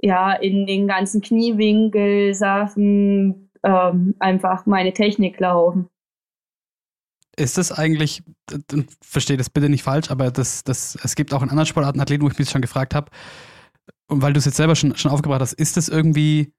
ja, 0.00 0.32
in 0.32 0.66
den 0.66 0.88
ganzen 0.88 1.20
Kniewinkelsachen 1.20 3.50
ähm, 3.62 4.14
einfach 4.18 4.64
meine 4.64 4.94
Technik 4.94 5.38
laufen. 5.38 5.90
Ist 7.36 7.58
das 7.58 7.70
eigentlich, 7.70 8.22
verstehe 9.02 9.36
das 9.36 9.50
bitte 9.50 9.68
nicht 9.68 9.82
falsch, 9.82 10.10
aber 10.10 10.30
das, 10.30 10.64
das, 10.64 10.96
es 11.04 11.14
gibt 11.14 11.34
auch 11.34 11.42
in 11.42 11.50
anderen 11.50 11.66
Sportarten 11.66 12.00
Athleten, 12.00 12.24
wo 12.24 12.28
ich 12.28 12.38
mich 12.38 12.48
schon 12.48 12.62
gefragt 12.62 12.94
habe, 12.94 13.10
und 14.08 14.22
weil 14.22 14.32
du 14.32 14.38
es 14.38 14.44
jetzt 14.44 14.56
selber 14.56 14.76
schon, 14.76 14.96
schon 14.96 15.10
aufgebracht 15.10 15.40
hast, 15.40 15.52
ist 15.54 15.76
es 15.76 15.88
irgendwie 15.88 16.52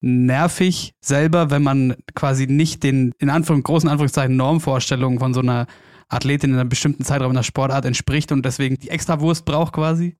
nervig 0.00 0.94
selber, 1.00 1.50
wenn 1.50 1.62
man 1.62 1.96
quasi 2.14 2.46
nicht 2.46 2.82
den 2.82 3.12
in 3.18 3.30
Anführungs 3.30 3.64
großen 3.64 3.88
Anführungszeichen 3.88 4.36
Normvorstellungen 4.36 5.18
von 5.18 5.34
so 5.34 5.40
einer 5.40 5.66
Athletin 6.08 6.52
in 6.52 6.58
einem 6.58 6.68
bestimmten 6.68 7.04
Zeitraum 7.04 7.30
in 7.30 7.36
der 7.36 7.42
Sportart 7.42 7.84
entspricht 7.84 8.30
und 8.30 8.44
deswegen 8.44 8.76
die 8.76 8.90
Extrawurst 8.90 9.44
braucht 9.44 9.72
quasi? 9.72 10.16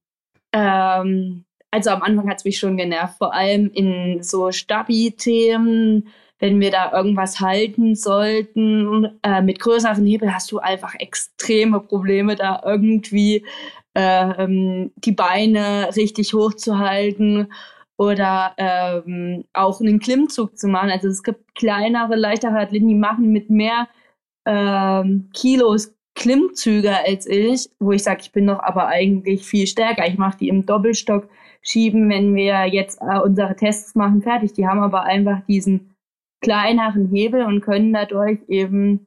Ähm, 0.52 1.44
also 1.70 1.90
am 1.90 2.02
Anfang 2.02 2.28
hat 2.28 2.38
es 2.38 2.44
mich 2.44 2.58
schon 2.58 2.76
genervt, 2.76 3.18
vor 3.18 3.34
allem 3.34 3.70
in 3.72 4.22
so 4.22 4.50
Stabi-Themen, 4.50 6.08
wenn 6.38 6.60
wir 6.60 6.70
da 6.70 6.92
irgendwas 6.92 7.40
halten 7.40 7.94
sollten. 7.94 9.18
Äh, 9.22 9.42
mit 9.42 9.60
größeren 9.60 10.04
Hebel 10.04 10.34
hast 10.34 10.50
du 10.50 10.58
einfach 10.58 10.94
extreme 10.94 11.80
Probleme, 11.80 12.34
da 12.34 12.62
irgendwie 12.64 13.44
ähm, 13.96 14.92
die 14.96 15.12
Beine 15.12 15.88
richtig 15.96 16.34
hochzuhalten 16.34 17.50
oder 17.96 18.52
ähm, 18.58 19.44
auch 19.54 19.80
einen 19.80 20.00
Klimmzug 20.00 20.58
zu 20.58 20.68
machen. 20.68 20.90
Also 20.90 21.08
es 21.08 21.22
gibt 21.22 21.54
kleinere, 21.54 22.14
leichtere 22.14 22.58
Athleten, 22.58 22.88
die 22.88 22.94
machen 22.94 23.32
mit 23.32 23.48
mehr 23.48 23.88
ähm, 24.44 25.30
Kilos 25.32 25.94
Klimmzüge 26.14 26.94
als 27.06 27.26
ich, 27.26 27.70
wo 27.78 27.92
ich 27.92 28.02
sage, 28.02 28.20
ich 28.22 28.32
bin 28.32 28.46
doch 28.46 28.60
aber 28.60 28.86
eigentlich 28.86 29.44
viel 29.44 29.66
stärker. 29.66 30.06
Ich 30.06 30.18
mache 30.18 30.38
die 30.38 30.48
im 30.48 30.64
Doppelstock 30.66 31.28
schieben, 31.62 32.08
wenn 32.10 32.34
wir 32.34 32.66
jetzt 32.66 33.00
äh, 33.00 33.18
unsere 33.18 33.56
Tests 33.56 33.94
machen, 33.94 34.22
fertig. 34.22 34.52
Die 34.54 34.66
haben 34.66 34.80
aber 34.80 35.04
einfach 35.04 35.40
diesen 35.46 35.94
kleineren 36.40 37.08
Hebel 37.08 37.44
und 37.44 37.60
können 37.60 37.92
dadurch 37.92 38.40
eben 38.48 39.06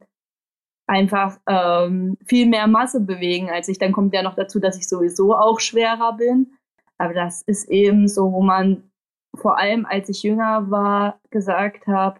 einfach 0.89 1.39
ähm, 1.47 2.17
viel 2.25 2.47
mehr 2.47 2.67
Masse 2.67 2.99
bewegen 2.99 3.49
als 3.49 3.67
ich. 3.69 3.77
Dann 3.77 3.91
kommt 3.91 4.13
ja 4.13 4.23
noch 4.23 4.35
dazu, 4.35 4.59
dass 4.59 4.77
ich 4.77 4.89
sowieso 4.89 5.35
auch 5.35 5.59
schwerer 5.59 6.13
bin. 6.17 6.53
Aber 6.97 7.13
das 7.13 7.43
ist 7.43 7.69
eben 7.69 8.07
so, 8.07 8.31
wo 8.33 8.41
man 8.41 8.89
vor 9.35 9.57
allem, 9.57 9.85
als 9.85 10.09
ich 10.09 10.23
jünger 10.23 10.69
war, 10.71 11.19
gesagt 11.29 11.85
habe, 11.87 12.19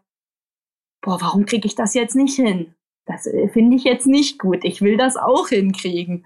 boah, 1.02 1.20
warum 1.20 1.46
kriege 1.46 1.66
ich 1.66 1.76
das 1.76 1.96
jetzt 1.96 2.16
nicht 2.16 2.36
hin? 2.36 2.76
Das 3.06 3.26
äh, 3.26 3.50
finde 3.50 3.76
ich 3.76 3.84
jetzt 3.84 4.06
nicht 4.06 4.38
gut. 4.38 4.64
Ich 4.64 4.82
will 4.82 4.98
das 4.98 5.18
auch 5.18 5.50
hinkriegen. 5.50 6.26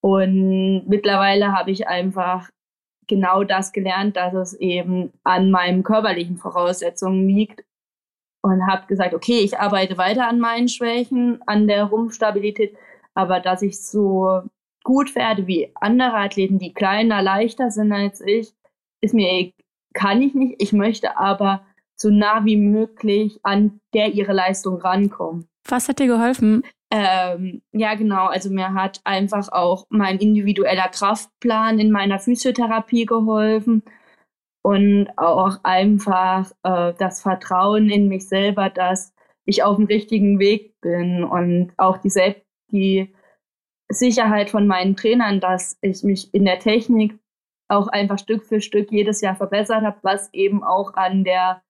Und 0.00 0.88
mittlerweile 0.88 1.52
habe 1.52 1.72
ich 1.72 1.88
einfach 1.88 2.50
genau 3.08 3.42
das 3.42 3.72
gelernt, 3.72 4.16
dass 4.16 4.34
es 4.34 4.54
eben 4.54 5.12
an 5.24 5.50
meinen 5.50 5.82
körperlichen 5.82 6.36
Voraussetzungen 6.36 7.28
liegt 7.28 7.64
und 8.42 8.66
habe 8.66 8.86
gesagt, 8.86 9.14
okay, 9.14 9.40
ich 9.40 9.58
arbeite 9.58 9.96
weiter 9.98 10.28
an 10.28 10.40
meinen 10.40 10.68
Schwächen, 10.68 11.40
an 11.46 11.66
der 11.68 11.84
Rumpfstabilität, 11.84 12.76
aber 13.14 13.40
dass 13.40 13.62
ich 13.62 13.80
so 13.80 14.42
gut 14.84 15.14
werde 15.14 15.46
wie 15.46 15.70
andere 15.76 16.16
Athleten, 16.16 16.58
die 16.58 16.74
kleiner, 16.74 17.22
leichter 17.22 17.70
sind 17.70 17.92
als 17.92 18.20
ich, 18.20 18.52
ist 19.00 19.14
mir 19.14 19.52
kann 19.94 20.22
ich 20.22 20.34
nicht. 20.34 20.56
Ich 20.58 20.72
möchte 20.72 21.16
aber 21.16 21.64
so 21.96 22.10
nah 22.10 22.44
wie 22.44 22.56
möglich 22.56 23.38
an 23.42 23.80
der 23.94 24.14
ihre 24.14 24.32
Leistung 24.32 24.80
rankommen. 24.80 25.48
Was 25.68 25.88
hat 25.88 26.00
dir 26.00 26.06
geholfen? 26.06 26.64
Ähm, 26.90 27.62
ja, 27.72 27.94
genau. 27.94 28.26
Also 28.26 28.50
mir 28.50 28.74
hat 28.74 29.00
einfach 29.04 29.50
auch 29.52 29.86
mein 29.88 30.18
individueller 30.18 30.88
Kraftplan 30.88 31.78
in 31.78 31.90
meiner 31.90 32.18
Physiotherapie 32.18 33.06
geholfen 33.06 33.82
und 34.62 35.08
auch 35.16 35.58
einfach 35.64 36.50
äh, 36.62 36.94
das 36.98 37.20
Vertrauen 37.20 37.90
in 37.90 38.08
mich 38.08 38.28
selber, 38.28 38.70
dass 38.70 39.12
ich 39.44 39.64
auf 39.64 39.76
dem 39.76 39.86
richtigen 39.86 40.38
Weg 40.38 40.80
bin 40.80 41.24
und 41.24 41.72
auch 41.76 41.98
die, 41.98 42.10
Selbst 42.10 42.42
die 42.70 43.12
Sicherheit 43.88 44.50
von 44.50 44.66
meinen 44.66 44.96
Trainern, 44.96 45.40
dass 45.40 45.78
ich 45.82 46.02
mich 46.04 46.32
in 46.32 46.44
der 46.44 46.60
Technik 46.60 47.18
auch 47.68 47.88
einfach 47.88 48.18
Stück 48.18 48.44
für 48.44 48.60
Stück 48.60 48.92
jedes 48.92 49.20
Jahr 49.20 49.34
verbessert 49.34 49.82
habe, 49.82 49.98
was 50.02 50.32
eben 50.32 50.62
auch 50.62 50.94
an 50.94 51.24
der 51.24 51.62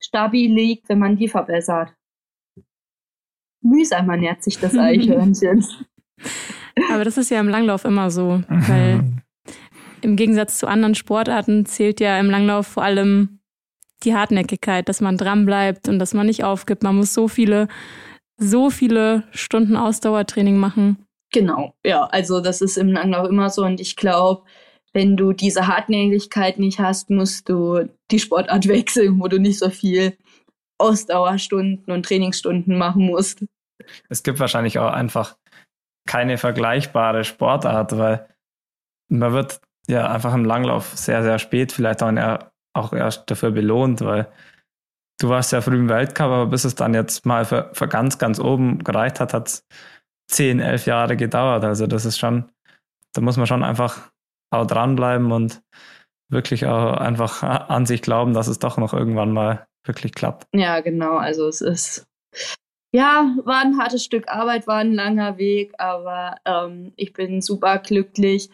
Stabi 0.00 0.48
liegt, 0.48 0.88
wenn 0.88 0.98
man 0.98 1.16
die 1.16 1.28
verbessert. 1.28 1.94
Mühsam 3.62 4.10
ernährt 4.10 4.42
sich 4.42 4.58
das 4.58 4.74
Eichhörnchen. 4.78 5.64
Aber 6.92 7.04
das 7.04 7.18
ist 7.18 7.30
ja 7.30 7.38
im 7.38 7.48
Langlauf 7.48 7.84
immer 7.84 8.10
so, 8.10 8.42
weil 8.48 9.21
im 10.02 10.16
Gegensatz 10.16 10.58
zu 10.58 10.66
anderen 10.66 10.94
Sportarten 10.94 11.66
zählt 11.66 12.00
ja 12.00 12.18
im 12.18 12.30
Langlauf 12.30 12.66
vor 12.66 12.82
allem 12.82 13.40
die 14.04 14.14
Hartnäckigkeit, 14.14 14.88
dass 14.88 15.00
man 15.00 15.16
dranbleibt 15.16 15.88
und 15.88 15.98
dass 15.98 16.14
man 16.14 16.26
nicht 16.26 16.44
aufgibt. 16.44 16.82
Man 16.82 16.96
muss 16.96 17.14
so 17.14 17.28
viele, 17.28 17.68
so 18.36 18.70
viele 18.70 19.24
Stunden 19.30 19.76
Ausdauertraining 19.76 20.56
machen. 20.56 21.06
Genau, 21.32 21.74
ja, 21.84 22.04
also 22.06 22.40
das 22.40 22.60
ist 22.60 22.76
im 22.76 22.88
Langlauf 22.88 23.28
immer 23.28 23.48
so 23.48 23.64
und 23.64 23.80
ich 23.80 23.96
glaube, 23.96 24.42
wenn 24.92 25.16
du 25.16 25.32
diese 25.32 25.66
Hartnäckigkeit 25.66 26.58
nicht 26.58 26.78
hast, 26.78 27.08
musst 27.08 27.48
du 27.48 27.88
die 28.10 28.18
Sportart 28.18 28.68
wechseln, 28.68 29.20
wo 29.20 29.28
du 29.28 29.38
nicht 29.38 29.58
so 29.58 29.70
viel 29.70 30.16
Ausdauerstunden 30.78 31.92
und 31.92 32.04
Trainingsstunden 32.04 32.76
machen 32.76 33.06
musst. 33.06 33.44
Es 34.08 34.22
gibt 34.22 34.40
wahrscheinlich 34.40 34.78
auch 34.78 34.92
einfach 34.92 35.36
keine 36.06 36.36
vergleichbare 36.36 37.24
Sportart, 37.24 37.96
weil 37.96 38.28
man 39.08 39.32
wird 39.32 39.60
ja 39.88 40.10
einfach 40.10 40.34
im 40.34 40.44
Langlauf 40.44 40.92
sehr, 40.96 41.22
sehr 41.22 41.38
spät 41.38 41.72
vielleicht 41.72 42.02
in 42.02 42.16
der 42.16 42.52
auch 42.74 42.92
erst 42.92 43.30
dafür 43.30 43.50
belohnt, 43.50 44.00
weil 44.00 44.28
du 45.20 45.28
warst 45.28 45.52
ja 45.52 45.60
früh 45.60 45.76
im 45.76 45.88
Weltcup, 45.88 46.26
aber 46.26 46.46
bis 46.46 46.64
es 46.64 46.74
dann 46.74 46.94
jetzt 46.94 47.26
mal 47.26 47.44
für, 47.44 47.70
für 47.74 47.88
ganz, 47.88 48.18
ganz 48.18 48.40
oben 48.40 48.82
gereicht 48.82 49.20
hat, 49.20 49.34
hat 49.34 49.48
es 49.48 49.66
zehn, 50.28 50.60
elf 50.60 50.86
Jahre 50.86 51.16
gedauert. 51.16 51.64
Also 51.64 51.86
das 51.86 52.04
ist 52.04 52.18
schon, 52.18 52.50
da 53.12 53.20
muss 53.20 53.36
man 53.36 53.46
schon 53.46 53.62
einfach 53.62 54.10
auch 54.50 54.66
dranbleiben 54.66 55.32
und 55.32 55.62
wirklich 56.30 56.66
auch 56.66 56.94
einfach 56.94 57.42
an 57.42 57.86
sich 57.86 58.02
glauben, 58.02 58.32
dass 58.32 58.48
es 58.48 58.58
doch 58.58 58.78
noch 58.78 58.94
irgendwann 58.94 59.32
mal 59.32 59.66
wirklich 59.84 60.14
klappt. 60.14 60.46
Ja, 60.54 60.80
genau. 60.80 61.16
Also 61.16 61.46
es 61.48 61.60
ist, 61.60 62.06
ja, 62.92 63.34
war 63.44 63.60
ein 63.60 63.78
hartes 63.78 64.04
Stück 64.04 64.28
Arbeit, 64.28 64.66
war 64.66 64.78
ein 64.78 64.94
langer 64.94 65.36
Weg, 65.38 65.72
aber 65.78 66.36
ähm, 66.44 66.92
ich 66.96 67.12
bin 67.12 67.42
super 67.42 67.78
glücklich, 67.78 68.50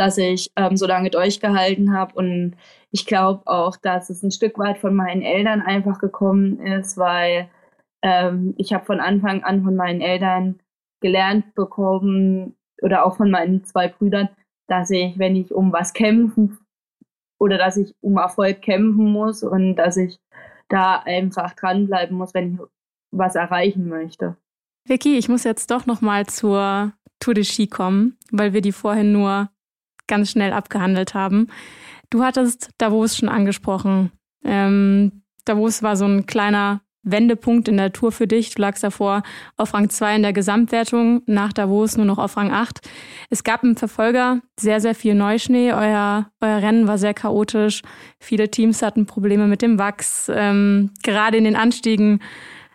dass 0.00 0.16
ich 0.16 0.50
ähm, 0.56 0.78
so 0.78 0.86
lange 0.86 1.10
durchgehalten 1.10 1.92
habe 1.92 2.14
und 2.14 2.56
ich 2.90 3.04
glaube 3.04 3.42
auch, 3.44 3.76
dass 3.76 4.08
es 4.08 4.22
ein 4.22 4.30
Stück 4.30 4.58
weit 4.58 4.78
von 4.78 4.94
meinen 4.94 5.20
Eltern 5.20 5.60
einfach 5.60 5.98
gekommen 5.98 6.58
ist, 6.58 6.96
weil 6.96 7.50
ähm, 8.00 8.54
ich 8.56 8.72
habe 8.72 8.86
von 8.86 8.98
Anfang 8.98 9.44
an 9.44 9.62
von 9.62 9.76
meinen 9.76 10.00
Eltern 10.00 10.58
gelernt 11.02 11.54
bekommen 11.54 12.56
oder 12.80 13.04
auch 13.04 13.18
von 13.18 13.30
meinen 13.30 13.62
zwei 13.64 13.88
Brüdern, 13.88 14.30
dass 14.68 14.88
ich, 14.88 15.18
wenn 15.18 15.36
ich 15.36 15.52
um 15.52 15.70
was 15.70 15.92
kämpfen 15.92 16.56
oder 17.38 17.58
dass 17.58 17.76
ich 17.76 17.92
um 18.00 18.16
Erfolg 18.16 18.62
kämpfen 18.62 19.04
muss 19.04 19.42
und 19.42 19.76
dass 19.76 19.98
ich 19.98 20.18
da 20.70 21.00
einfach 21.00 21.52
dranbleiben 21.52 22.16
muss, 22.16 22.32
wenn 22.32 22.54
ich 22.54 22.60
was 23.12 23.34
erreichen 23.34 23.86
möchte. 23.86 24.38
Vicky, 24.88 25.18
ich 25.18 25.28
muss 25.28 25.44
jetzt 25.44 25.70
doch 25.70 25.84
noch 25.84 26.00
mal 26.00 26.24
zur 26.24 26.94
Tour 27.18 27.34
de 27.34 27.44
Ski 27.44 27.66
kommen, 27.66 28.16
weil 28.30 28.54
wir 28.54 28.62
die 28.62 28.72
vorhin 28.72 29.12
nur 29.12 29.50
ganz 30.10 30.30
schnell 30.30 30.52
abgehandelt 30.52 31.14
haben. 31.14 31.46
Du 32.10 32.22
hattest 32.22 32.68
Davos 32.76 33.16
schon 33.16 33.30
angesprochen. 33.30 34.12
Ähm, 34.44 35.22
Davos 35.46 35.82
war 35.82 35.96
so 35.96 36.04
ein 36.04 36.26
kleiner 36.26 36.82
Wendepunkt 37.02 37.68
in 37.68 37.78
der 37.78 37.92
Tour 37.92 38.12
für 38.12 38.26
dich. 38.26 38.54
Du 38.54 38.60
lagst 38.60 38.84
davor 38.84 39.22
auf 39.56 39.72
Rang 39.72 39.88
2 39.88 40.16
in 40.16 40.22
der 40.22 40.32
Gesamtwertung, 40.32 41.22
nach 41.26 41.52
Davos 41.52 41.96
nur 41.96 42.04
noch 42.04 42.18
auf 42.18 42.36
Rang 42.36 42.50
8. 42.50 42.80
Es 43.30 43.42
gab 43.42 43.62
im 43.62 43.76
Verfolger 43.76 44.40
sehr, 44.58 44.80
sehr 44.80 44.94
viel 44.94 45.14
Neuschnee. 45.14 45.72
Euer, 45.72 46.30
euer 46.40 46.62
Rennen 46.62 46.86
war 46.88 46.98
sehr 46.98 47.14
chaotisch. 47.14 47.82
Viele 48.18 48.50
Teams 48.50 48.82
hatten 48.82 49.06
Probleme 49.06 49.46
mit 49.46 49.62
dem 49.62 49.78
Wachs. 49.78 50.30
Ähm, 50.34 50.90
gerade 51.02 51.38
in 51.38 51.44
den 51.44 51.56
Anstiegen 51.56 52.20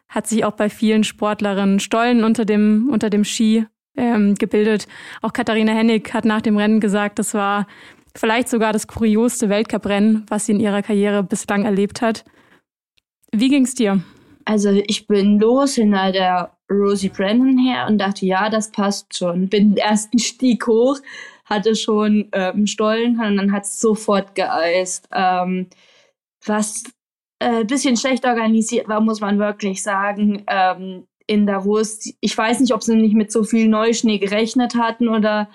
hat 0.08 0.28
sich 0.28 0.46
auch 0.46 0.54
bei 0.54 0.70
vielen 0.70 1.04
Sportlerinnen 1.04 1.80
Stollen 1.80 2.24
unter 2.24 2.46
dem, 2.46 2.90
unter 2.92 3.10
dem 3.10 3.26
Ski 3.26 3.68
ähm, 3.98 4.36
gebildet. 4.36 4.88
Auch 5.22 5.34
Katharina 5.34 5.74
Hennig 5.74 6.14
hat 6.14 6.26
nach 6.26 6.42
dem 6.42 6.58
Rennen 6.58 6.80
gesagt, 6.80 7.20
das 7.20 7.34
war 7.34 7.68
vielleicht 8.16 8.50
sogar 8.50 8.74
das 8.74 8.88
kurioseste 8.88 9.50
Weltcuprennen, 9.50 10.26
was 10.30 10.46
sie 10.46 10.54
in 10.54 10.60
ihrer 10.60 10.82
Karriere 10.82 11.24
bislang 11.24 11.66
erlebt 11.66 12.02
hat. 12.02 12.24
Wie 13.32 13.50
ging's 13.50 13.76
dir? 13.76 14.02
Also 14.46 14.70
ich 14.70 15.08
bin 15.08 15.40
los 15.40 15.76
hinter 15.76 16.12
der 16.12 16.56
Rosie 16.72 17.10
Brennan 17.10 17.58
her 17.58 17.88
und 17.88 17.98
dachte, 17.98 18.26
ja, 18.26 18.50
das 18.50 18.72
passt 18.72 19.18
schon. 19.18 19.50
Bin 19.50 19.72
den 19.72 19.78
ersten 19.78 20.20
Stieg 20.20 20.66
hoch, 20.68 20.98
hatte 21.46 21.76
schon 21.76 22.30
ähm, 22.32 22.68
Stollen 22.68 23.20
und 23.20 23.38
dann 23.38 23.52
hat 23.52 23.64
es 23.64 23.80
sofort 23.80 24.36
geeist. 24.36 25.08
Ähm, 25.12 25.68
was 26.46 26.84
ein 27.40 27.62
äh, 27.62 27.66
bisschen 27.66 27.98
schlecht 27.98 28.26
organisiert 28.26 28.88
war, 28.88 29.02
muss 29.02 29.20
man 29.20 29.40
wirklich 29.40 29.84
sagen. 29.84 30.44
Ähm, 30.48 31.08
in 31.28 31.48
Davos, 31.48 32.14
ich 32.20 32.38
weiß 32.38 32.60
nicht, 32.60 32.74
ob 32.74 32.84
sie 32.84 32.96
nicht 32.96 33.16
mit 33.16 33.32
so 33.32 33.44
viel 33.44 33.68
Neuschnee 33.68 34.20
gerechnet 34.20 34.76
hatten 34.76 35.10
oder 35.10 35.50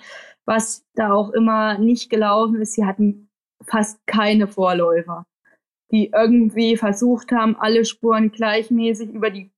was 0.45 0.85
da 0.95 1.13
auch 1.13 1.29
immer 1.31 1.77
nicht 1.77 2.09
gelaufen 2.09 2.61
ist. 2.61 2.73
Sie 2.73 2.85
hatten 2.85 3.29
fast 3.65 4.05
keine 4.07 4.47
Vorläufer 4.47 5.25
die 5.91 6.11
irgendwie 6.13 6.77
versucht 6.77 7.31
haben, 7.31 7.55
alle 7.57 7.85
Spuren 7.85 8.31
gleichmäßig 8.31 9.09
über 9.09 9.29
die, 9.29 9.51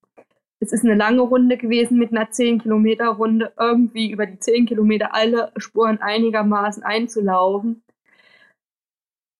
es 0.60 0.72
ist 0.72 0.84
eine 0.84 0.94
lange 0.94 1.22
Runde 1.22 1.56
gewesen 1.56 1.98
mit 1.98 2.10
einer 2.10 2.30
10 2.30 2.62
Kilometer 2.62 3.08
Runde, 3.08 3.52
irgendwie 3.58 4.10
über 4.10 4.26
die 4.26 4.38
10 4.38 4.66
Kilometer 4.66 5.14
alle 5.14 5.52
Spuren 5.56 5.98
einigermaßen 5.98 6.82
einzulaufen. 6.82 7.82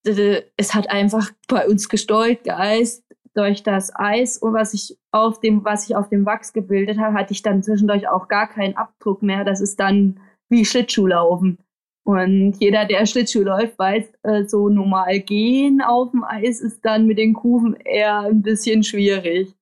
Es 0.04 0.74
hat 0.74 0.90
einfach 0.90 1.30
bei 1.48 1.66
uns 1.66 1.88
gesteuert, 1.88 2.44
geeist 2.44 3.02
durch 3.34 3.62
das 3.62 3.94
Eis 3.94 4.38
und 4.38 4.54
was 4.54 4.74
ich 4.74 4.96
auf 5.10 5.40
dem, 5.40 5.64
was 5.64 5.88
ich 5.88 5.96
auf 5.96 6.08
dem 6.08 6.24
Wachs 6.24 6.52
gebildet 6.52 6.98
habe, 6.98 7.14
hatte 7.14 7.32
ich 7.32 7.42
dann 7.42 7.62
zwischendurch 7.62 8.08
auch 8.08 8.28
gar 8.28 8.48
keinen 8.48 8.76
Abdruck 8.76 9.22
mehr. 9.22 9.44
Das 9.44 9.60
ist 9.60 9.80
dann 9.80 10.20
wie 10.48 10.64
Schlittschuhlaufen. 10.64 11.58
Und 12.04 12.52
jeder, 12.60 12.84
der 12.84 13.06
Schlittschuh 13.06 13.42
läuft, 13.42 13.78
weiß, 13.78 14.04
äh, 14.22 14.44
so 14.44 14.68
normal 14.68 15.20
gehen 15.20 15.80
auf 15.80 16.10
dem 16.10 16.22
Eis 16.22 16.60
ist 16.60 16.84
dann 16.84 17.06
mit 17.06 17.18
den 17.18 17.32
Kufen 17.32 17.74
eher 17.76 18.20
ein 18.20 18.42
bisschen 18.42 18.82
schwierig. 18.82 19.54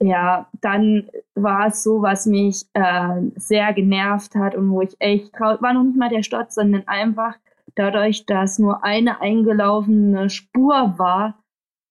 Ja, 0.00 0.48
dann 0.60 1.08
war 1.34 1.68
es 1.68 1.82
so, 1.82 2.02
was 2.02 2.26
mich 2.26 2.64
äh, 2.74 3.20
sehr 3.36 3.72
genervt 3.72 4.34
hat 4.34 4.54
und 4.54 4.70
wo 4.70 4.80
ich 4.82 4.96
echt 4.98 5.32
traurig 5.32 5.62
war, 5.62 5.74
noch 5.74 5.84
nicht 5.84 5.96
mal 5.96 6.08
der 6.08 6.22
Sturz, 6.22 6.54
sondern 6.54 6.86
einfach 6.88 7.36
dadurch, 7.74 8.26
dass 8.26 8.58
nur 8.58 8.84
eine 8.84 9.20
eingelaufene 9.20 10.30
Spur 10.30 10.94
war, 10.98 11.41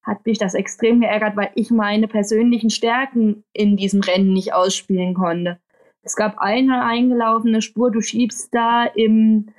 hat 0.03 0.25
mich 0.25 0.37
das 0.37 0.53
extrem 0.53 1.01
geärgert, 1.01 1.35
weil 1.35 1.51
ich 1.55 1.71
meine 1.71 2.07
persönlichen 2.07 2.69
Stärken 2.69 3.43
in 3.53 3.77
diesem 3.77 4.01
Rennen 4.01 4.33
nicht 4.33 4.53
ausspielen 4.53 5.13
konnte. 5.13 5.59
Es 6.01 6.15
gab 6.15 6.39
eine 6.39 6.83
eingelaufene 6.83 7.61
Spur, 7.61 7.91
du 7.91 8.01
schiebst 8.01 8.53
da 8.53 8.85
im 8.85 9.49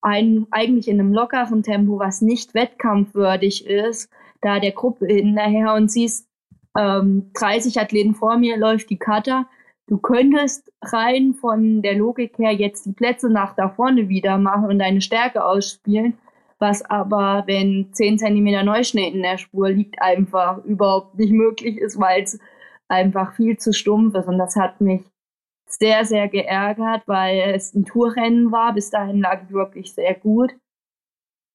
ein, 0.00 0.46
eigentlich 0.50 0.88
in 0.88 1.00
einem 1.00 1.12
lockeren 1.14 1.62
Tempo, 1.62 1.98
was 1.98 2.20
nicht 2.20 2.54
wettkampfwürdig 2.54 3.66
ist, 3.66 4.10
da 4.42 4.60
der 4.60 4.72
Gruppe 4.72 5.06
hinterher 5.06 5.72
und 5.74 5.90
siehst, 5.90 6.28
ähm, 6.76 7.30
30 7.34 7.80
Athleten 7.80 8.14
vor 8.14 8.36
mir 8.36 8.56
läuft 8.58 8.90
die 8.90 8.98
Cutter. 8.98 9.46
Du 9.86 9.98
könntest 9.98 10.70
rein 10.82 11.34
von 11.34 11.80
der 11.82 11.94
Logik 11.94 12.38
her 12.38 12.52
jetzt 12.52 12.84
die 12.84 12.92
Plätze 12.92 13.30
nach 13.30 13.54
da 13.54 13.70
vorne 13.70 14.08
wieder 14.08 14.38
machen 14.38 14.66
und 14.66 14.78
deine 14.78 15.00
Stärke 15.00 15.44
ausspielen, 15.44 16.18
was 16.64 16.82
aber, 16.82 17.44
wenn 17.46 17.92
10 17.92 18.18
Zentimeter 18.18 18.62
Neuschnee 18.62 19.08
in 19.08 19.22
der 19.22 19.36
Spur 19.36 19.68
liegt, 19.68 20.00
einfach 20.00 20.64
überhaupt 20.64 21.18
nicht 21.18 21.30
möglich 21.30 21.76
ist, 21.76 22.00
weil 22.00 22.22
es 22.22 22.38
einfach 22.88 23.34
viel 23.34 23.58
zu 23.58 23.74
stumpf 23.74 24.14
ist. 24.14 24.26
Und 24.26 24.38
das 24.38 24.56
hat 24.56 24.80
mich 24.80 25.02
sehr, 25.68 26.06
sehr 26.06 26.26
geärgert, 26.28 27.02
weil 27.06 27.52
es 27.54 27.74
ein 27.74 27.84
Tourrennen 27.84 28.50
war. 28.50 28.72
Bis 28.72 28.88
dahin 28.88 29.20
lag 29.20 29.42
ich 29.42 29.52
wirklich 29.52 29.92
sehr 29.92 30.14
gut. 30.14 30.56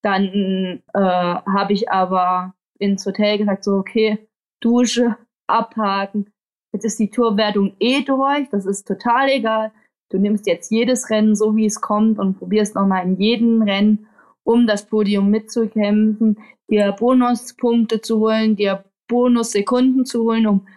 Dann 0.03 0.83
äh, 0.93 0.99
habe 0.99 1.73
ich 1.73 1.89
aber 1.89 2.53
ins 2.77 3.03
Hotel 3.05 3.39
gesagt, 3.39 3.63
so, 3.63 3.77
okay, 3.77 4.27
Dusche, 4.61 5.17
abhaken. 5.47 6.31
Jetzt 6.71 6.85
ist 6.85 6.99
die 6.99 7.09
Tourwertung 7.09 7.73
eh 7.79 8.03
durch, 8.03 8.47
das 8.51 8.67
ist 8.67 8.87
total 8.87 9.29
egal. 9.29 9.71
Du 10.11 10.19
nimmst 10.19 10.45
jetzt 10.45 10.69
jedes 10.71 11.09
Rennen 11.09 11.35
so, 11.35 11.55
wie 11.55 11.65
es 11.65 11.81
kommt 11.81 12.19
und 12.19 12.37
probierst 12.37 12.75
nochmal 12.75 13.05
in 13.05 13.15
jedem 13.15 13.63
Rennen, 13.63 14.07
um 14.43 14.67
das 14.67 14.85
Podium 14.85 15.29
mitzukämpfen, 15.29 16.39
dir 16.69 16.91
Bonuspunkte 16.91 18.01
zu 18.01 18.19
holen, 18.19 18.55
dir 18.55 18.83
Bonussekunden 19.07 20.05
zu 20.05 20.23
holen, 20.23 20.47
um 20.47 20.67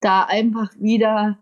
da 0.00 0.24
einfach 0.24 0.72
wieder 0.78 1.38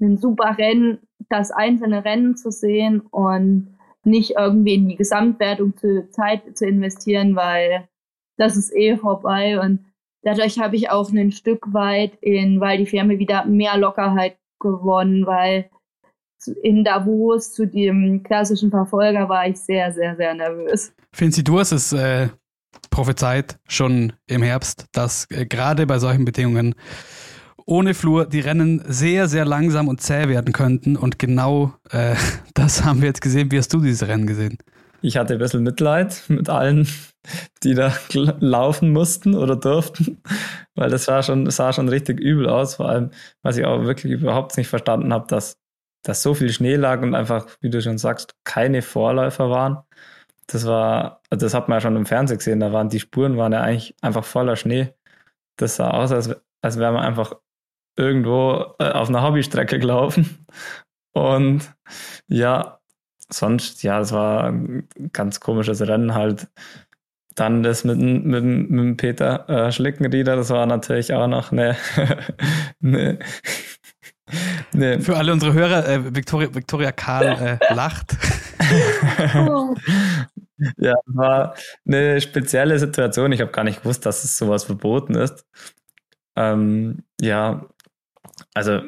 ein 0.00 0.18
super 0.18 0.56
Rennen, 0.58 0.98
das 1.28 1.50
einzelne 1.50 2.04
Rennen 2.04 2.36
zu 2.36 2.50
sehen 2.50 3.00
und 3.00 3.76
nicht 4.04 4.34
irgendwie 4.36 4.74
in 4.74 4.88
die 4.88 4.96
Gesamtwertung 4.96 5.76
zu 5.76 6.10
Zeit 6.10 6.56
zu 6.56 6.66
investieren, 6.66 7.36
weil 7.36 7.88
das 8.36 8.56
ist 8.56 8.74
eh 8.74 8.96
vorbei. 8.96 9.60
Und 9.60 9.84
dadurch 10.22 10.58
habe 10.58 10.76
ich 10.76 10.90
auch 10.90 11.10
ein 11.12 11.30
Stück 11.30 11.72
weit 11.72 12.16
in 12.20 12.60
weil 12.60 12.78
die 12.78 12.86
Firma 12.86 13.18
wieder 13.18 13.44
mehr 13.44 13.76
Lockerheit 13.78 14.36
gewonnen, 14.58 15.26
weil 15.26 15.70
in 16.62 16.84
Davos 16.84 17.52
zu 17.52 17.66
dem 17.66 18.22
klassischen 18.22 18.70
Verfolger 18.70 19.28
war 19.28 19.46
ich 19.46 19.58
sehr, 19.58 19.92
sehr, 19.92 20.16
sehr 20.16 20.34
nervös. 20.34 20.92
Finzi, 21.12 21.44
du 21.44 21.58
hast 21.58 21.72
es 21.72 21.92
äh, 21.92 22.28
prophezeit 22.90 23.58
schon 23.68 24.12
im 24.26 24.42
Herbst, 24.42 24.86
dass 24.92 25.26
äh, 25.30 25.46
gerade 25.46 25.86
bei 25.86 25.98
solchen 25.98 26.24
Bedingungen 26.24 26.74
ohne 27.66 27.94
Flur 27.94 28.26
die 28.26 28.40
Rennen 28.40 28.82
sehr, 28.86 29.28
sehr 29.28 29.44
langsam 29.44 29.88
und 29.88 30.00
zäh 30.00 30.28
werden 30.28 30.52
könnten. 30.52 30.96
Und 30.96 31.18
genau 31.18 31.74
äh, 31.90 32.14
das 32.54 32.84
haben 32.84 33.00
wir 33.00 33.08
jetzt 33.08 33.22
gesehen. 33.22 33.50
Wie 33.50 33.58
hast 33.58 33.72
du 33.72 33.80
dieses 33.80 34.06
Rennen 34.06 34.26
gesehen? 34.26 34.58
Ich 35.04 35.16
hatte 35.16 35.32
ein 35.32 35.40
bisschen 35.40 35.64
Mitleid 35.64 36.22
mit 36.28 36.48
allen, 36.48 36.86
die 37.64 37.74
da 37.74 37.92
laufen 38.38 38.92
mussten 38.92 39.34
oder 39.34 39.56
durften, 39.56 40.22
weil 40.76 40.90
das 40.90 41.06
sah 41.06 41.24
schon, 41.24 41.50
sah 41.50 41.72
schon 41.72 41.88
richtig 41.88 42.20
übel 42.20 42.48
aus. 42.48 42.76
Vor 42.76 42.88
allem, 42.88 43.10
was 43.42 43.56
ich 43.56 43.64
auch 43.64 43.82
wirklich 43.82 44.12
überhaupt 44.12 44.56
nicht 44.56 44.68
verstanden 44.68 45.12
habe, 45.12 45.26
dass, 45.26 45.56
dass 46.02 46.22
so 46.22 46.34
viel 46.34 46.52
Schnee 46.52 46.76
lag 46.76 47.02
und 47.02 47.14
einfach, 47.14 47.46
wie 47.60 47.70
du 47.70 47.80
schon 47.80 47.98
sagst, 47.98 48.34
keine 48.44 48.82
Vorläufer 48.82 49.50
waren. 49.50 49.78
Das 50.46 50.66
war, 50.66 51.22
das 51.30 51.54
hat 51.54 51.68
man 51.68 51.76
ja 51.76 51.80
schon 51.80 51.96
im 51.96 52.06
Fernsehen 52.06 52.38
gesehen, 52.38 52.60
da 52.60 52.72
waren 52.72 52.88
die 52.88 53.00
Spuren 53.00 53.36
waren 53.36 53.52
ja 53.52 53.60
eigentlich 53.62 53.96
einfach 54.02 54.24
voller 54.24 54.56
Schnee. 54.56 54.94
Das 55.56 55.76
sah 55.76 55.90
aus, 55.90 56.12
als, 56.12 56.34
als 56.62 56.78
wäre 56.78 56.92
man 56.92 57.04
einfach 57.04 57.34
irgendwo 57.96 58.74
äh, 58.78 58.90
auf 58.90 59.08
einer 59.08 59.22
Hobbystrecke 59.22 59.78
gelaufen. 59.78 60.46
Und 61.14 61.74
ja, 62.28 62.80
sonst, 63.28 63.82
ja, 63.82 64.00
es 64.00 64.12
war 64.12 64.44
ein 64.44 64.88
ganz 65.12 65.40
komisches 65.40 65.82
Rennen 65.82 66.14
halt. 66.14 66.48
dann 67.34 67.62
das 67.62 67.84
mit, 67.84 67.98
mit, 67.98 68.44
mit 68.44 68.96
Peter 68.98 69.48
äh, 69.48 69.72
Schlickenrieder, 69.72 70.36
das 70.36 70.50
war 70.50 70.66
natürlich 70.66 71.14
auch 71.14 71.26
noch 71.28 71.52
eine, 71.52 71.76
eine, 72.82 73.18
eine 74.74 75.00
Für 75.00 75.16
alle 75.16 75.32
unsere 75.32 75.52
Hörer, 75.52 75.88
äh, 75.88 76.14
Victoria, 76.14 76.54
Victoria 76.54 76.92
Karl 76.92 77.58
äh, 77.58 77.58
lacht. 77.74 78.16
ja, 80.76 80.94
war 81.06 81.54
eine 81.86 82.20
spezielle 82.20 82.78
Situation. 82.78 83.32
Ich 83.32 83.40
habe 83.40 83.50
gar 83.52 83.64
nicht 83.64 83.82
gewusst, 83.82 84.06
dass 84.06 84.24
es 84.24 84.38
sowas 84.38 84.64
verboten 84.64 85.14
ist. 85.14 85.44
Ähm, 86.36 87.04
ja, 87.20 87.66
also 88.54 88.80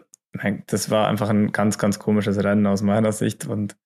das 0.67 0.91
war 0.91 1.09
einfach 1.09 1.29
ein 1.29 1.53
ganz, 1.53 1.79
ganz 1.79 1.99
komisches 1.99 2.43
Rennen 2.43 2.67
aus 2.67 2.83
meiner 2.83 3.13
Sicht. 3.13 3.47
Und 3.47 3.77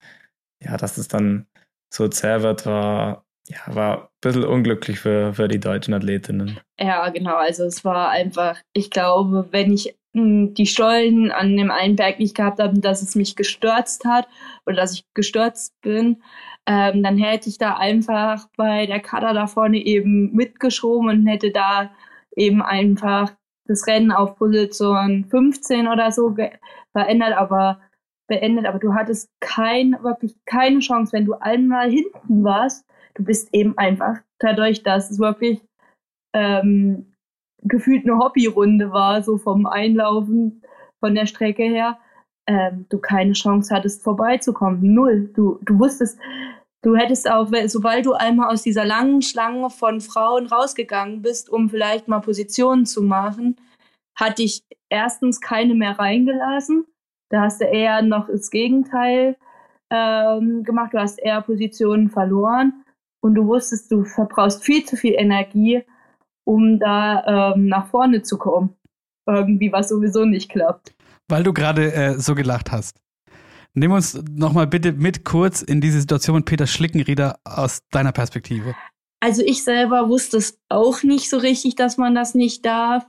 ja, 0.62 0.76
dass 0.76 0.98
es 0.98 1.08
dann 1.08 1.46
so 1.92 2.08
zäh 2.08 2.42
wird, 2.42 2.66
war, 2.66 3.24
ja, 3.48 3.58
war 3.66 4.02
ein 4.02 4.08
bisschen 4.20 4.44
unglücklich 4.44 5.00
für, 5.00 5.34
für 5.34 5.48
die 5.48 5.60
deutschen 5.60 5.94
Athletinnen. 5.94 6.58
Ja, 6.78 7.08
genau. 7.10 7.36
Also 7.36 7.64
es 7.64 7.84
war 7.84 8.10
einfach, 8.10 8.58
ich 8.72 8.90
glaube, 8.90 9.48
wenn 9.50 9.72
ich 9.72 9.96
die 10.54 10.66
Stollen 10.66 11.30
an 11.30 11.56
dem 11.56 11.70
einen 11.70 11.96
Berg 11.96 12.18
nicht 12.18 12.36
gehabt 12.36 12.60
habe, 12.60 12.78
dass 12.80 13.02
es 13.02 13.14
mich 13.14 13.36
gestürzt 13.36 14.04
hat 14.04 14.28
oder 14.66 14.76
dass 14.76 14.94
ich 14.94 15.04
gestürzt 15.14 15.80
bin, 15.80 16.22
ähm, 16.66 17.02
dann 17.02 17.16
hätte 17.18 17.48
ich 17.48 17.58
da 17.58 17.76
einfach 17.76 18.46
bei 18.56 18.86
der 18.86 19.00
Kader 19.00 19.32
da 19.34 19.46
vorne 19.46 19.78
eben 19.78 20.32
mitgeschoben 20.34 21.08
und 21.08 21.26
hätte 21.26 21.50
da 21.50 21.90
eben 22.36 22.62
einfach 22.62 23.32
das 23.66 23.86
Rennen 23.86 24.12
auf 24.12 24.36
Position 24.36 25.26
15 25.30 25.88
oder 25.88 26.10
so 26.10 26.34
verändert, 26.92 27.34
aber 27.36 27.80
beendet, 28.28 28.66
aber 28.66 28.78
du 28.78 28.94
hattest 28.94 29.30
kein, 29.40 29.92
wirklich 30.02 30.36
keine 30.44 30.80
Chance, 30.80 31.12
wenn 31.12 31.24
du 31.24 31.34
einmal 31.34 31.90
hinten 31.90 32.44
warst. 32.44 32.86
Du 33.14 33.24
bist 33.24 33.48
eben 33.52 33.76
einfach 33.78 34.18
dadurch, 34.38 34.82
dass 34.82 35.10
es 35.10 35.18
wirklich 35.18 35.60
ähm, 36.34 37.14
gefühlt 37.62 38.04
eine 38.04 38.18
Hobbyrunde 38.18 38.92
war, 38.92 39.22
so 39.22 39.38
vom 39.38 39.66
Einlaufen 39.66 40.62
von 41.00 41.14
der 41.14 41.26
Strecke 41.26 41.62
her, 41.62 41.98
ähm, 42.46 42.86
du 42.88 42.98
keine 42.98 43.32
Chance 43.32 43.74
hattest, 43.74 44.02
vorbeizukommen. 44.02 44.94
Null. 44.94 45.30
Du, 45.34 45.58
du 45.62 45.78
wusstest, 45.78 46.18
du 46.82 46.96
hättest 46.96 47.30
auch, 47.30 47.50
sobald 47.66 48.06
du 48.06 48.12
einmal 48.14 48.52
aus 48.52 48.62
dieser 48.62 48.84
langen 48.84 49.22
Schlange 49.22 49.70
von 49.70 50.00
Frauen 50.00 50.46
rausgegangen 50.46 51.22
bist, 51.22 51.50
um 51.50 51.68
vielleicht 51.68 52.08
mal 52.08 52.20
Positionen 52.20 52.86
zu 52.86 53.02
machen, 53.02 53.56
hat 54.16 54.38
dich 54.38 54.62
erstens 54.88 55.40
keine 55.40 55.74
mehr 55.74 55.98
reingelassen 55.98 56.86
da 57.30 57.42
hast 57.42 57.60
du 57.60 57.66
eher 57.66 58.02
noch 58.02 58.28
das 58.28 58.50
Gegenteil 58.50 59.36
ähm, 59.90 60.64
gemacht. 60.64 60.94
Du 60.94 60.98
hast 60.98 61.18
eher 61.18 61.42
Positionen 61.42 62.10
verloren 62.10 62.84
und 63.20 63.34
du 63.34 63.46
wusstest, 63.46 63.92
du 63.92 64.04
verbrauchst 64.04 64.64
viel 64.64 64.84
zu 64.84 64.96
viel 64.96 65.14
Energie, 65.14 65.82
um 66.48 66.78
da 66.78 67.52
ähm, 67.54 67.66
nach 67.66 67.88
vorne 67.88 68.22
zu 68.22 68.38
kommen. 68.38 68.74
Irgendwie, 69.26 69.70
was 69.70 69.90
sowieso 69.90 70.24
nicht 70.24 70.50
klappt. 70.50 70.94
Weil 71.28 71.42
du 71.42 71.52
gerade 71.52 71.92
äh, 71.92 72.18
so 72.18 72.34
gelacht 72.34 72.72
hast. 72.72 72.98
Nimm 73.74 73.92
uns 73.92 74.18
nochmal 74.30 74.66
bitte 74.66 74.92
mit 74.92 75.26
kurz 75.26 75.60
in 75.60 75.82
diese 75.82 76.00
Situation 76.00 76.36
mit 76.36 76.46
Peter 76.46 76.66
Schlickenrieder 76.66 77.38
aus 77.44 77.80
deiner 77.90 78.12
Perspektive. 78.12 78.74
Also 79.20 79.42
ich 79.44 79.62
selber 79.62 80.08
wusste 80.08 80.38
es 80.38 80.58
auch 80.70 81.02
nicht 81.02 81.28
so 81.28 81.36
richtig, 81.36 81.76
dass 81.76 81.98
man 81.98 82.14
das 82.14 82.34
nicht 82.34 82.64
darf. 82.64 83.06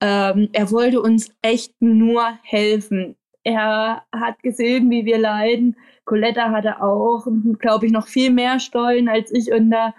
Ähm, 0.00 0.48
er 0.52 0.70
wollte 0.70 1.02
uns 1.02 1.32
echt 1.42 1.74
nur 1.80 2.38
helfen. 2.42 3.16
Er 3.42 4.04
hat 4.14 4.40
gesehen, 4.44 4.88
wie 4.88 5.04
wir 5.04 5.18
leiden. 5.18 5.76
Coletta 6.04 6.52
hatte 6.52 6.80
auch, 6.80 7.26
glaube 7.58 7.86
ich, 7.86 7.92
noch 7.92 8.06
viel 8.06 8.30
mehr 8.30 8.60
Stollen 8.60 9.08
als 9.08 9.32
ich 9.32 9.50
unter, 9.50 9.94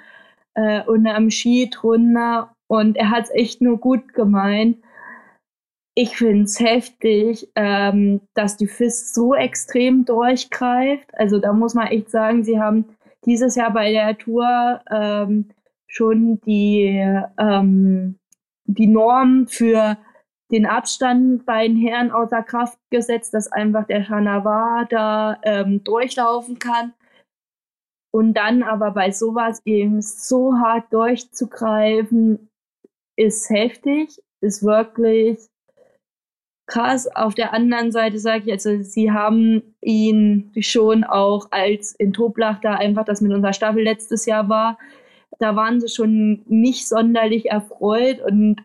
äh, 0.53 0.81
unter 0.83 1.15
am 1.15 1.29
Ski 1.29 1.69
drunter. 1.69 2.55
Und 2.69 2.97
er 2.97 3.09
hat 3.09 3.25
es 3.25 3.31
echt 3.31 3.61
nur 3.61 3.77
gut 3.77 4.13
gemeint. 4.13 4.77
Ich 5.95 6.17
finde 6.17 6.43
es 6.43 6.59
heftig, 6.59 7.49
ähm, 7.55 8.21
dass 8.35 8.57
die 8.57 8.67
FIS 8.67 9.13
so 9.13 9.33
extrem 9.33 10.05
durchgreift. 10.05 11.09
Also 11.13 11.39
da 11.39 11.51
muss 11.51 11.73
man 11.73 11.87
echt 11.87 12.11
sagen, 12.11 12.43
sie 12.43 12.59
haben 12.59 12.85
dieses 13.25 13.55
Jahr 13.55 13.73
bei 13.73 13.91
der 13.91 14.17
Tour 14.17 14.81
ähm, 14.89 15.49
schon 15.87 16.39
die, 16.41 17.03
ähm, 17.37 18.19
die 18.65 18.87
Norm 18.87 19.47
für 19.47 19.97
den 20.51 20.65
Abstand 20.65 21.45
bei 21.45 21.67
den 21.67 21.77
Herren 21.77 22.11
außer 22.11 22.43
Kraft 22.43 22.79
gesetzt, 22.91 23.33
dass 23.33 23.51
einfach 23.51 23.85
der 23.85 24.03
Chanavar 24.03 24.85
da 24.89 25.39
ähm, 25.43 25.83
durchlaufen 25.83 26.59
kann. 26.59 26.93
Und 28.11 28.33
dann 28.35 28.63
aber 28.63 28.91
bei 28.91 29.11
sowas 29.11 29.61
eben 29.65 30.01
so 30.01 30.53
hart 30.57 30.91
durchzugreifen, 30.91 32.48
ist 33.19 33.49
heftig, 33.49 34.21
ist 34.41 34.63
wirklich 34.63 35.39
krass. 36.67 37.13
Auf 37.13 37.35
der 37.35 37.53
anderen 37.53 37.91
Seite 37.91 38.17
sage 38.17 38.45
ich, 38.45 38.51
also 38.53 38.81
sie 38.81 39.11
haben 39.11 39.75
ihn 39.81 40.51
schon 40.59 41.03
auch 41.03 41.47
als 41.51 41.93
in 41.95 42.13
Toblach 42.13 42.61
da 42.61 42.75
einfach, 42.75 43.03
das 43.03 43.21
mit 43.21 43.33
unserer 43.33 43.53
Staffel 43.53 43.83
letztes 43.83 44.25
Jahr 44.25 44.47
war, 44.47 44.77
da 45.39 45.55
waren 45.55 45.81
sie 45.81 45.89
schon 45.89 46.43
nicht 46.47 46.87
sonderlich 46.87 47.49
erfreut 47.49 48.21
und 48.21 48.57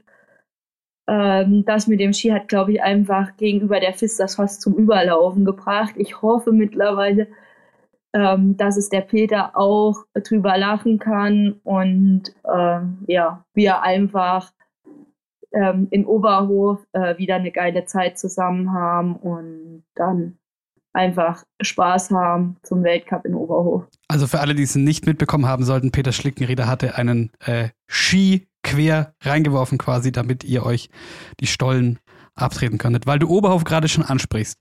ähm, 1.09 1.65
das 1.67 1.87
mit 1.87 2.01
dem 2.01 2.13
Ski 2.13 2.31
hat, 2.31 2.49
glaube 2.49 2.73
ich, 2.73 2.83
einfach 2.83 3.37
gegenüber 3.37 3.81
der 3.81 3.95
FIS 3.95 4.17
das 4.17 4.37
fast 4.37 4.63
zum 4.63 4.75
Überlaufen 4.75 5.45
gebracht. 5.45 5.95
Ich 5.97 6.23
hoffe 6.23 6.53
mittlerweile, 6.53 7.29
ähm, 8.15 8.57
dass 8.57 8.77
es 8.77 8.89
der 8.89 9.01
Peter 9.03 9.57
auch 9.57 10.05
drüber 10.15 10.57
lachen 10.57 10.99
kann 10.99 11.61
und 11.65 12.35
ähm, 12.51 12.99
ja, 13.07 13.45
wir 13.55 13.83
einfach 13.83 14.53
ähm, 15.53 15.89
in 15.91 16.07
Oberhof 16.07 16.81
äh, 16.93 17.19
wieder 17.19 17.35
eine 17.37 17.51
geile 17.51 17.85
Zeit 17.85 18.19
zusammen 18.19 18.73
haben 18.73 19.17
und 19.17 19.85
dann 19.97 20.39
einfach 20.93 21.43
Spaß 21.61 22.13
haben 22.13 22.57
zum 22.63 22.85
Weltcup 22.85 23.25
in 23.25 23.35
Oberhof. 23.35 23.85
Also 24.09 24.29
für 24.29 24.41
alle, 24.41 24.55
die 24.55 24.63
es 24.63 24.77
nicht 24.77 25.07
mitbekommen 25.07 25.47
haben 25.47 25.65
sollten, 25.65 25.91
Peter 25.91 26.13
Schlickenrieder 26.13 26.69
hatte 26.69 26.97
einen 26.97 27.33
äh, 27.45 27.71
Ski 27.89 28.47
quer 28.63 29.13
reingeworfen 29.21 29.77
quasi, 29.77 30.13
damit 30.13 30.45
ihr 30.45 30.65
euch 30.65 30.89
die 31.41 31.49
Stollen 31.49 31.99
abtreten 32.37 32.79
könntet. 32.79 33.07
Weil 33.07 33.19
du 33.19 33.29
Oberhof 33.29 33.65
gerade 33.65 33.89
schon 33.89 34.05
ansprichst. 34.05 34.59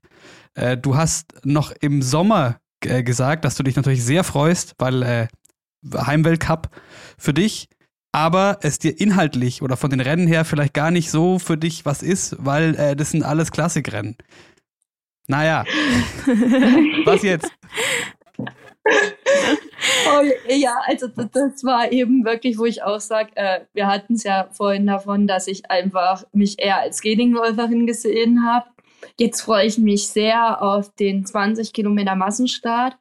Äh, 0.54 0.76
du 0.76 0.96
hast 0.96 1.34
noch 1.44 1.72
im 1.80 2.02
Sommer 2.02 2.56
äh, 2.86 3.02
gesagt, 3.02 3.44
dass 3.44 3.56
du 3.56 3.62
dich 3.62 3.76
natürlich 3.76 4.04
sehr 4.04 4.24
freust, 4.24 4.74
weil 4.78 5.02
äh, 5.02 5.28
Heimweltcup 5.94 6.70
für 7.18 7.34
dich, 7.34 7.68
aber 8.12 8.58
es 8.62 8.78
dir 8.78 8.98
inhaltlich 8.98 9.62
oder 9.62 9.76
von 9.76 9.90
den 9.90 10.00
Rennen 10.00 10.26
her 10.26 10.44
vielleicht 10.44 10.74
gar 10.74 10.90
nicht 10.90 11.10
so 11.10 11.38
für 11.38 11.56
dich 11.56 11.84
was 11.84 12.02
ist, 12.02 12.36
weil 12.38 12.74
äh, 12.76 12.96
das 12.96 13.10
sind 13.10 13.22
alles 13.22 13.50
Klassikrennen. 13.50 14.16
Naja, 15.26 15.64
was 17.04 17.22
jetzt? 17.22 17.50
oh, 18.86 20.22
ja, 20.48 20.76
also 20.86 21.08
das, 21.08 21.30
das, 21.32 21.64
war 21.64 21.90
eben 21.90 22.24
wirklich, 22.24 22.58
wo 22.58 22.66
ich 22.66 22.82
auch 22.82 23.00
sage, 23.00 23.30
äh, 23.34 23.60
wir 23.72 23.86
hatten 23.86 24.14
es 24.14 24.24
ja 24.24 24.48
vorhin 24.52 24.86
davon, 24.86 25.26
dass 25.26 25.46
ich 25.46 25.70
einfach 25.70 26.24
mich 26.32 26.58
eher 26.58 26.80
als 26.80 26.98
Skatingläuferin 26.98 27.86
gesehen 27.86 28.46
habe. 28.46 28.66
Jetzt 29.18 29.42
freue 29.42 29.66
ich 29.66 29.78
mich 29.78 30.08
sehr 30.08 30.62
auf 30.62 30.94
den 30.94 31.24
20 31.26 31.72
Kilometer 31.72 32.14
Massenstart. 32.14 32.96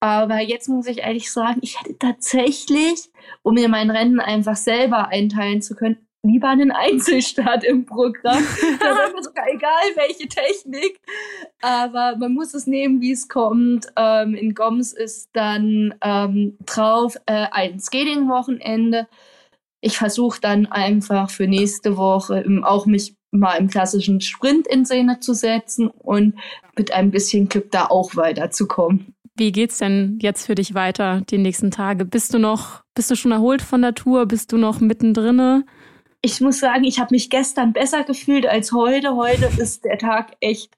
Aber 0.00 0.40
jetzt 0.40 0.68
muss 0.68 0.86
ich 0.86 0.98
ehrlich 0.98 1.32
sagen, 1.32 1.58
ich 1.62 1.80
hätte 1.80 1.98
tatsächlich, 1.98 3.10
um 3.42 3.54
mir 3.54 3.68
mein 3.68 3.90
Rennen 3.90 4.20
einfach 4.20 4.56
selber 4.56 5.08
einteilen 5.08 5.60
zu 5.60 5.74
können, 5.74 6.08
lieber 6.22 6.48
einen 6.48 6.70
Einzelstart 6.70 7.64
im 7.64 7.84
Programm. 7.84 8.44
da 8.80 8.86
wäre 8.86 9.12
mir 9.12 9.22
sogar 9.22 9.46
egal, 9.48 9.84
welche 9.94 10.28
Technik. 10.28 11.00
Aber 11.62 12.16
man 12.16 12.34
muss 12.34 12.54
es 12.54 12.66
nehmen, 12.66 13.00
wie 13.00 13.12
es 13.12 13.28
kommt. 13.28 13.86
Ähm, 13.96 14.34
in 14.34 14.54
Goms 14.54 14.92
ist 14.92 15.30
dann 15.32 15.94
ähm, 16.02 16.56
drauf 16.64 17.16
äh, 17.26 17.46
ein 17.50 17.80
Skating-Wochenende. 17.80 19.08
Ich 19.80 19.98
versuche 19.98 20.40
dann 20.40 20.66
einfach 20.66 21.30
für 21.30 21.46
nächste 21.46 21.96
Woche 21.96 22.44
auch 22.64 22.86
mich 22.86 23.14
mal 23.30 23.54
im 23.56 23.68
klassischen 23.68 24.20
Sprint 24.20 24.66
in 24.66 24.84
Szene 24.84 25.20
zu 25.20 25.34
setzen 25.34 25.88
und 25.88 26.34
mit 26.76 26.92
ein 26.92 27.10
bisschen 27.10 27.48
Glück 27.48 27.70
da 27.70 27.86
auch 27.86 28.16
weiterzukommen. 28.16 29.14
Wie 29.36 29.52
geht's 29.52 29.78
denn 29.78 30.18
jetzt 30.20 30.46
für 30.46 30.54
dich 30.54 30.74
weiter 30.74 31.22
die 31.30 31.38
nächsten 31.38 31.70
Tage? 31.70 32.04
Bist 32.04 32.34
du 32.34 32.38
noch, 32.38 32.82
bist 32.94 33.10
du 33.10 33.14
schon 33.14 33.30
erholt 33.30 33.62
von 33.62 33.82
der 33.82 33.94
Tour? 33.94 34.26
Bist 34.26 34.50
du 34.52 34.56
noch 34.56 34.80
mittendrin? 34.80 35.64
ich 36.20 36.40
muss 36.40 36.58
sagen, 36.58 36.84
ich 36.84 36.98
habe 36.98 37.14
mich 37.14 37.30
gestern 37.30 37.72
besser 37.72 38.04
gefühlt 38.04 38.46
als 38.46 38.72
heute. 38.72 39.14
Heute 39.14 39.48
ist 39.58 39.84
der 39.84 39.98
Tag 39.98 40.32
echt 40.40 40.76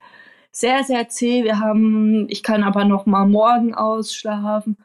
sehr, 0.53 0.85
sehr 0.85 1.09
zäh. 1.09 1.45
Wir 1.45 1.59
haben, 1.61 2.27
ich 2.29 2.43
kann 2.43 2.63
aber 2.63 2.85
noch 2.85 3.07
mal 3.07 3.27
morgen 3.27 3.75
ausschlafen. 3.75 4.77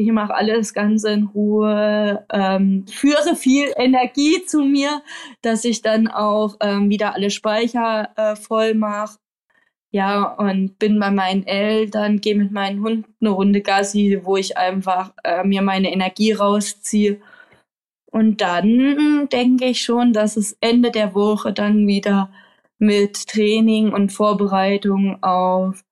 Ich 0.00 0.10
mache 0.12 0.34
alles 0.34 0.72
ganz 0.72 1.04
in 1.04 1.24
Ruhe, 1.24 2.24
ähm, 2.32 2.86
führe 2.88 3.36
viel 3.36 3.70
Energie 3.76 4.42
zu 4.46 4.62
mir, 4.62 5.02
dass 5.42 5.66
ich 5.66 5.82
dann 5.82 6.08
auch 6.08 6.56
ähm, 6.60 6.88
wieder 6.88 7.14
alle 7.14 7.28
Speicher 7.28 8.08
äh, 8.16 8.34
voll 8.34 8.72
mache. 8.74 9.18
Ja, 9.92 10.22
und 10.38 10.78
bin 10.78 10.98
bei 10.98 11.10
meinen 11.10 11.46
Eltern, 11.46 12.22
gehe 12.22 12.34
mit 12.34 12.50
meinen 12.50 12.82
Hunden 12.82 13.14
eine 13.20 13.30
Runde 13.30 13.60
Gassi, 13.60 14.20
wo 14.22 14.36
ich 14.38 14.56
einfach 14.56 15.12
äh, 15.22 15.44
mir 15.44 15.60
meine 15.60 15.92
Energie 15.92 16.32
rausziehe. 16.32 17.20
Und 18.06 18.40
dann 18.40 19.28
denke 19.30 19.66
ich 19.66 19.82
schon, 19.82 20.14
dass 20.14 20.38
es 20.38 20.56
Ende 20.62 20.90
der 20.90 21.14
Woche 21.14 21.52
dann 21.52 21.86
wieder 21.86 22.30
mit 22.78 23.26
Training 23.28 23.92
und 23.92 24.12
Vorbereitung 24.12 25.22
auf 25.22 25.84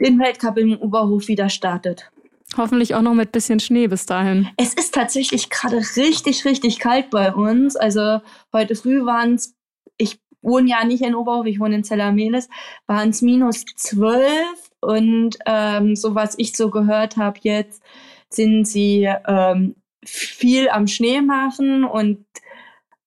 den 0.00 0.20
Weltcup 0.20 0.58
im 0.58 0.78
Oberhof 0.78 1.26
wieder 1.26 1.48
startet. 1.48 2.10
Hoffentlich 2.56 2.94
auch 2.94 3.02
noch 3.02 3.14
mit 3.14 3.32
bisschen 3.32 3.60
Schnee 3.60 3.88
bis 3.88 4.06
dahin. 4.06 4.48
Es 4.56 4.72
ist 4.74 4.94
tatsächlich 4.94 5.50
gerade 5.50 5.78
richtig, 5.96 6.44
richtig 6.44 6.78
kalt 6.78 7.10
bei 7.10 7.32
uns. 7.32 7.76
Also 7.76 8.20
heute 8.52 8.76
früh 8.76 9.04
waren 9.04 9.34
es, 9.34 9.54
ich 9.98 10.20
wohne 10.42 10.70
ja 10.70 10.84
nicht 10.84 11.02
in 11.02 11.14
Oberhof, 11.14 11.46
ich 11.46 11.58
wohne 11.58 11.76
in 11.76 11.84
Zellameles, 11.84 12.48
waren 12.86 13.10
es 13.10 13.20
minus 13.20 13.64
zwölf 13.76 14.70
und 14.80 15.36
ähm, 15.44 15.96
so 15.96 16.14
was 16.14 16.38
ich 16.38 16.56
so 16.56 16.70
gehört 16.70 17.16
habe 17.16 17.40
jetzt, 17.42 17.82
sind 18.30 18.64
sie 18.66 19.08
ähm, 19.26 19.74
viel 20.04 20.68
am 20.68 20.86
Schnee 20.86 21.20
machen 21.20 21.84
und 21.84 22.24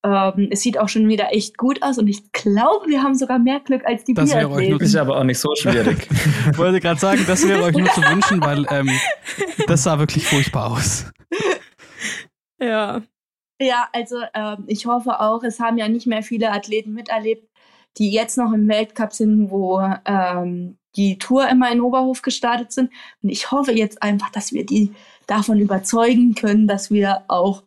ähm, 0.04 0.48
es 0.52 0.62
sieht 0.62 0.78
auch 0.80 0.88
schon 0.90 1.08
wieder 1.10 1.34
echt 1.34 1.58
gut 1.58 1.82
aus 1.84 1.98
und 1.98 2.08
ich 2.08 2.32
glaube, 2.32 2.88
wir 2.88 3.04
haben 3.04 3.16
sogar 3.16 3.38
mehr 3.40 3.60
Glück 3.60 3.86
als 3.86 4.04
die 4.06 4.14
Das 4.14 4.34
wäre 4.34 4.50
euch 4.50 4.70
nur- 4.70 4.82
Ist 4.82 4.96
aber 4.96 5.18
auch 5.18 5.24
nicht 5.24 5.40
so 5.40 5.54
schwierig. 5.56 6.08
Ich 6.52 6.58
wollte 6.58 6.80
gerade 6.80 7.00
sagen, 7.00 7.24
das 7.28 7.48
wäre 7.48 7.64
euch 7.64 7.76
nur 7.76 7.90
zu 7.92 8.02
wünschen, 8.02 8.42
weil 8.42 8.66
ähm, 8.70 8.90
das 9.68 9.84
sah 9.84 10.00
wirklich 10.00 10.26
furchtbar 10.26 10.72
aus. 10.72 11.06
Ja. 12.62 13.02
Ja, 13.62 13.90
also 13.94 14.18
ähm, 14.34 14.64
ich 14.68 14.86
hoffe 14.86 15.20
auch, 15.20 15.44
es 15.44 15.60
haben 15.60 15.78
ja 15.78 15.90
nicht 15.90 16.08
mehr 16.08 16.24
viele 16.24 16.52
Athleten 16.52 16.94
miterlebt, 16.94 17.50
die 17.98 18.10
jetzt 18.12 18.38
noch 18.38 18.54
im 18.54 18.68
Weltcup 18.70 19.12
sind, 19.12 19.52
wo 19.52 19.82
ähm, 20.06 20.78
die 20.96 21.18
Tour 21.18 21.50
immer 21.50 21.70
in 21.72 21.82
Oberhof 21.82 22.22
gestartet 22.22 22.72
sind. 22.72 22.90
Und 23.22 23.30
ich 23.30 23.52
hoffe 23.52 23.74
jetzt 23.74 24.02
einfach, 24.02 24.30
dass 24.30 24.54
wir 24.54 24.66
die 24.66 24.94
davon 25.28 25.60
überzeugen 25.60 26.36
können, 26.36 26.68
dass 26.68 26.90
wir 26.90 27.24
auch 27.28 27.64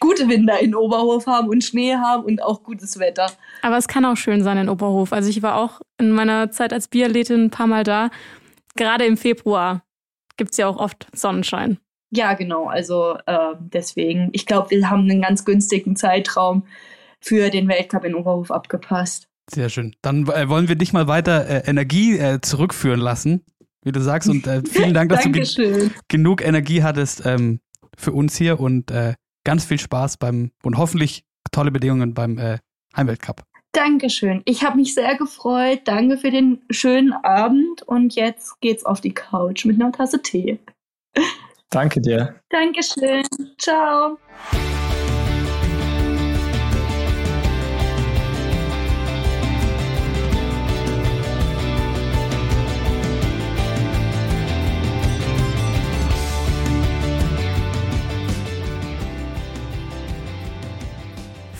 gute 0.00 0.28
Winter 0.28 0.60
in 0.60 0.74
Oberhof 0.74 1.26
haben 1.26 1.48
und 1.48 1.64
Schnee 1.64 1.94
haben 1.94 2.24
und 2.24 2.42
auch 2.42 2.62
gutes 2.62 2.98
Wetter. 2.98 3.30
Aber 3.62 3.76
es 3.76 3.88
kann 3.88 4.04
auch 4.04 4.16
schön 4.16 4.42
sein 4.42 4.58
in 4.58 4.68
Oberhof. 4.68 5.12
Also 5.12 5.28
ich 5.30 5.42
war 5.42 5.56
auch 5.56 5.80
in 5.98 6.10
meiner 6.10 6.50
Zeit 6.50 6.72
als 6.72 6.88
Biathletin 6.88 7.44
ein 7.44 7.50
paar 7.50 7.66
Mal 7.66 7.84
da. 7.84 8.10
Gerade 8.76 9.06
im 9.06 9.16
Februar 9.16 9.82
gibt's 10.36 10.56
ja 10.56 10.68
auch 10.68 10.76
oft 10.76 11.06
Sonnenschein. 11.14 11.78
Ja, 12.10 12.34
genau. 12.34 12.66
Also 12.66 13.16
äh, 13.26 13.54
deswegen, 13.58 14.30
ich 14.32 14.46
glaube, 14.46 14.70
wir 14.70 14.88
haben 14.90 15.10
einen 15.10 15.22
ganz 15.22 15.44
günstigen 15.44 15.96
Zeitraum 15.96 16.64
für 17.20 17.50
den 17.50 17.68
Weltcup 17.68 18.04
in 18.04 18.14
Oberhof 18.14 18.50
abgepasst. 18.50 19.28
Sehr 19.50 19.68
schön. 19.68 19.94
Dann 20.02 20.26
äh, 20.28 20.48
wollen 20.48 20.68
wir 20.68 20.76
dich 20.76 20.92
mal 20.92 21.08
weiter 21.08 21.48
äh, 21.48 21.68
Energie 21.68 22.18
äh, 22.18 22.40
zurückführen 22.40 23.00
lassen, 23.00 23.44
wie 23.82 23.92
du 23.92 24.00
sagst. 24.00 24.28
Und 24.28 24.46
äh, 24.46 24.62
vielen 24.68 24.94
Dank, 24.94 25.10
dass 25.10 25.22
du 25.22 25.30
ge 25.32 25.90
genug 26.08 26.44
Energie 26.44 26.82
hattest 26.82 27.24
ähm, 27.24 27.60
für 27.96 28.12
uns 28.12 28.36
hier 28.36 28.60
und 28.60 28.90
äh, 28.90 29.14
ganz 29.46 29.64
viel 29.64 29.78
Spaß 29.78 30.18
beim 30.18 30.50
und 30.62 30.76
hoffentlich 30.76 31.24
tolle 31.52 31.70
Bedingungen 31.70 32.12
beim 32.12 32.36
äh, 32.36 32.58
Heimweltcup. 32.94 33.44
Dankeschön. 33.72 34.42
Ich 34.44 34.64
habe 34.64 34.76
mich 34.76 34.94
sehr 34.94 35.16
gefreut. 35.16 35.82
Danke 35.84 36.18
für 36.18 36.30
den 36.30 36.62
schönen 36.70 37.12
Abend. 37.12 37.82
Und 37.82 38.14
jetzt 38.14 38.60
geht's 38.60 38.84
auf 38.84 39.00
die 39.00 39.12
Couch 39.14 39.64
mit 39.64 39.80
einer 39.80 39.92
Tasse 39.92 40.20
Tee. 40.20 40.58
Danke 41.70 42.00
dir. 42.00 42.40
Dankeschön. 42.50 43.24
Ciao. 43.58 44.18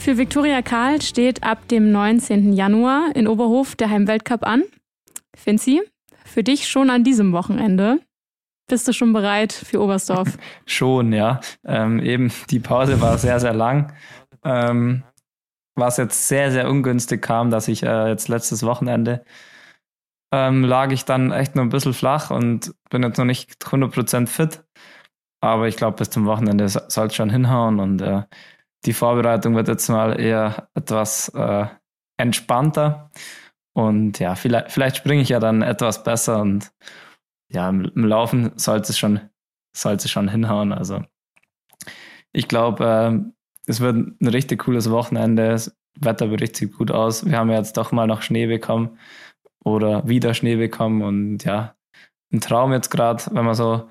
Für 0.07 0.19
Viktoria 0.19 0.63
Karl 0.63 1.03
steht 1.03 1.43
ab 1.43 1.67
dem 1.67 1.91
19. 1.91 2.53
Januar 2.53 3.11
in 3.17 3.27
Oberhof 3.27 3.75
der 3.75 3.91
Heimweltcup 3.91 4.47
an. 4.47 4.63
Finzi, 5.37 5.83
für 6.25 6.45
dich 6.45 6.69
schon 6.69 6.91
an 6.91 7.03
diesem 7.03 7.33
Wochenende. 7.33 7.99
Bist 8.69 8.87
du 8.87 8.93
schon 8.93 9.13
bereit 9.13 9.53
für 9.53 9.81
Oberstdorf? 9.83 10.39
Schon, 10.65 11.13
ja. 11.13 11.41
Ähm, 11.65 11.99
eben, 11.99 12.31
die 12.51 12.61
Pause 12.61 13.01
war 13.01 13.19
sehr, 13.19 13.41
sehr 13.41 13.53
lang. 13.53 13.95
Ähm, 14.45 15.03
was 15.75 15.97
jetzt 15.97 16.29
sehr, 16.29 16.53
sehr 16.53 16.71
ungünstig 16.71 17.21
kam, 17.21 17.51
dass 17.51 17.67
ich 17.67 17.83
äh, 17.83 18.09
jetzt 18.09 18.29
letztes 18.29 18.63
Wochenende 18.63 19.25
ähm, 20.33 20.63
lag 20.63 20.93
ich 20.93 21.05
dann 21.05 21.33
echt 21.33 21.57
nur 21.57 21.65
ein 21.65 21.71
bisschen 21.71 21.95
flach 21.95 22.31
und 22.31 22.73
bin 22.91 23.03
jetzt 23.03 23.19
noch 23.19 23.25
nicht 23.25 23.61
100% 23.61 24.29
fit. 24.29 24.63
Aber 25.41 25.67
ich 25.67 25.77
glaube, 25.77 25.97
bis 25.97 26.11
zum 26.11 26.27
Wochenende 26.27 26.69
soll 26.69 27.09
es 27.09 27.15
schon 27.17 27.31
hinhauen 27.31 27.81
und 27.81 28.01
äh, 28.03 28.23
die 28.85 28.93
Vorbereitung 28.93 29.57
wird 29.57 29.69
jetzt 29.69 29.89
mal 29.89 30.21
eher 30.21 30.69
etwas 30.75 31.29
äh, 31.31 31.67
entspannter. 32.17 33.11
Und 33.75 34.19
ja, 34.19 34.35
vielleicht, 34.35 34.73
vielleicht 34.73 34.97
springe 34.97 35.23
ich 35.23 35.29
ja 35.29 35.41
dann 35.41 35.63
etwas 35.63 36.03
besser 36.03 36.41
und 36.41 36.73
ja, 37.53 37.69
im, 37.69 37.93
Laufen 37.95 38.53
sollte 38.57 38.91
es 38.91 38.99
schon, 38.99 39.21
sollte 39.77 40.09
schon 40.09 40.29
hinhauen. 40.29 40.73
Also 40.73 41.03
ich 42.33 42.49
glaube, 42.49 42.85
äh, 42.85 43.31
es 43.67 43.81
wird 43.81 43.97
ein 43.97 44.29
richtig 44.29 44.61
cooles 44.61 44.91
Wochenende. 44.91 45.51
Das 45.51 45.77
Wetter 46.01 46.31
wird 46.31 46.43
richtig 46.43 46.77
gut 46.77 46.91
aus. 46.91 47.27
Wir 47.27 47.39
haben 47.39 47.51
ja 47.51 47.59
jetzt 47.59 47.77
doch 47.77 47.93
mal 47.93 48.07
noch 48.07 48.23
Schnee 48.23 48.47
bekommen 48.47 48.99
oder 49.65 50.07
wieder 50.09 50.35
Schnee 50.35 50.57
bekommen 50.57 51.03
und 51.03 51.45
ja, 51.45 51.75
ein 52.33 52.41
Traum 52.41 52.73
jetzt 52.73 52.91
gerade, 52.91 53.25
wenn 53.33 53.45
man 53.45 53.55
so 53.55 53.89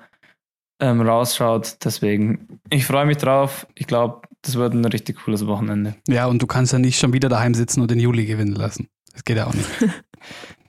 ähm, 0.80 1.00
rausschaut. 1.00 1.78
Deswegen, 1.84 2.60
ich 2.70 2.86
freue 2.86 3.06
mich 3.06 3.18
drauf. 3.18 3.66
Ich 3.74 3.86
glaube, 3.86 4.22
das 4.42 4.54
wird 4.56 4.74
ein 4.74 4.84
richtig 4.84 5.24
cooles 5.24 5.46
Wochenende. 5.46 5.94
Ja, 6.08 6.26
und 6.26 6.40
du 6.42 6.46
kannst 6.46 6.72
ja 6.72 6.78
nicht 6.78 6.98
schon 6.98 7.12
wieder 7.12 7.28
daheim 7.28 7.54
sitzen 7.54 7.80
und 7.80 7.90
den 7.90 7.98
Juli 8.00 8.26
gewinnen 8.26 8.54
lassen. 8.54 8.88
Das 9.12 9.24
geht 9.24 9.36
ja 9.36 9.46
auch 9.46 9.54
nicht. 9.54 9.68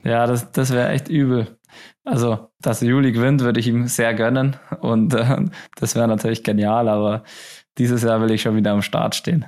Ja, 0.04 0.26
das, 0.26 0.52
das 0.52 0.72
wäre 0.72 0.90
echt 0.90 1.08
übel. 1.08 1.58
Also, 2.04 2.50
dass 2.60 2.80
Juli 2.80 3.12
gewinnt, 3.12 3.42
würde 3.42 3.60
ich 3.60 3.66
ihm 3.66 3.88
sehr 3.88 4.14
gönnen. 4.14 4.56
Und 4.80 5.12
äh, 5.14 5.44
das 5.76 5.94
wäre 5.94 6.08
natürlich 6.08 6.44
genial, 6.44 6.88
aber 6.88 7.24
dieses 7.76 8.02
Jahr 8.02 8.20
will 8.20 8.30
ich 8.30 8.42
schon 8.42 8.56
wieder 8.56 8.72
am 8.72 8.82
Start 8.82 9.14
stehen. 9.14 9.44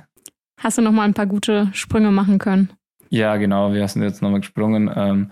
Hast 0.59 0.77
du 0.77 0.81
noch 0.81 0.91
mal 0.91 1.03
ein 1.03 1.13
paar 1.13 1.25
gute 1.25 1.69
Sprünge 1.73 2.11
machen 2.11 2.37
können? 2.37 2.69
Ja, 3.09 3.37
genau. 3.37 3.73
Wir 3.73 3.87
sind 3.87 4.03
jetzt 4.03 4.21
nochmal 4.21 4.41
gesprungen 4.41 4.91
ähm, 4.95 5.31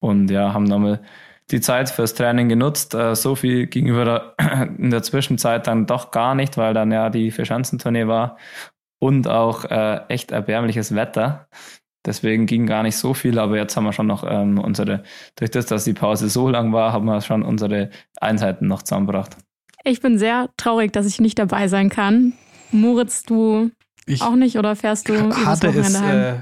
und 0.00 0.30
ja, 0.30 0.52
haben 0.54 0.64
nochmal 0.64 1.02
die 1.50 1.60
Zeit 1.60 1.90
fürs 1.90 2.14
Training 2.14 2.48
genutzt. 2.48 2.94
Äh, 2.94 3.14
so 3.14 3.34
viel 3.34 3.66
gegenüber 3.66 4.34
der, 4.38 4.68
in 4.78 4.90
der 4.90 5.02
Zwischenzeit 5.02 5.66
dann 5.66 5.86
doch 5.86 6.10
gar 6.10 6.34
nicht, 6.34 6.56
weil 6.56 6.74
dann 6.74 6.92
ja 6.92 7.10
die 7.10 7.30
Vierschanzentournee 7.30 8.06
war 8.06 8.36
und 9.00 9.28
auch 9.28 9.64
äh, 9.64 10.00
echt 10.08 10.30
erbärmliches 10.32 10.94
Wetter. 10.94 11.48
Deswegen 12.06 12.46
ging 12.46 12.66
gar 12.66 12.82
nicht 12.82 12.96
so 12.96 13.12
viel, 13.12 13.38
aber 13.38 13.56
jetzt 13.56 13.76
haben 13.76 13.84
wir 13.84 13.92
schon 13.92 14.06
noch 14.06 14.24
ähm, 14.26 14.58
unsere, 14.58 15.02
durch 15.36 15.50
das, 15.50 15.66
dass 15.66 15.84
die 15.84 15.92
Pause 15.92 16.28
so 16.28 16.48
lang 16.48 16.72
war, 16.72 16.92
haben 16.92 17.04
wir 17.04 17.20
schon 17.20 17.42
unsere 17.42 17.90
Einheiten 18.20 18.66
noch 18.66 18.82
zusammengebracht. 18.82 19.36
Ich 19.84 20.00
bin 20.00 20.18
sehr 20.18 20.48
traurig, 20.56 20.92
dass 20.92 21.06
ich 21.06 21.20
nicht 21.20 21.38
dabei 21.38 21.68
sein 21.68 21.88
kann. 21.88 22.34
Moritz, 22.70 23.24
du 23.24 23.70
Ich 24.06 24.22
auch 24.22 24.36
nicht 24.36 24.58
oder 24.58 24.76
fährst 24.76 25.08
du 25.08 25.14
übers 25.14 25.44
hatte 25.44 25.68
es 25.68 25.94
äh, 26.00 26.36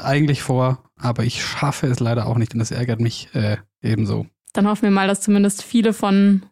eigentlich 0.00 0.42
vor, 0.42 0.84
aber 0.96 1.24
ich 1.24 1.44
schaffe 1.44 1.86
es 1.86 2.00
leider 2.00 2.26
auch 2.26 2.36
nicht 2.36 2.52
und 2.52 2.60
das 2.60 2.70
ärgert 2.70 3.00
mich 3.00 3.28
äh, 3.34 3.56
ebenso. 3.82 4.26
Dann 4.52 4.66
hoffen 4.66 4.82
wir 4.82 4.90
mal, 4.90 5.08
dass 5.08 5.20
zumindest 5.20 5.62
viele 5.62 5.92
von, 5.92 6.44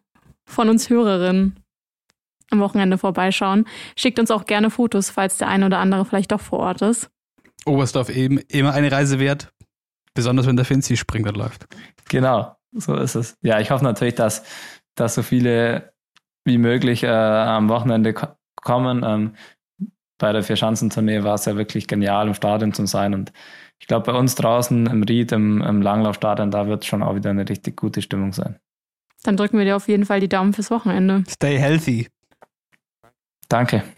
von 0.45 0.69
uns 0.69 0.89
Hörerinnen 0.89 1.59
am 2.51 2.59
Wochenende 2.59 2.97
vorbeischauen. 2.97 3.65
Schickt 3.95 4.19
uns 4.19 4.31
auch 4.31 4.45
gerne 4.45 4.69
Fotos, 4.69 5.09
falls 5.09 5.37
der 5.37 5.47
eine 5.47 5.65
oder 5.65 5.79
andere 5.79 6.05
vielleicht 6.05 6.31
doch 6.31 6.41
vor 6.41 6.59
Ort 6.59 6.81
ist. 6.81 7.09
Oberstdorf 7.65 8.09
eben 8.09 8.39
immer 8.49 8.73
eine 8.73 8.91
Reise 8.91 9.19
wert, 9.19 9.53
besonders 10.13 10.47
wenn 10.47 10.55
der 10.55 10.65
Finzi 10.65 10.97
springt 10.97 11.27
und 11.27 11.37
läuft. 11.37 11.67
Genau, 12.09 12.55
so 12.73 12.95
ist 12.95 13.15
es. 13.15 13.37
Ja, 13.41 13.59
ich 13.59 13.71
hoffe 13.71 13.83
natürlich, 13.83 14.15
dass, 14.15 14.43
dass 14.95 15.15
so 15.15 15.23
viele 15.23 15.93
wie 16.43 16.57
möglich 16.57 17.03
äh, 17.03 17.07
am 17.07 17.69
Wochenende 17.69 18.13
ko 18.13 18.27
kommen. 18.55 19.03
Ähm, 19.03 19.35
bei 20.19 20.31
der 20.33 20.43
Vierschanzentournee 20.43 21.23
war 21.23 21.35
es 21.35 21.45
ja 21.45 21.55
wirklich 21.55 21.87
genial, 21.87 22.27
im 22.27 22.33
Stadion 22.35 22.73
zu 22.73 22.85
sein. 22.85 23.13
Und 23.13 23.31
ich 23.81 23.87
glaube, 23.87 24.11
bei 24.11 24.17
uns 24.17 24.35
draußen 24.35 24.85
im 24.85 25.03
Ried, 25.03 25.31
im, 25.31 25.59
im 25.61 25.81
Langlaufstadion, 25.81 26.51
da 26.51 26.67
wird 26.67 26.85
schon 26.85 27.01
auch 27.01 27.15
wieder 27.15 27.31
eine 27.31 27.49
richtig 27.49 27.75
gute 27.77 28.03
Stimmung 28.03 28.31
sein. 28.31 28.57
Dann 29.23 29.37
drücken 29.37 29.57
wir 29.57 29.65
dir 29.65 29.75
auf 29.75 29.87
jeden 29.87 30.05
Fall 30.05 30.19
die 30.19 30.29
Daumen 30.29 30.53
fürs 30.53 30.69
Wochenende. 30.69 31.23
Stay 31.27 31.57
healthy. 31.57 32.07
Danke. 33.49 33.83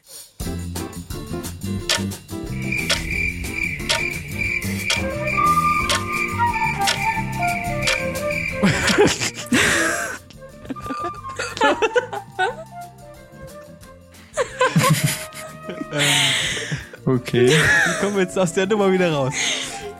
Okay. 17.05 17.47
Wie 17.49 17.99
kommen 17.99 18.15
wir 18.15 18.23
jetzt 18.23 18.39
aus 18.39 18.53
der 18.53 18.65
Nummer 18.65 18.91
wieder 18.91 19.11
raus? 19.11 19.34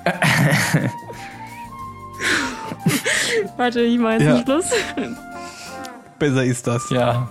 Warte, 3.58 3.82
ich 3.82 4.00
mache 4.00 4.14
jetzt 4.14 4.24
Ja. 4.24 4.36
den 4.36 4.44
Schluss. 4.46 4.70
Besser 6.20 6.44
ist 6.44 6.68
das. 6.68 6.90
Ja. 6.90 7.28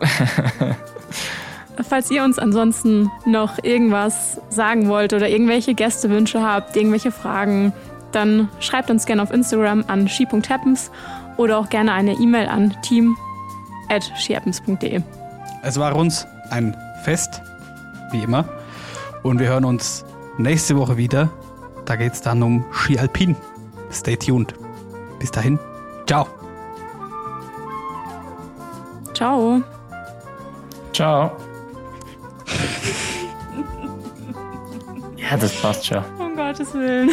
Falls 1.88 2.10
ihr 2.10 2.24
uns 2.24 2.38
ansonsten 2.38 3.10
noch 3.26 3.62
irgendwas 3.62 4.40
sagen 4.50 4.88
wollt 4.88 5.12
oder 5.14 5.28
irgendwelche 5.28 5.74
Gästewünsche 5.74 6.42
habt, 6.42 6.74
irgendwelche 6.76 7.10
Fragen, 7.12 7.72
dann 8.12 8.48
schreibt 8.60 8.90
uns 8.90 9.06
gerne 9.06 9.22
auf 9.22 9.30
Instagram 9.30 9.84
an 9.86 10.06
she.happens 10.08 10.90
oder 11.36 11.58
auch 11.58 11.68
gerne 11.70 11.92
eine 11.92 12.14
E-Mail 12.14 12.48
an 12.48 12.74
team.shehappens.de. 12.82 15.00
Es 15.62 15.78
war 15.78 15.94
uns 15.96 16.26
ein 16.50 16.76
Fest, 17.02 17.40
wie 18.10 18.22
immer. 18.22 18.44
Und 19.22 19.38
wir 19.38 19.48
hören 19.48 19.64
uns 19.64 20.04
nächste 20.38 20.76
Woche 20.76 20.96
wieder. 20.96 21.28
Da 21.84 21.96
geht 21.96 22.12
es 22.12 22.22
dann 22.22 22.42
um 22.42 22.64
Ski 22.72 22.98
Alpin. 22.98 23.36
Stay 23.92 24.16
tuned. 24.16 24.54
Bis 25.18 25.30
dahin. 25.30 25.58
Ciao. 26.06 26.26
Ciao. 29.14 29.62
Ciao. 30.92 31.32
ja, 35.16 35.36
das 35.36 35.60
passt 35.60 35.86
schon. 35.86 36.04
Um 36.18 36.36
Gottes 36.36 36.72
Willen. 36.74 37.10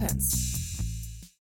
happens. 0.00 0.39